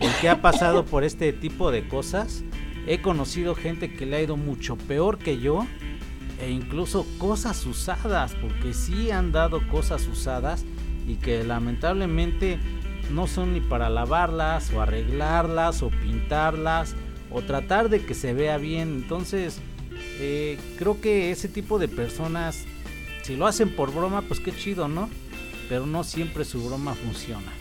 el 0.00 0.12
que 0.20 0.28
ha 0.28 0.40
pasado 0.42 0.84
por 0.84 1.04
este 1.04 1.32
tipo 1.32 1.70
de 1.70 1.88
cosas 1.88 2.44
he 2.86 3.00
conocido 3.00 3.54
gente 3.54 3.92
que 3.92 4.06
le 4.06 4.16
ha 4.16 4.22
ido 4.22 4.36
mucho 4.36 4.76
peor 4.76 5.18
que 5.18 5.38
yo 5.38 5.66
e 6.40 6.50
incluso 6.50 7.06
cosas 7.18 7.64
usadas 7.66 8.34
porque 8.40 8.72
sí 8.72 9.10
han 9.10 9.32
dado 9.32 9.66
cosas 9.68 10.06
usadas 10.06 10.64
y 11.06 11.16
que 11.16 11.42
lamentablemente 11.44 12.58
no 13.10 13.26
son 13.26 13.54
ni 13.54 13.60
para 13.60 13.90
lavarlas 13.90 14.72
o 14.72 14.80
arreglarlas 14.80 15.82
o 15.82 15.90
pintarlas 15.90 16.94
o 17.30 17.42
tratar 17.42 17.88
de 17.88 18.04
que 18.04 18.14
se 18.14 18.34
vea 18.34 18.58
bien 18.58 19.00
entonces 19.02 19.60
eh, 20.20 20.58
creo 20.78 21.00
que 21.00 21.30
ese 21.30 21.48
tipo 21.48 21.78
de 21.78 21.88
personas 21.88 22.66
si 23.28 23.36
lo 23.36 23.46
hacen 23.46 23.68
por 23.68 23.92
broma, 23.92 24.22
pues 24.22 24.40
qué 24.40 24.56
chido, 24.56 24.88
¿no? 24.88 25.10
Pero 25.68 25.84
no 25.84 26.02
siempre 26.02 26.46
su 26.46 26.66
broma 26.66 26.94
funciona. 26.94 27.52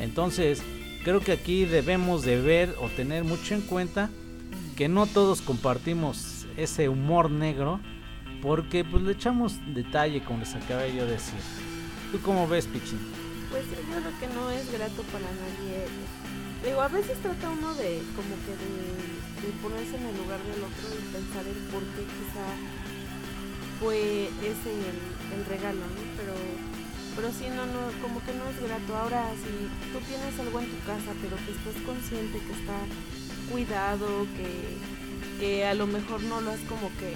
Entonces, 0.00 0.62
creo 1.08 1.20
que 1.20 1.32
aquí 1.32 1.64
debemos 1.64 2.22
de 2.22 2.38
ver 2.38 2.76
o 2.82 2.88
tener 2.90 3.24
mucho 3.24 3.54
en 3.54 3.62
cuenta 3.62 4.10
que 4.76 4.90
no 4.90 5.06
todos 5.06 5.40
compartimos 5.40 6.44
ese 6.58 6.90
humor 6.90 7.30
negro, 7.30 7.80
porque 8.42 8.84
pues 8.84 9.02
le 9.02 9.12
echamos 9.12 9.54
detalle, 9.72 10.22
como 10.22 10.40
les 10.40 10.54
acabé 10.54 10.94
yo 10.94 11.06
de 11.06 11.12
decir. 11.12 11.40
¿Tú 12.12 12.20
cómo 12.20 12.46
ves, 12.46 12.66
Pichi? 12.66 12.98
Pues 13.48 13.64
yo 13.70 13.80
creo 13.88 14.20
que 14.20 14.26
no 14.34 14.50
es 14.50 14.70
grato 14.70 15.00
para 15.04 15.24
nadie. 15.24 15.88
Digo, 16.62 16.82
a 16.82 16.88
veces 16.88 17.16
trata 17.22 17.48
uno 17.48 17.72
de 17.72 18.02
como 18.12 18.36
que 18.44 18.52
de, 18.60 19.48
de 19.48 19.62
ponerse 19.62 19.96
en 19.96 20.04
el 20.04 20.16
lugar 20.18 20.44
del 20.44 20.60
otro 20.60 20.92
y 20.92 21.08
pensar 21.08 21.46
el 21.48 21.56
por 21.72 21.80
qué 21.96 22.04
quizá 22.04 22.44
fue 23.80 24.28
ese 24.44 24.72
el, 24.76 25.40
el 25.40 25.46
regalo, 25.48 25.80
¿no? 25.80 26.02
Pero, 26.18 26.34
pero 27.18 27.32
sí, 27.32 27.46
no, 27.50 27.66
no, 27.66 27.80
como 28.00 28.22
que 28.24 28.32
no 28.32 28.46
es 28.48 28.62
grato. 28.62 28.96
Ahora, 28.96 29.26
si 29.42 29.66
tú 29.92 29.98
tienes 30.06 30.38
algo 30.38 30.60
en 30.60 30.70
tu 30.70 30.78
casa, 30.86 31.10
pero 31.20 31.34
que 31.44 31.50
estás 31.50 31.82
consciente 31.84 32.38
que 32.38 32.52
está 32.52 32.78
cuidado, 33.50 34.06
que, 34.36 35.40
que 35.40 35.66
a 35.66 35.74
lo 35.74 35.86
mejor 35.88 36.22
no 36.22 36.40
lo 36.40 36.52
has 36.52 36.60
como 36.60 36.88
que 37.00 37.14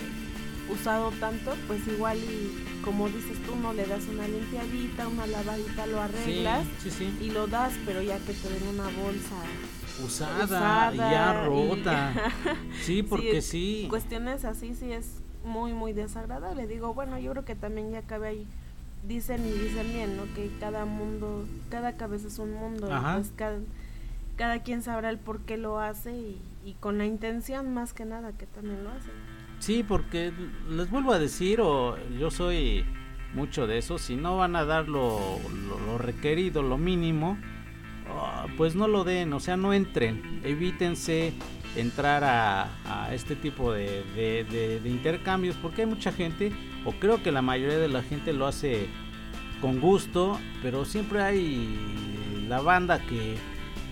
usado 0.73 1.13
tanto, 1.21 1.55
pues 1.69 1.87
igual 1.87 2.19
y 2.19 2.83
como 2.83 3.09
dices 3.09 3.41
tú, 3.47 3.55
no 3.55 3.73
le 3.73 3.87
das 3.87 4.03
una 4.11 4.27
limpiadita, 4.27 5.07
una 5.07 5.27
lavadita, 5.29 5.87
lo 5.87 6.01
arreglas 6.01 6.67
Sí, 6.83 6.91
sí, 6.91 6.97
sí. 6.99 7.25
y 7.25 7.31
lo 7.31 7.47
das, 7.47 7.73
pero 7.87 8.03
ya 8.03 8.19
que 8.19 8.33
te 8.33 8.49
den 8.49 8.67
una 8.75 8.85
bolsa 8.85 9.37
Usada, 10.05 10.45
usada 10.45 10.95
y 10.95 10.99
ya 10.99 11.43
y- 11.45 11.47
rota. 11.47 12.15
Sí, 12.83 13.03
porque 13.05 13.41
sí. 13.43 13.87
cuestiones 13.89 14.45
así 14.45 14.75
sí 14.75 14.91
es 14.91 15.21
muy 15.45 15.75
muy 15.75 15.93
desagradable 15.93 16.67
digo 16.67 16.95
bueno 16.95 17.19
yo 17.19 17.33
creo 17.33 17.45
que 17.45 17.55
también 17.57 17.91
ya 17.93 18.03
cabe 18.03 18.29
ahí 18.29 18.47
dicen 19.07 19.47
y 19.47 19.51
dicen 19.53 19.89
bien 19.93 20.17
no 20.17 20.25
que 20.35 20.51
cada 20.61 20.85
mundo 20.85 21.45
cada 21.71 21.97
cabeza 21.97 22.29
es 22.29 22.39
un 22.39 22.53
mundo 22.55 22.89
pues 23.17 23.33
cada, 23.37 23.59
cada 24.37 24.63
quien 24.63 24.83
sabrá 24.83 25.11
el 25.11 25.19
por 25.19 25.41
qué 25.41 25.57
lo 25.57 25.81
hace 25.81 26.13
y, 26.17 26.41
y 26.65 26.75
con 26.75 26.99
la 26.99 27.05
intención 27.07 27.73
más 27.75 27.93
que 27.93 28.05
nada 28.05 28.33
que 28.33 28.47
también 28.47 28.85
lo 28.85 28.91
hace. 28.91 29.11
Sí, 29.59 29.85
porque 29.87 30.33
les 30.71 30.91
vuelvo 30.91 31.13
a 31.13 31.19
decir, 31.19 31.61
o 31.61 31.97
yo 32.19 32.31
soy 32.31 32.85
mucho 33.35 33.67
de 33.67 33.79
eso, 33.79 33.99
si 33.99 34.17
no 34.17 34.37
van 34.37 34.57
a 34.57 34.65
dar 34.65 34.89
lo, 34.89 35.19
lo- 35.69 35.79
lo 35.87 35.99
requerido, 35.99 36.63
lo 36.63 36.79
mínimo, 36.79 37.39
ah, 38.09 38.47
pues 38.57 38.75
no 38.75 38.89
lo 38.89 39.05
den, 39.05 39.33
o 39.33 39.41
sea, 39.41 39.57
no 39.57 39.73
entren, 39.73 40.41
evítense 40.45 41.33
entrar 41.77 42.23
a, 42.25 42.69
este 43.13 43.35
tipo 43.37 43.73
de- 43.73 44.05
de 44.15 44.89
intercambios, 44.91 45.57
porque 45.57 45.83
hay 45.83 45.87
mucha 45.89 46.13
gente, 46.13 46.53
o 46.85 46.93
creo 46.93 47.23
que 47.23 47.31
la 47.33 47.43
mayoría 47.43 47.79
de 47.79 47.89
la 47.89 48.03
gente 48.03 48.33
lo 48.33 48.47
hace 48.47 48.87
con 49.61 49.81
gusto, 49.81 50.39
pero 50.63 50.85
siempre 50.85 51.23
hay 51.23 52.47
la 52.49 52.61
banda 52.61 52.99
que, 53.01 53.37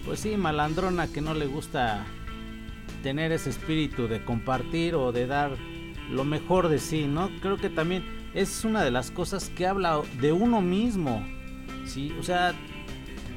pues 0.05 0.21
sí, 0.21 0.37
malandrona, 0.37 1.07
que 1.09 1.21
no 1.21 1.33
le 1.35 1.47
gusta 1.47 2.05
tener 3.03 3.33
ese 3.33 3.51
espíritu 3.51 4.09
de 4.09 4.25
compartir 4.25 4.95
o 4.95 5.13
de 5.13 5.27
dar 5.27 5.53
lo 6.11 6.25
mejor 6.25 6.69
de 6.69 6.79
sí, 6.79 7.07
¿no? 7.07 7.31
Creo 7.41 7.57
que 7.57 7.71
también 7.71 8.05
es 8.35 8.65
una 8.65 8.83
de 8.83 8.91
las 8.91 9.11
cosas 9.11 9.49
que 9.51 9.67
habla 9.67 10.01
de 10.21 10.33
uno 10.33 10.61
mismo, 10.61 11.25
¿sí? 11.87 12.13
O 12.19 12.23
sea, 12.23 12.53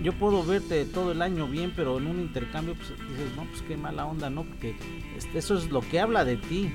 yo 0.04 0.14
puedo 0.14 0.44
verte 0.44 0.86
todo 0.86 1.12
el 1.14 1.22
año 1.22 1.48
bien, 1.48 1.74
pero 1.76 1.98
en 1.98 2.08
un 2.08 2.20
intercambio 2.20 2.76
pues 2.76 2.90
dices, 2.90 3.36
no, 3.36 3.46
pues 3.46 3.62
qué 3.62 3.78
mala 3.78 4.06
onda, 4.06 4.30
¿no? 4.30 4.44
Porque 4.44 4.76
este, 5.18 5.40
eso 5.40 5.58
es 5.58 5.70
lo 5.70 5.82
que 5.82 6.00
habla 6.00 6.26
de 6.26 6.38
ti. 6.38 6.72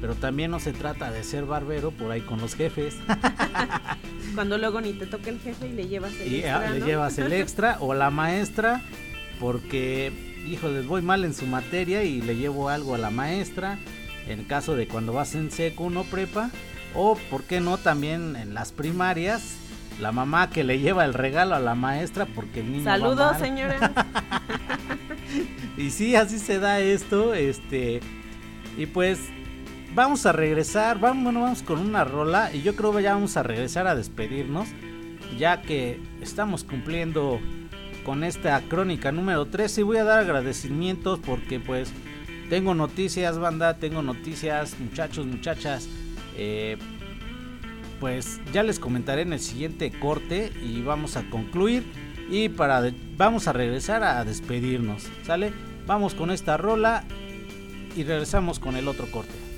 Pero 0.00 0.16
también 0.16 0.50
no 0.50 0.58
se 0.58 0.72
trata 0.72 1.12
de 1.12 1.22
ser 1.22 1.44
barbero 1.44 1.92
por 1.92 2.10
ahí 2.10 2.22
con 2.22 2.40
los 2.40 2.56
jefes. 2.56 2.96
cuando 4.34 4.58
luego 4.58 4.80
ni 4.80 4.92
te 4.92 5.06
toca 5.06 5.30
el 5.30 5.38
jefe 5.40 5.68
y 5.68 5.72
le 5.72 5.86
llevas 5.86 6.12
el 6.20 6.32
y 6.32 6.36
extra, 6.36 6.68
ah, 6.68 6.70
le 6.70 6.80
¿no? 6.80 6.86
llevas 6.86 7.18
el 7.18 7.32
extra 7.32 7.76
o 7.80 7.94
la 7.94 8.10
maestra 8.10 8.82
porque 9.38 10.12
híjole 10.46 10.82
voy 10.82 11.02
mal 11.02 11.24
en 11.24 11.34
su 11.34 11.46
materia 11.46 12.02
y 12.04 12.22
le 12.22 12.36
llevo 12.36 12.68
algo 12.68 12.94
a 12.94 12.98
la 12.98 13.10
maestra 13.10 13.78
en 14.26 14.44
caso 14.44 14.76
de 14.76 14.88
cuando 14.88 15.12
vas 15.12 15.34
en 15.34 15.50
seco 15.50 15.90
no 15.90 16.04
prepa 16.04 16.50
o 16.94 17.16
por 17.30 17.44
qué 17.44 17.60
no 17.60 17.78
también 17.78 18.36
en 18.36 18.54
las 18.54 18.72
primarias 18.72 19.56
la 20.02 20.12
mamá 20.12 20.50
que 20.50 20.64
le 20.64 20.80
lleva 20.80 21.04
el 21.04 21.14
regalo 21.14 21.54
a 21.54 21.60
la 21.60 21.74
maestra 21.74 22.26
porque 22.26 22.60
el 22.60 22.72
niño 22.72 22.84
Saludos, 22.84 23.38
señora. 23.38 23.92
Y 25.78 25.90
sí, 25.90 26.14
así 26.16 26.38
se 26.38 26.58
da 26.58 26.80
esto, 26.80 27.32
este 27.32 28.00
y 28.76 28.86
pues 28.86 29.18
vamos 29.94 30.26
a 30.26 30.32
regresar, 30.32 31.00
vamos, 31.00 31.24
bueno, 31.24 31.40
vamos 31.40 31.62
con 31.62 31.78
una 31.78 32.04
rola 32.04 32.52
y 32.52 32.60
yo 32.60 32.76
creo 32.76 32.94
que 32.94 33.02
ya 33.02 33.14
vamos 33.14 33.36
a 33.38 33.42
regresar 33.42 33.86
a 33.86 33.94
despedirnos, 33.94 34.68
ya 35.38 35.62
que 35.62 35.98
estamos 36.20 36.64
cumpliendo 36.64 37.40
con 38.04 38.22
esta 38.22 38.60
crónica 38.62 39.12
número 39.12 39.46
13 39.46 39.80
y 39.80 39.84
voy 39.84 39.96
a 39.96 40.04
dar 40.04 40.18
agradecimientos 40.18 41.18
porque 41.20 41.58
pues 41.58 41.90
tengo 42.50 42.74
noticias, 42.74 43.38
banda, 43.38 43.78
tengo 43.78 44.02
noticias, 44.02 44.78
muchachos, 44.78 45.26
muchachas, 45.26 45.88
eh, 46.36 46.76
pues 48.02 48.40
ya 48.52 48.64
les 48.64 48.80
comentaré 48.80 49.22
en 49.22 49.32
el 49.32 49.38
siguiente 49.38 49.92
corte 49.92 50.50
y 50.60 50.82
vamos 50.82 51.16
a 51.16 51.22
concluir 51.30 51.84
y 52.28 52.48
para 52.48 52.90
vamos 53.16 53.46
a 53.46 53.52
regresar 53.52 54.02
a 54.02 54.24
despedirnos, 54.24 55.06
¿sale? 55.22 55.52
Vamos 55.86 56.14
con 56.14 56.32
esta 56.32 56.56
rola 56.56 57.04
y 57.94 58.02
regresamos 58.02 58.58
con 58.58 58.74
el 58.74 58.88
otro 58.88 59.06
corte. 59.06 59.51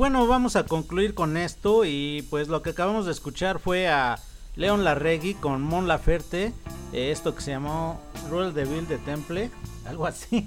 Bueno, 0.00 0.26
vamos 0.26 0.56
a 0.56 0.64
concluir 0.64 1.12
con 1.12 1.36
esto 1.36 1.84
y 1.84 2.26
pues 2.30 2.48
lo 2.48 2.62
que 2.62 2.70
acabamos 2.70 3.04
de 3.04 3.12
escuchar 3.12 3.58
fue 3.58 3.86
a 3.86 4.18
Leon 4.56 4.82
Larregui 4.82 5.34
con 5.34 5.60
Mon 5.60 5.88
Laferte, 5.88 6.54
eh, 6.94 7.10
esto 7.10 7.34
que 7.34 7.42
se 7.42 7.50
llamó 7.50 8.00
Rule 8.30 8.52
de 8.52 8.64
Bill 8.64 8.88
de 8.88 8.96
Temple, 8.96 9.50
algo 9.84 10.06
así. 10.06 10.46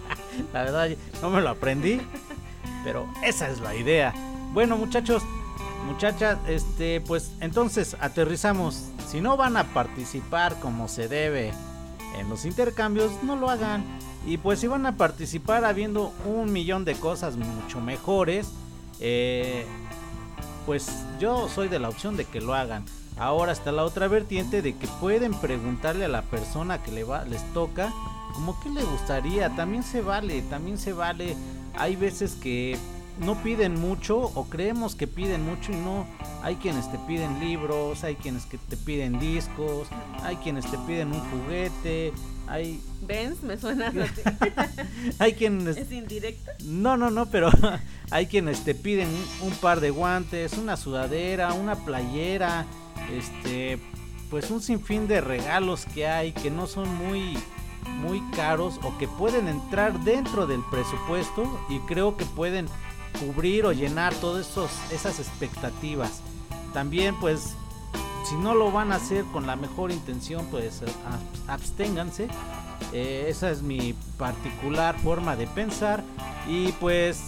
la 0.54 0.62
verdad 0.62 0.88
no 1.20 1.28
me 1.28 1.42
lo 1.42 1.50
aprendí, 1.50 2.00
pero 2.82 3.06
esa 3.22 3.50
es 3.50 3.60
la 3.60 3.74
idea. 3.74 4.14
Bueno, 4.54 4.78
muchachos, 4.78 5.22
muchachas, 5.84 6.38
este 6.48 7.02
pues 7.02 7.30
entonces 7.40 7.98
aterrizamos. 8.00 8.86
Si 9.06 9.20
no 9.20 9.36
van 9.36 9.58
a 9.58 9.64
participar 9.74 10.58
como 10.60 10.88
se 10.88 11.08
debe 11.08 11.52
en 12.18 12.30
los 12.30 12.46
intercambios, 12.46 13.22
no 13.22 13.36
lo 13.36 13.50
hagan. 13.50 13.84
Y 14.26 14.38
pues 14.38 14.60
si 14.60 14.66
van 14.66 14.86
a 14.86 14.96
participar 14.96 15.66
habiendo 15.66 16.14
un 16.24 16.50
millón 16.54 16.86
de 16.86 16.94
cosas 16.94 17.36
mucho 17.36 17.82
mejores, 17.82 18.48
eh, 19.06 19.66
pues 20.64 20.90
yo 21.20 21.50
soy 21.50 21.68
de 21.68 21.78
la 21.78 21.90
opción 21.90 22.16
de 22.16 22.24
que 22.24 22.40
lo 22.40 22.54
hagan. 22.54 22.86
Ahora 23.18 23.52
está 23.52 23.70
la 23.70 23.84
otra 23.84 24.08
vertiente 24.08 24.62
de 24.62 24.74
que 24.74 24.86
pueden 24.98 25.34
preguntarle 25.34 26.06
a 26.06 26.08
la 26.08 26.22
persona 26.22 26.82
que 26.82 26.90
le 26.90 27.04
va, 27.04 27.24
les 27.26 27.42
toca 27.52 27.92
como 28.32 28.58
que 28.60 28.70
le 28.70 28.82
gustaría. 28.82 29.50
También 29.50 29.82
se 29.82 30.00
vale, 30.00 30.40
también 30.42 30.78
se 30.78 30.94
vale. 30.94 31.36
Hay 31.74 31.96
veces 31.96 32.32
que 32.34 32.78
no 33.20 33.36
piden 33.42 33.78
mucho 33.78 34.18
o 34.18 34.44
creemos 34.44 34.96
que 34.96 35.06
piden 35.06 35.44
mucho 35.44 35.72
y 35.72 35.76
no. 35.76 36.06
Hay 36.42 36.56
quienes 36.56 36.90
te 36.90 36.98
piden 37.06 37.40
libros, 37.40 38.04
hay 38.04 38.14
quienes 38.16 38.46
que 38.46 38.56
te 38.56 38.78
piden 38.78 39.20
discos, 39.20 39.88
hay 40.22 40.36
quienes 40.36 40.64
te 40.70 40.78
piden 40.78 41.12
un 41.12 41.20
juguete, 41.30 42.14
hay 42.46 42.80
¿Benz? 43.06 43.42
Me 43.42 43.58
suena 43.58 43.88
así. 43.88 44.22
hay 45.18 45.34
quienes 45.34 45.76
¿Es 45.76 45.92
indirecto? 45.92 46.50
no, 46.64 46.96
no, 46.96 47.10
no, 47.10 47.26
pero 47.26 47.50
hay 48.10 48.26
quienes 48.26 48.64
te 48.64 48.74
piden 48.74 49.08
un, 49.42 49.52
par 49.52 49.80
de 49.80 49.90
guantes, 49.90 50.54
una 50.54 50.76
sudadera, 50.76 51.52
una 51.52 51.76
playera, 51.84 52.66
este, 53.12 53.78
pues 54.30 54.50
un 54.50 54.60
sinfín 54.60 55.06
de 55.08 55.20
regalos 55.20 55.86
que 55.86 56.06
hay 56.06 56.32
que 56.32 56.50
no 56.50 56.66
son 56.66 56.92
muy 56.94 57.36
muy 58.00 58.22
caros 58.30 58.80
o 58.82 58.96
que 58.98 59.06
pueden 59.06 59.46
entrar 59.46 60.02
dentro 60.04 60.46
del 60.46 60.60
presupuesto 60.70 61.60
y 61.68 61.78
creo 61.80 62.16
que 62.16 62.24
pueden 62.24 62.66
cubrir 63.20 63.66
o 63.66 63.72
llenar 63.72 64.14
todas 64.14 64.48
esas 64.90 65.20
expectativas. 65.20 66.22
También 66.72 67.14
pues 67.20 67.54
si 68.24 68.34
no 68.36 68.54
lo 68.54 68.72
van 68.72 68.92
a 68.92 68.96
hacer 68.96 69.24
con 69.32 69.46
la 69.46 69.56
mejor 69.56 69.90
intención 69.92 70.46
pues 70.50 70.82
a- 71.46 71.52
absténganse. 71.52 72.28
Eh, 72.92 73.26
esa 73.28 73.50
es 73.50 73.62
mi 73.62 73.94
particular 74.18 74.96
forma 75.00 75.36
de 75.36 75.46
pensar 75.46 76.02
y 76.48 76.72
pues 76.72 77.20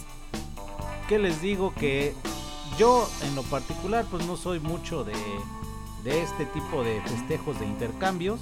¿qué 1.09 1.19
les 1.19 1.41
digo? 1.41 1.73
Que 1.75 2.15
yo 2.79 3.09
en 3.23 3.35
lo 3.35 3.43
particular 3.45 4.05
pues 4.11 4.27
no 4.27 4.37
soy 4.37 4.61
mucho 4.61 5.03
de, 5.05 5.15
de 6.05 6.23
este 6.23 6.47
tipo 6.47 6.83
de 6.83 7.01
festejos 7.03 7.59
de 7.59 7.67
intercambios. 7.67 8.41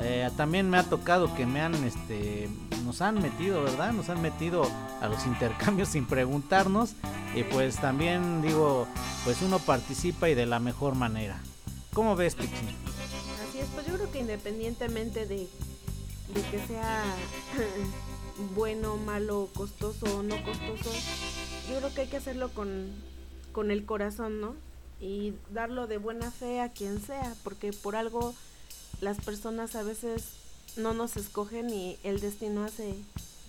Eh, 0.00 0.28
también 0.36 0.68
me 0.68 0.76
ha 0.76 0.82
tocado 0.82 1.32
que 1.34 1.46
me 1.46 1.60
han, 1.60 1.72
este, 1.84 2.48
nos 2.84 3.00
han 3.00 3.22
metido, 3.22 3.62
¿verdad? 3.62 3.92
Nos 3.92 4.08
han 4.10 4.20
metido 4.20 4.68
a 5.00 5.06
los 5.08 5.24
intercambios 5.26 5.88
sin 5.90 6.04
preguntarnos. 6.04 6.94
Y 7.34 7.42
pues 7.44 7.76
también 7.76 8.42
digo, 8.42 8.86
pues 9.24 9.40
uno 9.42 9.58
participa 9.60 10.28
y 10.28 10.34
de 10.34 10.46
la 10.46 10.58
mejor 10.58 10.94
manera. 10.94 11.38
¿Cómo 11.94 12.16
ves, 12.16 12.34
Pixie? 12.34 12.58
Así 13.48 13.60
es, 13.60 13.68
pues 13.72 13.86
yo 13.86 13.94
creo 13.94 14.10
que 14.10 14.18
independientemente 14.18 15.26
de, 15.26 15.48
de 16.34 16.42
que 16.50 16.66
sea 16.66 17.04
bueno, 18.56 18.96
malo, 18.96 19.48
costoso 19.54 20.18
o 20.18 20.22
no 20.24 20.34
costoso, 20.44 20.90
yo 21.70 21.78
creo 21.78 21.94
que 21.94 22.00
hay 22.02 22.06
que 22.08 22.16
hacerlo 22.16 22.50
con, 22.50 22.90
con 23.52 23.70
el 23.70 23.86
corazón, 23.86 24.40
¿no? 24.40 24.56
Y 25.00 25.34
darlo 25.50 25.86
de 25.86 25.98
buena 25.98 26.32
fe 26.32 26.60
a 26.60 26.72
quien 26.72 27.00
sea, 27.00 27.32
porque 27.44 27.72
por 27.72 27.94
algo 27.94 28.34
las 29.00 29.18
personas 29.20 29.76
a 29.76 29.84
veces 29.84 30.32
no 30.76 30.94
nos 30.94 31.16
escogen 31.16 31.70
y 31.70 31.96
el 32.02 32.20
destino 32.20 32.64
hace 32.64 32.96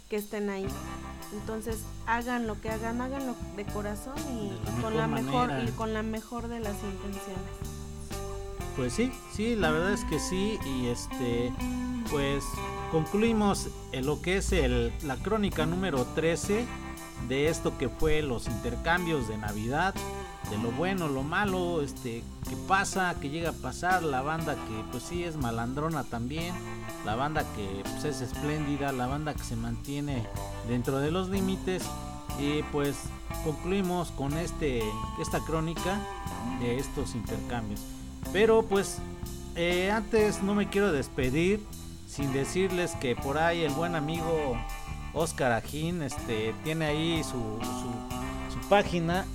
que 0.07 0.17
estén 0.17 0.51
ahí. 0.51 0.67
Entonces, 1.33 1.79
hagan 2.05 2.45
lo 2.45 2.61
que 2.61 2.69
hagan, 2.69 3.01
háganlo 3.01 3.35
de 3.55 3.65
corazón 3.65 4.17
y, 4.31 4.49
De 4.49 4.71
la 4.71 4.77
y 4.77 4.81
con 4.81 4.97
la 4.97 5.07
mejor 5.07 5.51
y 5.67 5.71
con 5.71 5.93
la 5.93 6.03
mejor 6.03 6.47
de 6.47 6.59
las 6.59 6.75
intenciones. 6.75 7.74
Pues 8.75 8.93
sí, 8.93 9.11
sí, 9.31 9.55
la 9.55 9.71
verdad 9.71 9.93
es 9.93 10.03
que 10.05 10.19
sí. 10.19 10.59
Y 10.65 10.87
este, 10.87 11.51
pues 12.11 12.43
concluimos 12.91 13.69
en 13.91 14.05
lo 14.05 14.21
que 14.21 14.37
es 14.37 14.51
el, 14.51 14.91
la 15.03 15.17
crónica 15.17 15.65
número 15.65 16.05
13 16.15 16.65
de 17.29 17.47
esto 17.47 17.77
que 17.77 17.89
fue 17.89 18.21
los 18.21 18.47
intercambios 18.47 19.27
de 19.27 19.37
Navidad, 19.37 19.95
de 20.49 20.57
lo 20.57 20.71
bueno, 20.71 21.07
lo 21.07 21.23
malo, 21.23 21.81
este, 21.81 22.23
que 22.47 22.55
pasa, 22.67 23.15
que 23.19 23.29
llega 23.29 23.49
a 23.49 23.53
pasar, 23.53 24.03
la 24.03 24.21
banda 24.21 24.55
que 24.55 24.83
pues 24.91 25.03
sí 25.03 25.23
es 25.23 25.37
malandrona 25.37 26.03
también, 26.03 26.53
la 27.05 27.15
banda 27.15 27.43
que 27.55 27.81
pues, 27.83 28.03
es 28.03 28.21
espléndida, 28.21 28.91
la 28.91 29.07
banda 29.07 29.33
que 29.33 29.43
se 29.43 29.55
mantiene 29.55 30.27
dentro 30.67 30.99
de 30.99 31.11
los 31.11 31.29
límites. 31.29 31.83
Y 32.37 32.63
pues 32.63 32.97
concluimos 33.45 34.11
con 34.11 34.33
este, 34.37 34.83
esta 35.21 35.39
crónica 35.39 35.99
de 36.59 36.77
estos 36.77 37.15
intercambios. 37.15 37.94
Pero 38.31 38.63
pues 38.63 38.97
eh, 39.55 39.89
antes 39.91 40.43
no 40.43 40.53
me 40.53 40.69
quiero 40.69 40.91
despedir 40.91 41.61
sin 42.07 42.33
decirles 42.33 42.91
que 42.99 43.15
por 43.15 43.37
ahí 43.37 43.63
el 43.63 43.71
buen 43.71 43.95
amigo 43.95 44.57
Oscar 45.13 45.53
Ajín 45.53 46.01
este, 46.01 46.53
tiene 46.63 46.85
ahí 46.85 47.23
su, 47.23 47.59
su, 47.61 48.69
página 48.69 49.25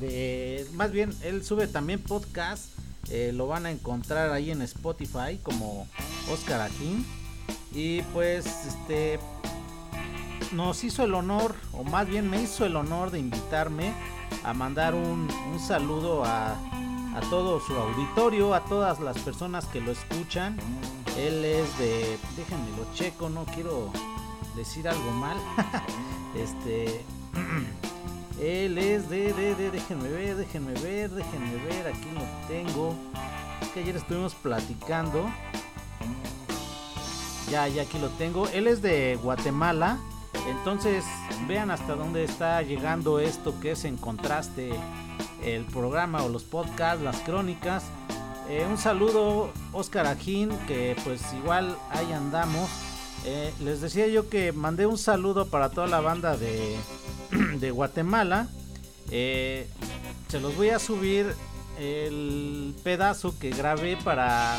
de... 0.00 0.66
Más 0.74 0.90
bien, 0.90 1.14
él 1.22 1.44
sube 1.44 1.66
también 1.66 2.00
podcast. 2.00 2.70
eh, 3.10 3.32
lo 3.34 3.46
van 3.46 3.66
a 3.66 3.70
encontrar 3.70 4.32
ahí 4.32 4.50
en 4.50 4.62
Spotify 4.62 5.38
como 5.42 5.86
Oscar 6.32 6.62
Ajín. 6.62 7.04
Y 7.72 8.02
pues 8.14 8.46
este 8.66 9.20
nos 10.52 10.82
hizo 10.84 11.04
el 11.04 11.14
honor, 11.14 11.54
o 11.72 11.84
más 11.84 12.08
bien 12.08 12.30
me 12.30 12.40
hizo 12.40 12.64
el 12.64 12.76
honor 12.76 13.10
de 13.10 13.18
invitarme 13.18 13.92
a 14.44 14.54
mandar 14.54 14.94
un 14.94 15.28
saludo 15.58 16.24
a, 16.24 16.56
a 17.14 17.20
todo 17.30 17.60
su 17.60 17.74
auditorio, 17.74 18.54
a 18.54 18.64
todas 18.64 19.00
las 19.00 19.18
personas 19.18 19.66
que 19.66 19.80
lo 19.80 19.92
escuchan. 19.92 20.58
Él 21.16 21.44
es 21.44 21.78
de, 21.78 22.18
déjenme 22.36 22.76
lo 22.76 22.92
checo, 22.94 23.28
no 23.30 23.44
quiero 23.44 23.90
decir 24.56 24.88
algo 24.88 25.10
mal. 25.12 25.36
este, 26.34 27.04
él 28.40 28.78
es 28.78 29.08
de, 29.08 29.32
de, 29.32 29.54
de, 29.54 29.70
déjenme 29.70 30.08
ver, 30.08 30.36
déjenme 30.36 30.74
ver, 30.74 31.10
déjenme 31.10 31.56
ver, 31.64 31.86
aquí 31.86 32.08
lo 32.12 32.48
tengo. 32.48 32.94
Es 33.62 33.68
que 33.68 33.80
ayer 33.80 33.96
estuvimos 33.96 34.34
platicando. 34.34 35.30
Ya, 37.50 37.68
ya 37.68 37.82
aquí 37.82 37.98
lo 37.98 38.08
tengo. 38.10 38.48
Él 38.48 38.66
es 38.66 38.82
de 38.82 39.18
Guatemala. 39.22 39.98
Entonces, 40.48 41.04
vean 41.46 41.70
hasta 41.70 41.94
dónde 41.94 42.24
está 42.24 42.62
llegando 42.62 43.18
esto 43.18 43.58
que 43.60 43.72
es 43.72 43.84
en 43.84 43.96
contraste 43.96 44.72
el 45.44 45.64
programa 45.64 46.22
o 46.22 46.28
los 46.28 46.44
podcasts, 46.44 47.02
las 47.02 47.20
crónicas. 47.20 47.84
Eh, 48.48 48.66
un 48.68 48.78
saludo, 48.78 49.50
Oscar 49.72 50.06
Ajín, 50.06 50.50
que 50.66 50.96
pues 51.04 51.22
igual 51.34 51.76
ahí 51.90 52.12
andamos. 52.12 52.68
Eh, 53.24 53.52
les 53.60 53.80
decía 53.80 54.06
yo 54.06 54.28
que 54.28 54.52
mandé 54.52 54.86
un 54.86 54.98
saludo 54.98 55.48
para 55.48 55.70
toda 55.70 55.86
la 55.86 56.00
banda 56.00 56.36
de, 56.36 56.76
de 57.58 57.70
Guatemala. 57.70 58.48
Eh, 59.10 59.66
se 60.28 60.40
los 60.40 60.56
voy 60.56 60.70
a 60.70 60.78
subir 60.78 61.34
el 61.78 62.74
pedazo 62.84 63.38
que 63.38 63.50
grabé 63.50 63.96
para 63.96 64.58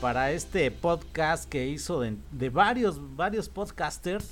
para 0.00 0.32
este 0.32 0.70
podcast 0.70 1.48
que 1.48 1.68
hizo 1.68 2.00
de, 2.00 2.16
de 2.30 2.50
varios 2.50 3.16
varios 3.16 3.48
podcasters 3.48 4.28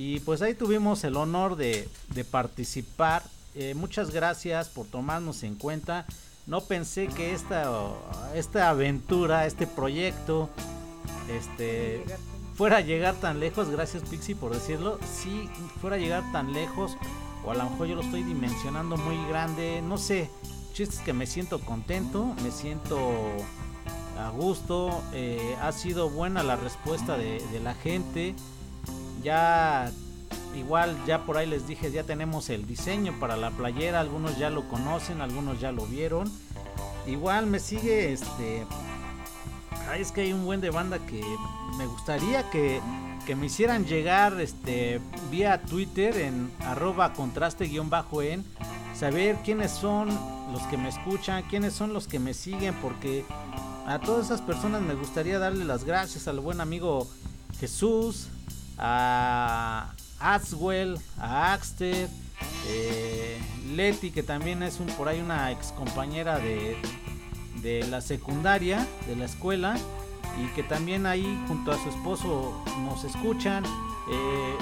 y 0.00 0.18
pues 0.20 0.40
ahí 0.40 0.54
tuvimos 0.54 1.04
el 1.04 1.14
honor 1.14 1.56
de, 1.56 1.86
participar. 2.30 3.22
Eh, 3.54 3.74
muchas 3.74 4.10
gracias 4.10 4.70
por 4.70 4.86
tomarnos 4.86 5.42
en 5.42 5.56
cuenta. 5.56 6.06
No 6.46 6.62
pensé 6.62 7.06
que 7.08 7.34
esta 7.34 7.70
esta 8.34 8.70
aventura 8.70 9.44
este 9.44 9.66
proyecto 9.66 10.48
este 11.28 12.02
fuera 12.54 12.78
a 12.78 12.80
llegar 12.80 13.14
tan 13.16 13.40
lejos. 13.40 13.68
Gracias 13.68 14.02
Pixie 14.08 14.34
por 14.34 14.54
decirlo. 14.54 14.98
Si 15.04 15.50
fuera 15.82 15.96
a 15.96 15.98
llegar 15.98 16.22
tan 16.32 16.54
lejos 16.54 16.96
o 17.44 17.50
a 17.50 17.54
lo 17.54 17.68
mejor 17.68 17.86
yo 17.86 17.94
lo 17.96 18.00
estoy 18.00 18.22
dimensionando 18.22 18.96
muy 18.96 19.22
grande. 19.28 19.82
No 19.82 19.98
sé 19.98 20.30
chistes 20.72 21.00
que 21.00 21.12
me 21.12 21.26
siento 21.26 21.60
contento 21.60 22.34
me 22.42 22.50
siento 22.50 22.98
a 24.18 24.30
gusto. 24.30 25.02
eh, 25.12 25.56
ha 25.60 25.72
sido 25.72 26.08
buena 26.08 26.42
la 26.42 26.56
respuesta 26.56 27.18
de 27.18 27.60
la 27.62 27.74
gente. 27.74 28.34
Ya, 29.22 29.90
igual, 30.54 30.96
ya 31.06 31.24
por 31.24 31.36
ahí 31.36 31.46
les 31.46 31.66
dije, 31.66 31.90
ya 31.90 32.04
tenemos 32.04 32.50
el 32.50 32.66
diseño 32.66 33.18
para 33.20 33.36
la 33.36 33.50
playera. 33.50 34.00
Algunos 34.00 34.38
ya 34.38 34.50
lo 34.50 34.68
conocen, 34.68 35.20
algunos 35.20 35.60
ya 35.60 35.72
lo 35.72 35.86
vieron. 35.86 36.30
Igual 37.06 37.46
me 37.46 37.58
sigue 37.58 38.12
este. 38.12 38.66
Es 39.98 40.12
que 40.12 40.22
hay 40.22 40.32
un 40.32 40.44
buen 40.44 40.60
de 40.60 40.70
banda 40.70 40.98
que 40.98 41.22
me 41.76 41.86
gustaría 41.86 42.48
que, 42.50 42.80
que 43.26 43.34
me 43.34 43.46
hicieran 43.46 43.86
llegar 43.86 44.40
este 44.40 45.00
vía 45.30 45.62
Twitter 45.62 46.16
en 46.16 46.50
arroba 46.60 47.12
contraste-en 47.12 48.44
saber 48.94 49.36
quiénes 49.44 49.70
son 49.70 50.08
los 50.52 50.62
que 50.64 50.76
me 50.76 50.88
escuchan, 50.90 51.42
quiénes 51.48 51.72
son 51.72 51.92
los 51.92 52.06
que 52.06 52.18
me 52.18 52.34
siguen, 52.34 52.74
porque 52.82 53.24
a 53.86 53.98
todas 53.98 54.26
esas 54.26 54.42
personas 54.42 54.82
me 54.82 54.94
gustaría 54.94 55.38
darle 55.38 55.64
las 55.64 55.84
gracias 55.84 56.28
al 56.28 56.38
buen 56.40 56.60
amigo 56.60 57.08
Jesús, 57.58 58.28
a 58.80 59.92
Axwell, 60.18 60.98
a 61.18 61.52
Axter, 61.52 62.08
eh, 62.66 63.38
Leti, 63.74 64.10
que 64.10 64.22
también 64.22 64.62
es 64.62 64.80
un 64.80 64.86
por 64.86 65.08
ahí 65.08 65.20
una 65.20 65.52
ex 65.52 65.72
compañera 65.72 66.38
de, 66.38 66.76
de 67.62 67.86
la 67.88 68.00
secundaria, 68.00 68.86
de 69.06 69.16
la 69.16 69.26
escuela, 69.26 69.76
y 70.42 70.46
que 70.54 70.62
también 70.62 71.06
ahí 71.06 71.42
junto 71.46 71.72
a 71.72 71.78
su 71.78 71.88
esposo 71.90 72.64
nos 72.84 73.04
escuchan. 73.04 73.64
Eh, 74.10 74.56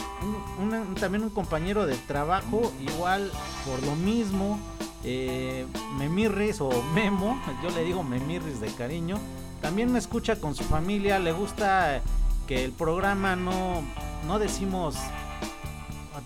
también 1.00 1.22
un 1.22 1.30
compañero 1.30 1.86
de 1.86 1.96
trabajo, 1.96 2.72
igual 2.80 3.30
por 3.64 3.82
lo 3.84 3.94
mismo, 3.96 4.58
eh, 5.04 5.64
Memirris 5.96 6.60
o 6.60 6.70
Memo, 6.92 7.40
yo 7.62 7.70
le 7.70 7.84
digo 7.84 8.02
Memirris 8.02 8.60
de 8.60 8.68
cariño, 8.68 9.16
también 9.62 9.92
me 9.92 9.98
escucha 9.98 10.36
con 10.36 10.54
su 10.54 10.64
familia, 10.64 11.18
le 11.18 11.32
gusta 11.32 12.02
que 12.48 12.64
el 12.64 12.72
programa 12.72 13.36
no, 13.36 13.82
no 14.26 14.38
decimos 14.40 14.96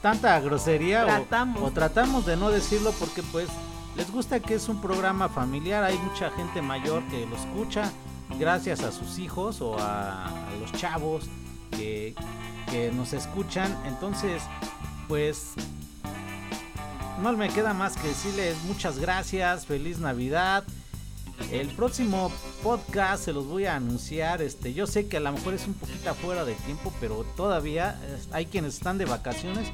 tanta 0.01 0.41
grosería 0.41 1.03
o- 1.03 1.07
Tratamos. 1.07 1.63
o 1.63 1.71
tratamos 1.71 2.25
de 2.27 2.37
no 2.37 2.51
decirlo 2.51 2.93
porque 2.99 3.23
pues 3.25 3.49
les 3.97 4.11
gusta 4.11 4.41
que 4.41 4.55
es 4.55 4.69
un 4.71 4.81
programa 4.81 5.29
familiar, 5.29 5.85
hay 5.85 5.99
mucha 5.99 6.31
gente 6.31 6.63
mayor 6.63 7.03
que 7.09 7.27
lo 7.27 7.37
escucha 7.37 7.91
gracias 8.39 8.83
a 8.83 8.91
sus 8.91 9.19
hijos 9.19 9.61
o 9.61 9.79
a, 9.79 10.27
a 10.29 10.55
los 10.61 10.73
chavos 10.73 11.27
que, 11.73 12.15
que 12.71 12.91
nos 12.93 13.13
escuchan. 13.13 13.77
Entonces, 13.87 14.43
pues 15.09 15.53
no 17.21 17.33
me 17.35 17.51
queda 17.51 17.75
más 17.75 17.97
que 17.97 18.09
decirles 18.09 18.57
muchas 18.65 18.99
gracias, 18.99 19.67
feliz 19.67 19.99
Navidad. 19.99 20.65
El 21.51 21.69
próximo 21.69 22.33
podcast 22.63 23.25
se 23.25 23.33
los 23.33 23.47
voy 23.47 23.67
a 23.67 23.77
anunciar. 23.77 24.43
Este, 24.43 24.73
yo 24.73 24.87
sé 24.87 25.07
que 25.07 25.19
a 25.19 25.21
lo 25.21 25.33
mejor 25.33 25.55
es 25.55 25.67
un 25.67 25.75
poquito 25.75 26.15
fuera 26.15 26.45
de 26.45 26.55
tiempo, 26.55 26.93
pero 27.01 27.25
todavía 27.37 27.99
eh, 28.03 28.19
hay 28.33 28.47
quienes 28.47 28.75
están 28.75 28.99
de 28.99 29.05
vacaciones 29.05 29.71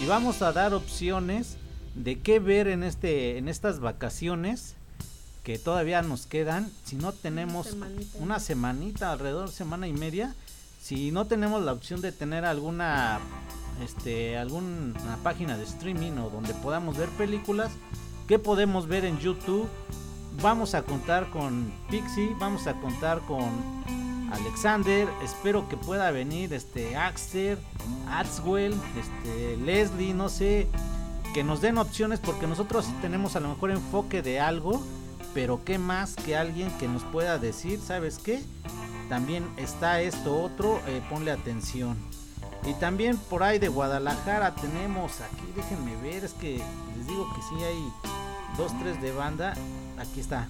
y 0.00 0.06
vamos 0.06 0.42
a 0.42 0.52
dar 0.52 0.74
opciones 0.74 1.56
de 1.94 2.20
qué 2.20 2.38
ver 2.38 2.68
en 2.68 2.82
este, 2.82 3.38
en 3.38 3.48
estas 3.48 3.80
vacaciones 3.80 4.76
que 5.44 5.58
todavía 5.58 6.02
nos 6.02 6.26
quedan. 6.26 6.70
Si 6.84 6.96
no 6.96 7.12
tenemos 7.12 7.68
Semanita. 7.68 8.18
una 8.18 8.40
semanita, 8.40 9.12
alrededor 9.12 9.48
de 9.48 9.54
semana 9.54 9.88
y 9.88 9.92
media, 9.92 10.34
si 10.82 11.10
no 11.10 11.26
tenemos 11.26 11.62
la 11.62 11.72
opción 11.72 12.00
de 12.00 12.12
tener 12.12 12.44
alguna, 12.44 13.20
este, 13.84 14.36
alguna 14.36 15.18
página 15.22 15.56
de 15.56 15.64
streaming 15.64 16.12
o 16.12 16.30
donde 16.30 16.54
podamos 16.54 16.96
ver 16.96 17.08
películas, 17.10 17.70
¿qué 18.26 18.38
podemos 18.38 18.86
ver 18.86 19.04
en 19.04 19.18
YouTube? 19.18 19.68
Vamos 20.42 20.74
a 20.74 20.82
contar 20.82 21.28
con 21.28 21.70
Pixie, 21.90 22.34
vamos 22.38 22.66
a 22.66 22.72
contar 22.80 23.20
con 23.20 23.50
Alexander, 24.32 25.06
espero 25.22 25.68
que 25.68 25.76
pueda 25.76 26.10
venir 26.12 26.54
este 26.54 26.96
Axter, 26.96 27.58
Axwell, 28.08 28.74
este 28.98 29.58
Leslie, 29.58 30.14
no 30.14 30.30
sé, 30.30 30.66
que 31.34 31.44
nos 31.44 31.60
den 31.60 31.76
opciones 31.76 32.20
porque 32.20 32.46
nosotros 32.46 32.86
tenemos 33.02 33.36
a 33.36 33.40
lo 33.40 33.50
mejor 33.50 33.70
enfoque 33.70 34.22
de 34.22 34.40
algo, 34.40 34.82
pero 35.34 35.62
qué 35.62 35.78
más 35.78 36.16
que 36.16 36.38
alguien 36.38 36.70
que 36.78 36.88
nos 36.88 37.02
pueda 37.04 37.36
decir, 37.36 37.78
¿sabes 37.78 38.16
qué? 38.16 38.42
También 39.10 39.46
está 39.58 40.00
esto 40.00 40.42
otro, 40.42 40.80
eh, 40.86 41.02
ponle 41.10 41.32
atención. 41.32 41.98
Y 42.64 42.72
también 42.74 43.18
por 43.18 43.42
ahí 43.42 43.58
de 43.58 43.68
Guadalajara 43.68 44.54
tenemos 44.54 45.20
aquí, 45.20 45.52
déjenme 45.54 45.96
ver, 45.96 46.24
es 46.24 46.32
que 46.32 46.62
les 46.96 47.06
digo 47.06 47.30
que 47.34 47.42
sí 47.42 47.62
hay 47.62 47.92
dos, 48.56 48.72
tres 48.80 49.00
de 49.02 49.12
banda. 49.12 49.54
Aquí 50.00 50.20
está. 50.20 50.48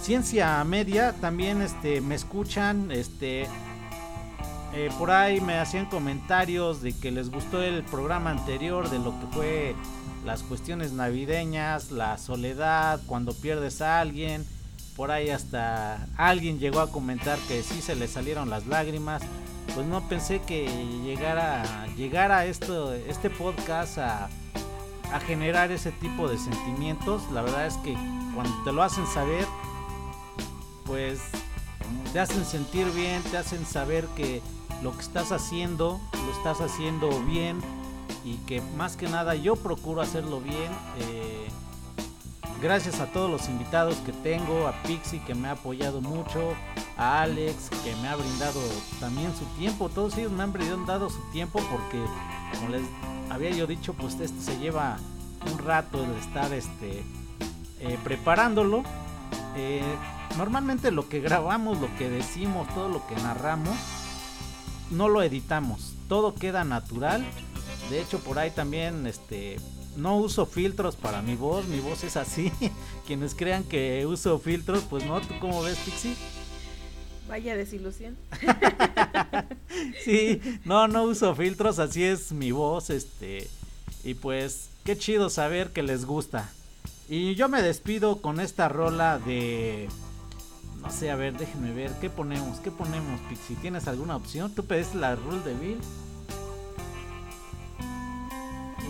Ciencia 0.00 0.62
Media, 0.64 1.12
también 1.20 1.62
este 1.62 2.00
me 2.00 2.14
escuchan, 2.14 2.90
este 2.90 3.48
eh, 4.74 4.90
por 4.98 5.10
ahí 5.10 5.40
me 5.40 5.58
hacían 5.58 5.86
comentarios 5.86 6.82
de 6.82 6.92
que 6.92 7.10
les 7.10 7.30
gustó 7.30 7.62
el 7.62 7.82
programa 7.84 8.30
anterior 8.30 8.90
de 8.90 8.98
lo 8.98 9.18
que 9.18 9.26
fue 9.32 9.76
las 10.24 10.42
cuestiones 10.42 10.92
navideñas, 10.92 11.90
la 11.90 12.18
soledad, 12.18 13.00
cuando 13.06 13.32
pierdes 13.34 13.80
a 13.82 14.00
alguien. 14.00 14.44
Por 14.96 15.10
ahí 15.10 15.30
hasta 15.30 16.06
alguien 16.16 16.58
llegó 16.58 16.80
a 16.80 16.90
comentar 16.90 17.38
que 17.48 17.62
sí 17.62 17.80
se 17.82 17.96
le 17.96 18.08
salieron 18.08 18.50
las 18.50 18.66
lágrimas. 18.66 19.22
Pues 19.74 19.86
no 19.86 20.08
pensé 20.08 20.40
que 20.40 20.66
llegara, 21.04 21.86
llegara 21.96 22.44
esto, 22.46 22.92
este 22.92 23.30
podcast 23.30 23.98
a, 23.98 24.28
a 25.12 25.20
generar 25.20 25.72
ese 25.72 25.90
tipo 25.92 26.28
de 26.28 26.38
sentimientos. 26.38 27.22
La 27.32 27.42
verdad 27.42 27.66
es 27.66 27.74
que 27.78 27.96
cuando 28.34 28.52
te 28.64 28.72
lo 28.72 28.82
hacen 28.82 29.06
saber, 29.06 29.46
pues 30.84 31.20
te 32.12 32.20
hacen 32.20 32.44
sentir 32.44 32.90
bien, 32.90 33.22
te 33.22 33.36
hacen 33.36 33.64
saber 33.64 34.06
que 34.16 34.42
lo 34.82 34.92
que 34.92 35.00
estás 35.00 35.32
haciendo, 35.32 36.00
lo 36.12 36.32
estás 36.32 36.60
haciendo 36.60 37.08
bien 37.22 37.60
y 38.24 38.36
que 38.46 38.60
más 38.76 38.96
que 38.96 39.08
nada 39.08 39.34
yo 39.34 39.56
procuro 39.56 40.00
hacerlo 40.00 40.40
bien. 40.40 40.70
eh, 40.98 41.48
gracias 42.60 43.00
a 43.00 43.06
todos 43.06 43.30
los 43.30 43.48
invitados 43.48 43.96
que 44.06 44.12
tengo, 44.12 44.66
a 44.66 44.72
Pixie 44.84 45.22
que 45.24 45.34
me 45.34 45.48
ha 45.48 45.52
apoyado 45.52 46.00
mucho, 46.00 46.54
a 46.96 47.22
Alex 47.22 47.68
que 47.84 47.94
me 47.96 48.08
ha 48.08 48.16
brindado 48.16 48.60
también 49.00 49.34
su 49.36 49.44
tiempo, 49.58 49.88
todos 49.88 50.16
ellos 50.16 50.32
me 50.32 50.44
han 50.44 50.52
brindado 50.52 51.10
su 51.10 51.20
tiempo 51.32 51.60
porque 51.70 52.02
como 52.54 52.70
les 52.70 52.82
había 53.30 53.50
yo 53.50 53.66
dicho, 53.66 53.92
pues 53.94 54.18
esto 54.20 54.40
se 54.40 54.58
lleva 54.58 54.96
un 55.52 55.58
rato 55.58 56.02
el 56.02 56.12
estar 56.12 56.52
este 56.52 57.04
eh, 57.84 57.98
preparándolo. 58.02 58.82
Eh, 59.56 59.82
normalmente 60.36 60.90
lo 60.90 61.08
que 61.08 61.20
grabamos, 61.20 61.80
lo 61.80 61.94
que 61.96 62.08
decimos, 62.08 62.66
todo 62.74 62.88
lo 62.88 63.06
que 63.06 63.14
narramos, 63.16 63.76
no 64.90 65.08
lo 65.08 65.22
editamos, 65.22 65.94
todo 66.08 66.34
queda 66.34 66.64
natural. 66.64 67.24
De 67.90 68.00
hecho, 68.00 68.18
por 68.20 68.38
ahí 68.38 68.50
también 68.50 69.06
este 69.06 69.58
no 69.96 70.16
uso 70.16 70.46
filtros 70.46 70.96
para 70.96 71.22
mi 71.22 71.36
voz, 71.36 71.66
mi 71.66 71.78
voz 71.80 72.04
es 72.04 72.16
así. 72.16 72.50
Quienes 73.06 73.34
crean 73.34 73.64
que 73.64 74.06
uso 74.06 74.38
filtros, 74.38 74.82
pues 74.88 75.04
no, 75.06 75.20
¿tú 75.20 75.34
cómo 75.40 75.62
ves, 75.62 75.78
Pixie? 75.84 76.14
Vaya 77.28 77.56
desilusión. 77.56 78.16
Sí, 80.04 80.40
no, 80.64 80.86
no 80.86 81.02
uso 81.04 81.34
filtros, 81.34 81.78
así 81.78 82.04
es 82.04 82.30
mi 82.30 82.52
voz, 82.52 82.90
este. 82.90 83.48
Y 84.04 84.14
pues, 84.14 84.68
qué 84.84 84.96
chido 84.96 85.30
saber 85.30 85.72
que 85.72 85.82
les 85.82 86.04
gusta. 86.04 86.48
Y 87.08 87.34
yo 87.34 87.48
me 87.48 87.60
despido 87.60 88.22
con 88.22 88.40
esta 88.40 88.68
rola 88.68 89.18
de. 89.18 89.88
No 90.80 90.90
sé, 90.90 91.10
a 91.10 91.16
ver, 91.16 91.36
déjenme 91.36 91.72
ver, 91.72 91.92
¿qué 92.00 92.10
ponemos? 92.10 92.60
¿Qué 92.60 92.70
ponemos, 92.70 93.20
Pixie? 93.28 93.56
¿Tienes 93.56 93.88
alguna 93.88 94.16
opción? 94.16 94.54
¿Tú 94.54 94.64
pediste 94.64 94.98
la 94.98 95.16
rule 95.16 95.42
de 95.42 95.54
Bill? 95.54 95.78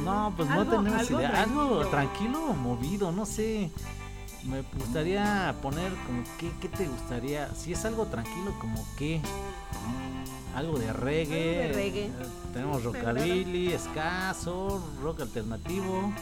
No, 0.05 0.33
pues 0.37 0.49
no 0.49 0.65
tenemos 0.65 1.01
algo 1.01 1.19
idea. 1.21 1.43
Algo 1.43 1.87
tranquilo. 1.87 2.51
o 2.51 2.55
movido, 2.55 3.13
no 3.13 3.27
sé. 3.27 3.71
Me 4.45 4.63
gustaría 4.79 5.55
poner 5.63 5.93
como 6.07 6.23
qué, 6.39 6.51
qué 6.61 6.69
te 6.69 6.87
gustaría. 6.87 7.53
Si 7.55 7.73
es 7.73 7.85
algo 7.85 8.07
tranquilo, 8.07 8.55
como 8.61 8.85
qué. 8.99 9.21
Algo 10.55 10.79
de 10.79 10.93
reggae. 10.93 11.63
Algo 11.63 11.69
de 11.69 11.83
reggae. 11.83 12.11
Tenemos 12.53 12.85
rockabilly, 12.85 13.73
escaso, 13.73 14.85
rock 15.03 15.23
alternativo. 15.23 16.13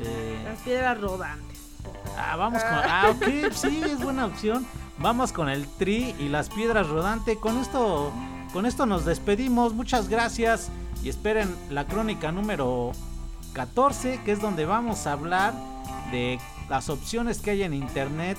Eh, 0.00 0.42
Las 0.44 0.58
piedras 0.60 1.00
rodantes. 1.00 1.58
ah, 2.18 2.36
vamos 2.36 2.62
con. 2.62 2.72
Ah, 2.72 3.12
ok, 3.14 3.52
sí, 3.52 3.80
es 3.84 4.00
buena 4.02 4.26
opción. 4.26 4.66
Vamos 4.98 5.32
con 5.32 5.48
el 5.48 5.66
tri 5.66 6.14
y 6.18 6.28
las 6.28 6.48
piedras 6.48 6.88
rodante. 6.88 7.36
Con 7.36 7.58
esto, 7.58 8.12
con 8.52 8.66
esto 8.66 8.86
nos 8.86 9.04
despedimos. 9.04 9.74
Muchas 9.74 10.08
gracias 10.08 10.68
y 11.02 11.08
esperen 11.08 11.54
la 11.70 11.86
crónica 11.86 12.32
número 12.32 12.92
14, 13.52 14.20
que 14.24 14.32
es 14.32 14.40
donde 14.40 14.64
vamos 14.66 15.06
a 15.06 15.12
hablar 15.12 15.54
de 16.10 16.38
las 16.68 16.88
opciones 16.88 17.38
que 17.38 17.50
hay 17.52 17.62
en 17.62 17.74
internet 17.74 18.38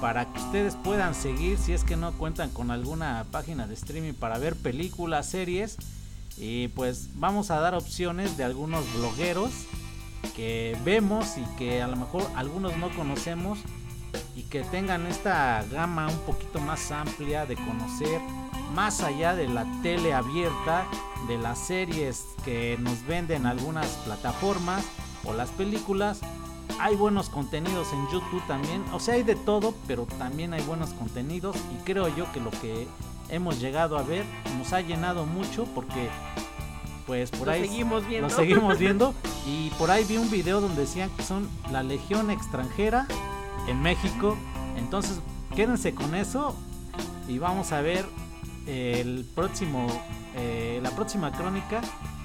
para 0.00 0.24
que 0.24 0.38
ustedes 0.40 0.76
puedan 0.76 1.14
seguir 1.14 1.58
si 1.58 1.72
es 1.74 1.84
que 1.84 1.96
no 1.96 2.12
cuentan 2.12 2.48
con 2.50 2.70
alguna 2.70 3.26
página 3.30 3.66
de 3.66 3.74
streaming 3.74 4.14
para 4.14 4.38
ver 4.38 4.56
películas, 4.56 5.26
series. 5.26 5.76
Y 6.38 6.68
pues 6.68 7.08
vamos 7.16 7.50
a 7.50 7.60
dar 7.60 7.74
opciones 7.74 8.38
de 8.38 8.44
algunos 8.44 8.90
blogueros 8.94 9.50
que 10.34 10.76
vemos 10.84 11.38
y 11.38 11.44
que 11.56 11.82
a 11.82 11.88
lo 11.88 11.96
mejor 11.96 12.26
algunos 12.36 12.76
no 12.76 12.90
conocemos 12.90 13.58
y 14.34 14.42
que 14.44 14.62
tengan 14.62 15.06
esta 15.06 15.64
gama 15.70 16.08
un 16.08 16.18
poquito 16.20 16.60
más 16.60 16.90
amplia 16.90 17.46
de 17.46 17.56
conocer 17.56 18.20
más 18.74 19.02
allá 19.02 19.34
de 19.34 19.48
la 19.48 19.66
tele 19.82 20.14
abierta, 20.14 20.86
de 21.28 21.38
las 21.38 21.58
series 21.58 22.24
que 22.44 22.76
nos 22.80 23.04
venden 23.06 23.46
algunas 23.46 23.86
plataformas 24.04 24.84
o 25.24 25.32
las 25.32 25.50
películas. 25.50 26.20
Hay 26.78 26.96
buenos 26.96 27.28
contenidos 27.28 27.92
en 27.92 28.08
YouTube 28.10 28.42
también, 28.46 28.82
o 28.92 29.00
sea, 29.00 29.14
hay 29.14 29.22
de 29.22 29.34
todo, 29.34 29.74
pero 29.86 30.06
también 30.18 30.54
hay 30.54 30.62
buenos 30.62 30.90
contenidos 30.90 31.56
y 31.74 31.84
creo 31.84 32.08
yo 32.08 32.30
que 32.32 32.40
lo 32.40 32.50
que 32.50 32.86
hemos 33.28 33.60
llegado 33.60 33.98
a 33.98 34.02
ver 34.02 34.24
nos 34.56 34.72
ha 34.72 34.80
llenado 34.80 35.26
mucho 35.26 35.64
porque 35.74 36.08
pues 37.10 37.32
por 37.32 37.48
Lo 37.48 37.52
ahí 37.54 37.62
seguimos 37.62 38.06
viendo. 38.06 38.28
lo 38.28 38.32
seguimos 38.36 38.78
viendo 38.78 39.14
y 39.44 39.70
por 39.70 39.90
ahí 39.90 40.04
vi 40.04 40.16
un 40.16 40.30
video 40.30 40.60
donde 40.60 40.82
decían 40.82 41.10
que 41.16 41.24
son 41.24 41.48
la 41.72 41.82
legión 41.82 42.30
extranjera 42.30 43.08
en 43.66 43.82
México. 43.82 44.36
Entonces, 44.76 45.18
quédense 45.56 45.92
con 45.92 46.14
eso 46.14 46.54
y 47.26 47.38
vamos 47.38 47.72
a 47.72 47.80
ver 47.80 48.06
el 48.68 49.26
próximo 49.34 49.88
eh, 50.36 50.78
la 50.84 50.92
próxima 50.92 51.32
crónica 51.32 51.80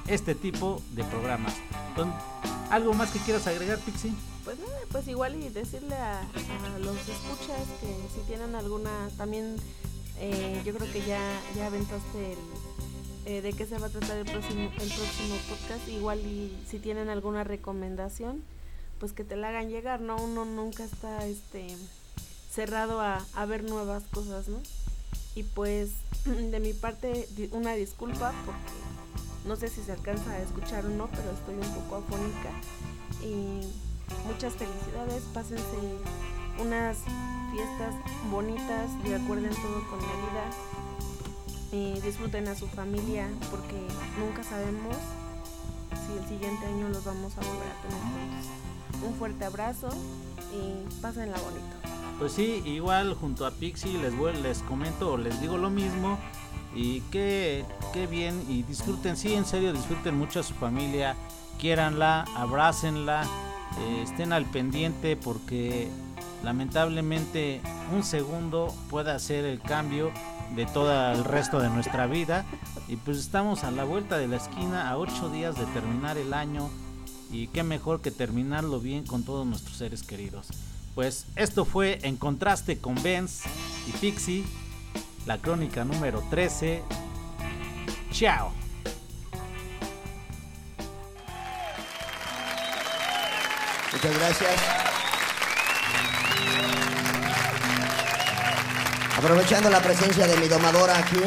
este 0.05 0.35
tipo 0.35 0.83
de 0.91 1.03
programas. 1.05 1.55
Entonces, 1.89 2.13
¿Algo 2.69 2.93
más 2.93 3.09
que 3.09 3.17
quieras 3.19 3.47
agregar, 3.47 3.79
Pixie? 3.79 4.11
Pues 4.43 4.59
nada, 4.59 4.77
pues 4.91 5.07
igual 5.07 5.35
y 5.35 5.49
decirle 5.49 5.95
a, 5.95 6.19
a 6.19 6.79
los 6.79 6.95
escuchas 6.97 7.61
que 7.81 7.87
si 8.13 8.21
tienen 8.27 8.53
alguna, 8.53 9.09
también 9.17 9.55
eh, 10.19 10.61
yo 10.63 10.75
creo 10.75 10.91
que 10.91 11.01
ya, 11.01 11.21
ya 11.55 11.67
aventaste 11.67 12.33
el, 12.33 12.37
eh, 13.25 13.41
de 13.41 13.53
qué 13.53 13.65
se 13.65 13.77
va 13.77 13.87
a 13.87 13.89
tratar 13.89 14.17
el 14.17 14.25
próximo, 14.25 14.61
el 14.61 14.69
próximo 14.69 15.35
podcast. 15.49 15.87
Igual 15.89 16.19
y 16.19 16.55
si 16.67 16.79
tienen 16.79 17.09
alguna 17.09 17.43
recomendación, 17.43 18.43
pues 18.99 19.13
que 19.13 19.23
te 19.23 19.35
la 19.35 19.49
hagan 19.49 19.69
llegar, 19.69 20.01
¿no? 20.01 20.15
Uno 20.17 20.45
nunca 20.45 20.83
está 20.83 21.25
este 21.25 21.67
cerrado 22.51 23.01
a, 23.01 23.45
ver 23.45 23.63
nuevas 23.63 24.03
cosas, 24.03 24.47
¿no? 24.47 24.59
Y 25.35 25.43
pues 25.43 25.91
de 26.25 26.59
mi 26.59 26.73
parte 26.73 27.27
una 27.51 27.73
disculpa 27.73 28.33
porque 28.45 28.85
no 29.45 29.55
sé 29.55 29.67
si 29.67 29.81
se 29.81 29.91
alcanza 29.91 30.31
a 30.31 30.39
escuchar 30.39 30.85
o 30.85 30.89
no, 30.89 31.07
pero 31.07 31.31
estoy 31.31 31.55
un 31.55 31.73
poco 31.75 31.97
afónica. 31.97 32.51
Y 33.23 33.61
muchas 34.27 34.53
felicidades, 34.53 35.23
pásense 35.33 35.63
unas 36.59 36.99
fiestas 37.51 37.95
bonitas 38.31 38.89
y 39.03 39.09
recuerden 39.09 39.51
todo 39.51 39.89
con 39.89 39.99
medida. 39.99 40.74
Eh, 41.77 41.99
disfruten 42.01 42.47
a 42.47 42.55
su 42.55 42.67
familia 42.67 43.27
porque 43.51 43.75
nunca 44.17 44.43
sabemos 44.43 44.95
si 45.91 46.17
el 46.17 46.25
siguiente 46.25 46.65
año 46.65 46.87
los 46.87 47.03
vamos 47.03 47.33
a 47.37 47.41
volver 47.41 47.67
a 47.67 47.81
tener 47.81 48.01
juntos. 48.01 49.05
Un 49.05 49.13
fuerte 49.15 49.43
abrazo 49.43 49.89
y 50.53 51.01
pásenla 51.01 51.37
bonito. 51.37 51.75
Pues 52.17 52.31
sí, 52.31 52.63
igual 52.63 53.13
junto 53.15 53.45
a 53.45 53.51
Pixie 53.51 53.97
les, 53.97 54.13
les 54.41 54.59
comento 54.59 55.11
o 55.11 55.17
les 55.17 55.41
digo 55.41 55.57
lo 55.57 55.69
mismo. 55.69 56.17
Y 56.73 57.01
qué, 57.11 57.65
qué 57.91 58.07
bien 58.07 58.41
y 58.47 58.63
disfruten, 58.63 59.17
sí, 59.17 59.33
en 59.33 59.43
serio, 59.43 59.73
disfruten 59.73 60.17
mucho 60.17 60.39
a 60.39 60.43
su 60.43 60.53
familia, 60.53 61.17
quiéranla, 61.59 62.23
abrácenla, 62.37 63.23
eh, 63.81 64.01
estén 64.01 64.31
al 64.31 64.45
pendiente 64.45 65.17
porque 65.17 65.89
lamentablemente 66.45 67.59
un 67.91 68.03
segundo 68.03 68.73
puede 68.91 69.11
hacer 69.11 69.45
el 69.45 69.59
cambio 69.59 70.11
de 70.55 70.67
todo 70.67 71.11
el 71.11 71.23
resto 71.25 71.59
de 71.59 71.69
nuestra 71.69 72.05
vida. 72.05 72.45
Y 72.87 72.97
pues 72.97 73.17
estamos 73.17 73.63
a 73.63 73.71
la 73.71 73.83
vuelta 73.83 74.17
de 74.19 74.27
la 74.27 74.37
esquina, 74.37 74.89
a 74.89 74.97
ocho 74.97 75.29
días 75.29 75.57
de 75.57 75.65
terminar 75.65 76.17
el 76.17 76.33
año. 76.33 76.69
Y 77.31 77.47
qué 77.47 77.63
mejor 77.63 78.01
que 78.01 78.11
terminarlo 78.11 78.79
bien 78.79 79.05
con 79.05 79.23
todos 79.23 79.45
nuestros 79.45 79.77
seres 79.77 80.03
queridos. 80.03 80.47
Pues 80.93 81.25
esto 81.35 81.65
fue 81.65 81.99
En 82.03 82.15
Contraste 82.15 82.77
con 82.77 83.01
Benz 83.01 83.41
y 83.87 83.91
Pixie, 83.97 84.45
la 85.25 85.39
crónica 85.39 85.83
número 85.83 86.23
13. 86.29 86.83
Chao. 88.11 88.51
Muchas 93.91 94.17
gracias. 94.19 94.94
Aprovechando 99.25 99.71
la 99.71 99.81
presencia 99.81 100.27
de 100.27 100.37
mi 100.37 100.47
domadora 100.47 100.99
aquí, 100.99 101.17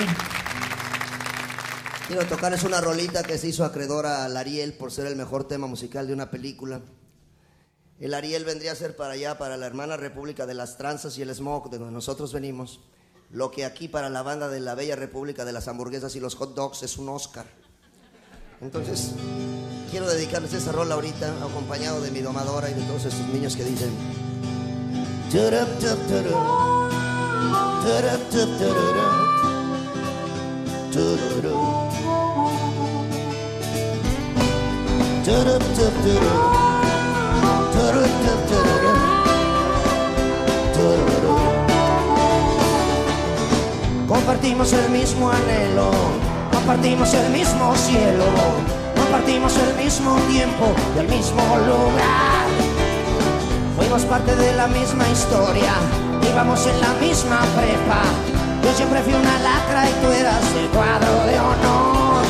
quiero 2.06 2.24
tocarles 2.26 2.62
una 2.62 2.80
rolita 2.80 3.24
que 3.24 3.36
se 3.38 3.48
hizo 3.48 3.64
acreedora 3.64 4.24
al 4.24 4.36
Ariel 4.36 4.74
por 4.74 4.92
ser 4.92 5.08
el 5.08 5.16
mejor 5.16 5.48
tema 5.48 5.66
musical 5.66 6.06
de 6.06 6.12
una 6.12 6.30
película. 6.30 6.80
El 7.98 8.14
Ariel 8.14 8.44
vendría 8.44 8.70
a 8.70 8.76
ser 8.76 8.94
para 8.94 9.14
allá, 9.14 9.36
para 9.36 9.56
la 9.56 9.66
hermana 9.66 9.96
República 9.96 10.46
de 10.46 10.54
las 10.54 10.78
Tranzas 10.78 11.18
y 11.18 11.22
el 11.22 11.34
Smoke, 11.34 11.70
de 11.70 11.78
donde 11.78 11.92
nosotros 11.92 12.32
venimos, 12.32 12.78
lo 13.32 13.50
que 13.50 13.64
aquí 13.64 13.88
para 13.88 14.08
la 14.10 14.22
banda 14.22 14.48
de 14.48 14.60
la 14.60 14.76
Bella 14.76 14.94
República 14.94 15.44
de 15.44 15.50
las 15.50 15.66
Hamburguesas 15.66 16.14
y 16.14 16.20
los 16.20 16.36
Hot 16.36 16.54
Dogs 16.54 16.84
es 16.84 16.98
un 16.98 17.08
Oscar. 17.08 17.46
Entonces, 18.60 19.10
quiero 19.90 20.08
dedicarles 20.08 20.52
esa 20.52 20.70
rola 20.70 20.94
ahorita, 20.94 21.34
acompañado 21.44 22.00
de 22.00 22.12
mi 22.12 22.20
domadora 22.20 22.70
y 22.70 22.74
de 22.74 22.82
todos 22.82 23.06
estos 23.06 23.26
niños 23.26 23.56
que 23.56 23.64
dicen. 23.64 23.90
"Turup, 27.82 28.22
tup, 28.30 28.50
turup, 28.58 28.92
turup, 28.94 29.28
tup, 29.38 30.78
tururup, 30.92 31.38
tururup. 31.42 31.78
Turup, 35.28 35.64
tup, 35.76 35.94
turup, 36.04 36.52
turup, 37.74 38.12
tup, 38.24 38.40
tururup, 38.48 39.02
tururup. 40.74 41.42
Compartimos 44.08 44.72
el 44.72 44.88
mismo 44.88 45.30
anhelo, 45.30 45.90
compartimos 46.50 47.12
el 47.12 47.30
mismo 47.30 47.74
cielo, 47.76 48.24
compartimos 48.96 49.52
el 49.58 49.74
mismo 49.84 50.16
tiempo 50.30 50.66
y 50.96 50.98
el 51.00 51.08
mismo 51.08 51.42
lugar. 51.58 52.46
Fuimos 53.76 54.02
parte 54.06 54.34
de 54.34 54.54
la 54.56 54.66
misma 54.66 55.06
historia, 55.10 55.74
íbamos 56.30 56.66
en 56.66 56.80
la 56.80 56.92
misma 57.00 57.40
prepa. 57.56 58.02
Yo 58.62 58.72
siempre 58.74 59.00
fui 59.02 59.14
una 59.14 59.38
lacra 59.38 59.88
y 59.88 59.92
tú 60.02 60.12
eras 60.12 60.44
el 60.60 60.68
cuadro 60.68 61.14
de 61.26 61.38
honor. 61.38 62.22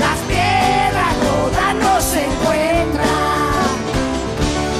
Las 0.00 0.18
piedras 0.28 1.12
todas 1.28 1.74
nos 1.84 2.04
encuentran 2.14 3.68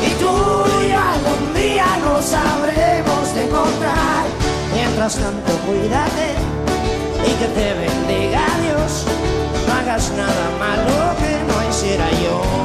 y 0.06 0.10
tú 0.20 0.32
y 0.80 0.88
yo 0.90 0.98
algún 0.98 1.54
día 1.54 1.86
nos 2.04 2.24
sabremos 2.24 3.34
de 3.34 3.44
encontrar. 3.44 4.24
Mientras 4.74 5.14
tanto, 5.16 5.52
cuídate 5.66 6.26
y 7.28 7.32
que 7.38 7.46
te 7.46 7.74
bendiga 7.74 8.42
Dios. 8.62 9.04
No 9.66 9.74
hagas 9.74 10.10
nada 10.12 10.46
malo 10.58 11.14
que 11.18 11.32
no 11.48 11.68
hiciera 11.68 12.10
yo. 12.22 12.64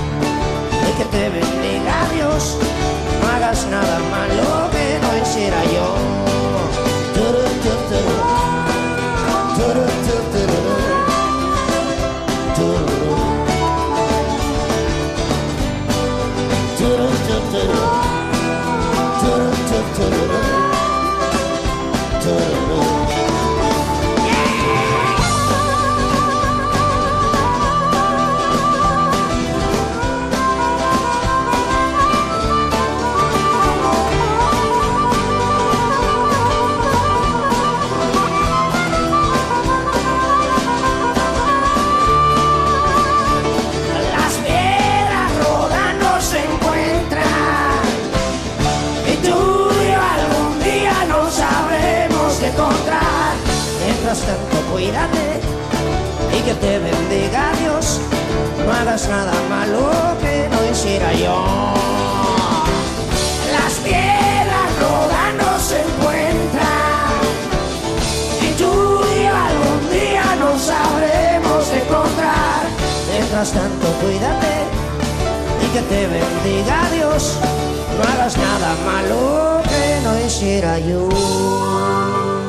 que 1.01 1.17
te 1.17 1.29
bendiga 1.29 2.07
Dios. 2.13 2.57
No 3.21 3.27
hagas 3.29 3.65
nada 3.67 3.99
malo 4.11 4.69
que 4.71 4.99
no 5.01 5.17
hiciera 5.21 5.63
yo. 5.65 6.50
Cuídate 54.71 55.39
y 56.37 56.41
que 56.41 56.53
te 56.55 56.79
bendiga 56.79 57.51
Dios. 57.59 57.99
No 58.65 58.73
hagas 58.73 59.07
nada 59.07 59.33
malo 59.49 59.91
que 60.21 60.47
no 60.49 60.71
hiciera 60.71 61.11
yo. 61.13 61.73
Las 63.51 63.73
piedras 63.83 64.69
rodando 64.79 65.59
se 65.59 65.81
encuentran 65.81 67.11
y 68.41 68.51
tú 68.53 69.01
y 69.19 69.25
algún 69.25 69.91
día 69.91 70.35
nos 70.39 70.61
sabremos 70.61 71.69
encontrar. 71.73 72.61
Mientras 73.11 73.51
tanto, 73.51 73.87
cuídate 74.01 74.53
y 75.63 75.67
que 75.73 75.81
te 75.81 76.07
bendiga 76.07 76.89
Dios. 76.93 77.37
No 77.97 78.13
hagas 78.13 78.37
nada 78.37 78.75
malo 78.85 79.61
que 79.63 80.01
no 80.03 80.25
hiciera 80.25 80.79
yo. 80.79 82.40